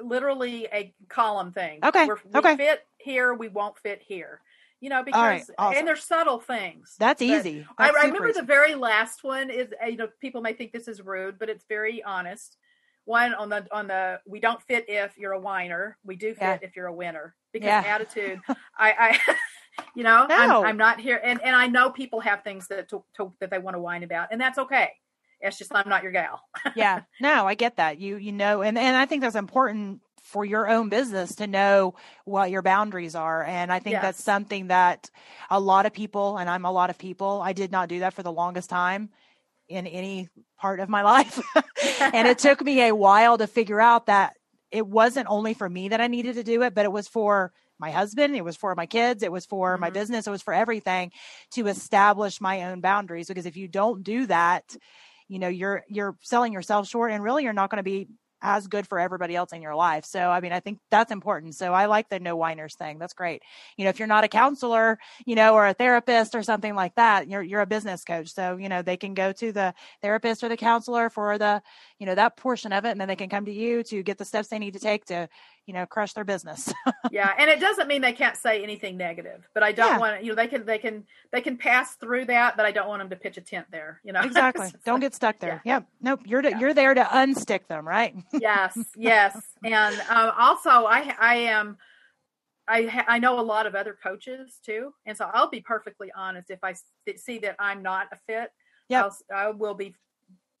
literally 0.00 0.66
a 0.72 0.94
column 1.08 1.52
thing. 1.52 1.80
Okay, 1.84 2.06
We're, 2.06 2.18
we 2.32 2.38
okay. 2.40 2.56
fit 2.56 2.80
here, 2.98 3.34
we 3.34 3.48
won't 3.48 3.76
fit 3.78 4.00
here. 4.02 4.40
You 4.80 4.88
know, 4.88 5.02
because 5.04 5.20
right, 5.22 5.44
awesome. 5.58 5.78
and 5.78 5.86
there's 5.88 6.04
subtle 6.04 6.40
things. 6.40 6.96
That's 6.98 7.20
easy. 7.20 7.66
I, 7.78 7.86
That's 7.86 7.96
I 7.98 8.00
super 8.00 8.06
remember 8.14 8.28
easy. 8.30 8.40
the 8.40 8.46
very 8.46 8.74
last 8.74 9.22
one 9.22 9.50
is 9.50 9.68
uh, 9.82 9.86
you 9.86 9.96
know 9.98 10.08
people 10.20 10.40
may 10.40 10.54
think 10.54 10.72
this 10.72 10.88
is 10.88 11.02
rude, 11.02 11.38
but 11.38 11.48
it's 11.50 11.64
very 11.68 12.02
honest. 12.02 12.56
One 13.04 13.34
on 13.34 13.48
the 13.50 13.66
on 13.72 13.88
the 13.88 14.20
we 14.26 14.40
don't 14.40 14.62
fit 14.62 14.86
if 14.88 15.18
you're 15.18 15.32
a 15.32 15.40
whiner. 15.40 15.98
We 16.04 16.16
do 16.16 16.30
fit 16.34 16.40
Yeah. 16.42 16.58
if 16.62 16.76
you're 16.76 16.86
a 16.86 16.94
winner 16.94 17.34
because 17.52 17.66
Yeah. 17.66 17.84
attitude. 17.86 18.40
I, 18.78 19.18
I 19.28 19.34
you 19.94 20.02
know 20.02 20.26
No. 20.28 20.60
I'm, 20.60 20.66
I'm 20.66 20.76
not 20.78 20.98
here, 21.00 21.20
and 21.22 21.42
and 21.42 21.54
I 21.54 21.66
know 21.66 21.90
people 21.90 22.20
have 22.20 22.42
things 22.42 22.66
that 22.68 22.88
to, 22.90 23.04
to, 23.16 23.32
that 23.40 23.50
they 23.50 23.58
want 23.58 23.74
to 23.74 23.80
whine 23.80 24.02
about, 24.02 24.28
and 24.32 24.40
that's 24.40 24.58
okay. 24.58 24.92
It's 25.42 25.56
just 25.58 25.74
I'm 25.74 25.88
not 25.88 26.02
your 26.02 26.12
gal. 26.12 26.40
yeah 26.76 27.00
no 27.20 27.46
i 27.46 27.54
get 27.54 27.76
that 27.76 27.98
you 27.98 28.16
you 28.16 28.30
know 28.32 28.60
and 28.60 28.76
and 28.78 28.94
i 28.96 29.06
think 29.06 29.22
that's 29.22 29.34
important 29.36 30.00
for 30.20 30.44
your 30.44 30.68
own 30.68 30.88
business 30.88 31.34
to 31.36 31.46
know 31.46 31.94
what 32.24 32.50
your 32.50 32.62
boundaries 32.62 33.14
are 33.14 33.42
and 33.44 33.72
i 33.72 33.78
think 33.78 33.92
Yes. 33.94 34.02
that's 34.02 34.22
something 34.22 34.68
that 34.68 35.10
a 35.50 35.58
lot 35.58 35.86
of 35.86 35.92
people 35.92 36.38
and 36.38 36.48
i'm 36.48 36.64
a 36.64 36.72
lot 36.72 36.90
of 36.90 36.98
people 36.98 37.40
i 37.42 37.52
did 37.52 37.72
not 37.72 37.88
do 37.88 38.00
that 38.00 38.14
for 38.14 38.22
the 38.22 38.32
longest 38.32 38.70
time 38.70 39.10
in 39.68 39.86
any 39.86 40.28
part 40.58 40.80
of 40.80 40.88
my 40.88 41.02
life 41.04 41.40
and 42.12 42.26
it 42.28 42.38
took 42.38 42.62
me 42.62 42.82
a 42.88 42.94
while 42.94 43.38
to 43.38 43.46
figure 43.46 43.80
out 43.80 44.06
that 44.06 44.34
it 44.70 44.86
wasn't 44.86 45.26
only 45.28 45.54
for 45.54 45.68
me 45.68 45.88
that 45.88 46.00
i 46.00 46.06
needed 46.06 46.34
to 46.34 46.44
do 46.44 46.62
it 46.62 46.74
but 46.74 46.84
it 46.84 46.92
was 46.92 47.08
for 47.08 47.52
my 47.78 47.90
husband 47.90 48.36
it 48.36 48.44
was 48.44 48.56
for 48.56 48.74
my 48.74 48.86
kids 48.86 49.22
it 49.22 49.32
was 49.32 49.46
for 49.46 49.78
my 49.78 49.90
Mhm. 49.90 49.94
business 49.94 50.26
it 50.26 50.30
was 50.30 50.42
for 50.42 50.52
everything 50.54 51.10
to 51.50 51.66
establish 51.66 52.40
my 52.40 52.64
own 52.64 52.80
boundaries 52.80 53.28
because 53.28 53.46
if 53.46 53.56
you 53.56 53.68
don't 53.68 54.02
do 54.02 54.26
that 54.26 54.76
you 55.28 55.38
know 55.38 55.48
you're 55.48 55.84
you're 55.88 56.16
selling 56.20 56.52
yourself 56.52 56.86
short 56.88 57.10
and 57.12 57.22
really 57.22 57.44
you're 57.44 57.52
not 57.52 57.70
going 57.70 57.78
to 57.78 57.82
be 57.82 58.08
as 58.42 58.66
good 58.66 58.86
for 58.86 58.98
everybody 58.98 59.36
else 59.36 59.52
in 59.52 59.62
your 59.62 59.74
life. 59.74 60.04
So 60.04 60.30
i 60.30 60.40
mean 60.40 60.52
i 60.52 60.60
think 60.60 60.78
that's 60.90 61.12
important. 61.12 61.54
So 61.54 61.72
i 61.72 61.86
like 61.86 62.08
the 62.08 62.20
no 62.20 62.36
whiners 62.36 62.74
thing. 62.74 62.98
That's 62.98 63.14
great. 63.14 63.42
You 63.76 63.84
know 63.84 63.90
if 63.90 63.98
you're 63.98 64.08
not 64.08 64.24
a 64.24 64.28
counselor 64.28 64.98
you 65.26 65.34
know 65.34 65.54
or 65.54 65.66
a 65.66 65.74
therapist 65.74 66.34
or 66.34 66.42
something 66.42 66.74
like 66.74 66.94
that 66.96 67.28
you're 67.28 67.42
you're 67.42 67.60
a 67.60 67.66
business 67.66 68.04
coach. 68.04 68.28
So 68.30 68.56
you 68.56 68.68
know 68.68 68.82
they 68.82 68.96
can 68.96 69.14
go 69.14 69.32
to 69.32 69.52
the 69.52 69.74
therapist 70.02 70.42
or 70.44 70.48
the 70.48 70.56
counselor 70.56 71.10
for 71.10 71.38
the 71.38 71.62
you 71.98 72.06
know 72.06 72.14
that 72.14 72.36
portion 72.36 72.72
of 72.72 72.84
it 72.84 72.90
and 72.90 73.00
then 73.00 73.08
they 73.08 73.16
can 73.16 73.28
come 73.28 73.44
to 73.44 73.52
you 73.52 73.82
to 73.84 74.02
get 74.02 74.18
the 74.18 74.24
steps 74.24 74.48
they 74.48 74.58
need 74.58 74.74
to 74.74 74.80
take 74.80 75.04
to 75.06 75.28
you 75.66 75.74
know 75.74 75.86
crush 75.86 76.12
their 76.14 76.24
business. 76.24 76.72
Yeah 77.12 77.32
and 77.38 77.50
it 77.50 77.58
doesn't 77.58 77.88
mean 77.88 78.02
they 78.02 78.12
can't 78.12 78.36
say 78.36 78.62
anything 78.62 78.96
negative 78.96 79.48
but 79.52 79.62
i 79.64 79.72
don't 79.72 79.92
Yeah. 79.94 79.98
want 79.98 80.22
you 80.22 80.28
know 80.30 80.36
they 80.36 80.46
can 80.46 80.64
they 80.64 80.78
can 80.78 81.04
they 81.32 81.40
can 81.40 81.56
pass 81.56 81.96
through 81.96 82.26
that 82.26 82.56
but 82.56 82.64
i 82.66 82.70
don't 82.70 82.86
want 82.88 83.00
them 83.00 83.10
to 83.10 83.16
pitch 83.16 83.36
a 83.36 83.40
tent 83.40 83.66
there 83.72 84.00
you 84.04 84.12
know? 84.12 84.20
Exactly. 84.30 84.68
Don't 84.84 84.94
like- 84.96 85.00
get 85.02 85.14
stuck 85.14 85.38
there. 85.40 85.60
yep. 85.64 85.86
Nope. 86.00 86.20
You're 86.24 86.42
to, 86.42 86.56
you're 86.58 86.74
there 86.74 86.94
to 86.94 87.02
unstick 87.02 87.66
them 87.66 87.86
right? 87.86 88.14
Yes 88.32 88.78
yes. 88.96 89.36
And 89.64 90.00
um, 90.08 90.32
also 90.38 90.70
i 90.70 91.14
i 91.18 91.34
am 91.36 91.76
I, 92.68 93.04
I 93.08 93.18
know 93.18 93.40
a 93.40 93.42
lot 93.42 93.66
of 93.66 93.74
other 93.74 93.96
coaches 94.00 94.60
too, 94.64 94.94
and 95.04 95.16
so 95.16 95.28
I'll 95.34 95.50
be 95.50 95.60
perfectly 95.60 96.12
honest. 96.14 96.50
If 96.50 96.60
I 96.62 96.74
see 97.16 97.38
that 97.40 97.56
I'm 97.58 97.82
not 97.82 98.06
a 98.12 98.16
fit, 98.28 98.50
Yep. 98.88 99.04
I'll, 99.04 99.16
I 99.36 99.50
will 99.50 99.74
be 99.74 99.96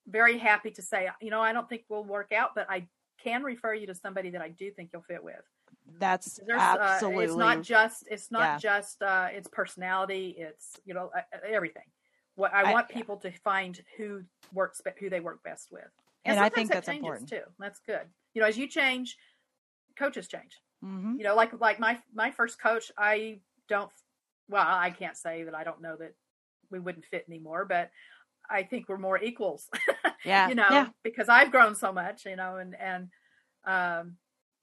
very 0.08 0.36
happy 0.36 0.72
to 0.72 0.82
say, 0.82 1.08
you 1.20 1.30
know, 1.30 1.40
I 1.40 1.52
don't 1.52 1.68
think 1.68 1.84
we'll 1.88 2.02
work 2.02 2.32
out, 2.32 2.50
but 2.56 2.66
I 2.68 2.88
can 3.22 3.42
refer 3.42 3.74
you 3.74 3.86
to 3.86 3.94
somebody 3.94 4.30
that 4.30 4.42
I 4.42 4.48
do 4.50 4.70
think 4.70 4.90
you'll 4.92 5.02
fit 5.02 5.22
with. 5.22 5.42
that's 5.98 6.40
absolutely 6.50 7.24
uh, 7.24 7.28
it's 7.28 7.36
not 7.36 7.62
just 7.62 8.04
it's 8.10 8.30
not 8.30 8.42
Yeah. 8.42 8.58
just 8.58 9.02
uh, 9.02 9.28
it's 9.32 9.48
personality. 9.48 10.34
It's 10.38 10.78
you 10.84 10.94
know 10.94 11.10
everything. 11.46 11.84
What 12.36 12.54
I, 12.54 12.62
I- 12.62 12.72
want 12.72 12.86
yeah. 12.90 12.96
people 12.96 13.16
to 13.18 13.30
find 13.30 13.80
who 13.96 14.22
works 14.52 14.80
who 14.98 15.10
they 15.10 15.20
work 15.20 15.42
best 15.42 15.68
with, 15.70 15.84
And 16.24 16.38
I 16.38 16.44
sometimes 16.44 16.54
think 16.54 16.68
that 16.70 16.74
that's 16.76 16.86
changes 16.86 17.04
important. 17.06 17.28
too. 17.28 17.42
That's 17.58 17.80
good. 17.80 18.06
You 18.34 18.42
know, 18.42 18.48
as 18.48 18.56
you 18.56 18.68
change, 18.68 19.16
coaches 19.98 20.28
change 20.28 20.56
hmm 20.82 21.14
you 21.18 21.24
know 21.24 21.34
like 21.34 21.52
like 21.60 21.78
my 21.78 21.98
my 22.14 22.30
first 22.30 22.58
coach 22.58 22.90
i 22.96 23.38
don't 23.68 23.90
well 24.48 24.64
i 24.66 24.88
can't 24.88 25.16
say 25.16 25.42
that 25.42 25.54
i 25.54 25.62
don't 25.62 25.82
know 25.82 25.94
that 25.94 26.14
we 26.70 26.78
wouldn't 26.78 27.04
fit 27.04 27.24
anymore 27.28 27.66
but 27.66 27.90
i 28.50 28.62
think 28.62 28.88
we're 28.88 28.98
more 28.98 29.22
equals 29.22 29.68
yeah 30.24 30.48
you 30.48 30.54
know 30.54 30.66
yeah. 30.70 30.88
because 31.02 31.28
i've 31.28 31.50
grown 31.50 31.74
so 31.74 31.92
much 31.92 32.24
you 32.26 32.36
know 32.36 32.56
and 32.56 32.74
and 32.78 33.08
um 33.66 34.16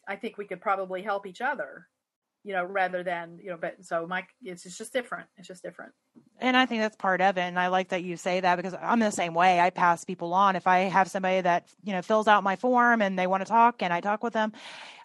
i 0.07 0.15
think 0.15 0.37
we 0.37 0.45
could 0.45 0.61
probably 0.61 1.01
help 1.01 1.25
each 1.25 1.41
other 1.41 1.87
you 2.43 2.53
know 2.53 2.63
rather 2.63 3.03
than 3.03 3.39
you 3.41 3.49
know 3.49 3.57
but 3.59 3.75
so 3.83 4.07
Mike, 4.07 4.29
it's, 4.41 4.65
it's 4.65 4.77
just 4.77 4.93
different 4.93 5.27
it's 5.37 5.47
just 5.47 5.63
different 5.63 5.91
And 6.39 6.55
I 6.55 6.67
think 6.67 6.81
that's 6.81 6.95
part 6.95 7.19
of 7.19 7.37
it. 7.37 7.41
And 7.41 7.59
I 7.59 7.67
like 7.67 7.89
that 7.89 8.03
you 8.03 8.15
say 8.15 8.39
that 8.39 8.57
because 8.57 8.75
I'm 8.79 8.99
the 8.99 9.11
same 9.11 9.33
way. 9.33 9.59
I 9.59 9.71
pass 9.71 10.03
people 10.05 10.33
on. 10.35 10.55
If 10.55 10.67
I 10.67 10.79
have 10.81 11.09
somebody 11.09 11.41
that, 11.41 11.67
you 11.83 11.93
know, 11.93 12.01
fills 12.03 12.27
out 12.27 12.43
my 12.43 12.55
form 12.55 13.01
and 13.01 13.17
they 13.17 13.25
want 13.25 13.41
to 13.41 13.49
talk 13.49 13.81
and 13.81 13.91
I 13.91 14.01
talk 14.01 14.23
with 14.23 14.33
them, 14.33 14.53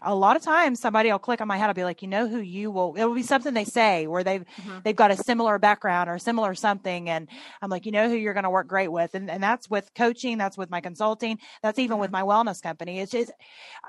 a 0.02 0.14
lot 0.14 0.36
of 0.36 0.42
times 0.42 0.78
somebody 0.78 1.10
will 1.10 1.18
click 1.18 1.40
on 1.40 1.48
my 1.48 1.56
head. 1.56 1.68
I'll 1.68 1.74
be 1.74 1.84
like, 1.84 2.02
you 2.02 2.08
know 2.08 2.28
who 2.28 2.40
you 2.40 2.70
will, 2.70 2.94
it 2.96 3.04
will 3.04 3.14
be 3.14 3.22
something 3.22 3.54
they 3.54 3.64
say 3.64 4.06
where 4.06 4.22
they've, 4.22 4.44
Mhm. 4.60 4.82
they've 4.82 4.96
got 4.96 5.10
a 5.10 5.16
similar 5.16 5.58
background 5.58 6.10
or 6.10 6.18
similar 6.18 6.54
something. 6.54 7.08
And 7.08 7.28
I'm 7.62 7.70
like, 7.70 7.86
you 7.86 7.92
know 7.92 8.10
who 8.10 8.14
you're 8.14 8.34
going 8.34 8.44
to 8.44 8.50
work 8.50 8.66
great 8.66 8.92
with. 8.92 9.14
And, 9.14 9.30
and 9.30 9.42
that's 9.42 9.70
with 9.70 9.94
coaching. 9.94 10.36
That's 10.36 10.58
with 10.58 10.70
my 10.70 10.82
consulting. 10.82 11.38
That's 11.62 11.78
even 11.78 11.98
with 11.98 12.10
my 12.10 12.22
wellness 12.22 12.60
company. 12.60 13.00
It's 13.00 13.12
just, 13.12 13.32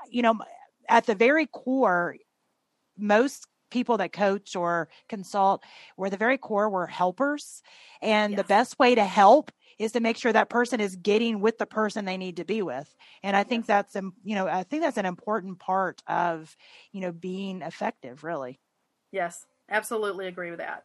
you 0.08 0.22
know, 0.22 0.38
at 0.88 1.04
the 1.04 1.14
very 1.14 1.46
core, 1.46 2.16
most 2.96 3.48
people 3.74 3.98
that 3.98 4.12
coach 4.12 4.56
or 4.56 4.88
consult 5.08 5.64
we're 5.98 6.08
the 6.08 6.16
very 6.16 6.38
core 6.38 6.70
we're 6.70 6.86
helpers. 6.86 7.62
And 8.00 8.36
the 8.36 8.44
best 8.44 8.78
way 8.78 8.94
to 8.94 9.04
help 9.04 9.50
is 9.78 9.92
to 9.92 10.00
make 10.00 10.16
sure 10.16 10.32
that 10.32 10.48
person 10.48 10.80
is 10.80 10.94
getting 10.96 11.40
with 11.40 11.58
the 11.58 11.66
person 11.66 12.04
they 12.04 12.16
need 12.16 12.36
to 12.36 12.44
be 12.44 12.62
with. 12.62 12.88
And 13.24 13.36
i 13.36 13.42
think 13.42 13.66
Yes. 13.66 13.66
that's 13.66 13.96
um, 13.96 14.14
you 14.22 14.36
know 14.36 14.46
i 14.46 14.62
think 14.62 14.82
that's 14.82 14.96
an 14.96 15.06
important 15.06 15.58
part 15.58 16.02
of 16.06 16.56
you 16.92 17.00
know 17.00 17.12
being 17.12 17.62
effective 17.62 18.24
really. 18.24 18.60
Yes. 19.12 19.46
Absolutely 19.70 20.26
agree 20.26 20.50
with 20.50 20.58
that 20.60 20.84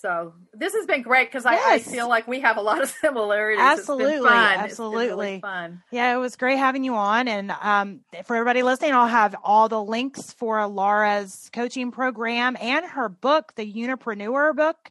So 0.00 0.32
this 0.52 0.74
has 0.74 0.86
been 0.86 1.02
great 1.02 1.28
because 1.28 1.46
I, 1.46 1.52
Yes. 1.54 1.86
I 1.88 1.92
feel 1.92 2.08
like 2.08 2.26
we 2.26 2.40
have 2.40 2.56
a 2.56 2.60
lot 2.60 2.82
of 2.82 2.88
similarities. 3.00 3.60
Absolutely, 3.62 4.14
it's 4.14 4.22
been 4.22 4.28
fun. 4.32 4.58
absolutely. 4.58 5.06
really 5.08 5.40
fun. 5.40 5.82
Yeah, 5.92 6.14
it 6.14 6.18
was 6.18 6.34
great 6.36 6.58
having 6.58 6.82
you 6.82 6.94
on. 6.96 7.28
And 7.28 7.52
um, 7.62 8.00
for 8.24 8.34
everybody 8.36 8.62
listening, 8.62 8.92
I'll 8.92 9.06
have 9.06 9.36
all 9.44 9.68
the 9.68 9.82
links 9.82 10.32
for 10.32 10.66
Laura's 10.66 11.50
coaching 11.52 11.90
program 11.92 12.56
and 12.60 12.84
her 12.84 13.08
book, 13.08 13.54
the 13.54 13.70
Unipreneur 13.72 14.56
book, 14.56 14.90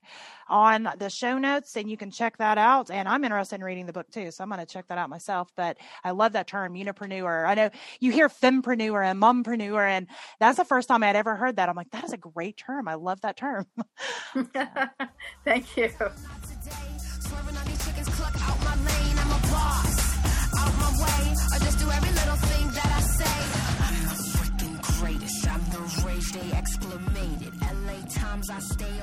on 0.52 0.90
the 1.00 1.10
show 1.10 1.38
notes. 1.40 1.76
And 1.78 1.90
you 1.90 1.98
can 1.98 2.12
check 2.12 2.38
that 2.38 2.58
out. 2.60 2.92
And 2.92 3.08
I'm 3.08 3.24
interested 3.24 3.56
in 3.56 3.64
reading 3.64 3.86
the 3.88 3.94
book 3.94 4.12
too. 4.12 4.30
So 4.32 4.44
I'm 4.44 4.50
going 4.50 4.60
to 4.60 4.66
check 4.72 4.88
that 4.90 4.98
out 4.98 5.10
myself. 5.10 5.50
But 5.56 5.78
I 6.04 6.12
love 6.12 6.34
that 6.34 6.48
term, 6.48 6.74
Unipreneur. 6.74 7.48
I 7.48 7.56
know 7.56 7.70
you 8.00 8.12
hear 8.12 8.30
fempreneur 8.30 9.04
and 9.10 9.22
mumpreneur, 9.22 9.88
and 9.90 10.08
that's 10.40 10.58
the 10.58 10.66
first 10.66 10.88
time 10.90 11.04
I'd 11.04 11.16
ever 11.16 11.36
heard 11.36 11.56
that. 11.56 11.70
I'm 11.70 11.76
like, 11.76 11.92
that 11.92 12.04
is 12.04 12.14
a 12.14 12.18
great 12.18 12.58
term. 12.58 12.88
I 12.88 12.96
love 12.96 13.22
that 13.22 13.38
term. 13.38 13.66
Thank 15.46 15.78
you. 15.78 15.88
today. 15.88 16.92
Swerving 17.00 17.58
on 17.58 17.66
these 17.66 17.86
chickens, 17.86 18.10
cluck 18.10 18.36
out 18.50 18.60
my 18.64 18.76
lane. 18.76 19.18
I'm 19.18 19.32
a 19.32 19.42
boss. 19.48 20.16
Out 20.60 20.74
my 20.78 20.92
way. 21.04 21.36
I 21.54 21.60
just 21.60 21.80
do 21.80 21.90
every 21.90 22.12
little 22.12 22.36
thing 22.36 22.68
that 22.72 22.92
I 22.98 23.02
say. 23.02 23.38
I'm 23.88 23.96
the 24.04 24.16
freaking 24.38 25.00
greatest. 25.00 25.48
I'm 25.48 25.64
the 25.72 26.04
rage 26.06 26.32
they 26.34 26.50
exclamated. 26.58 27.54
LA 27.86 28.06
Times, 28.10 28.50
I 28.50 28.60
stay 28.60 28.86
on 28.86 29.00
page. 29.00 29.01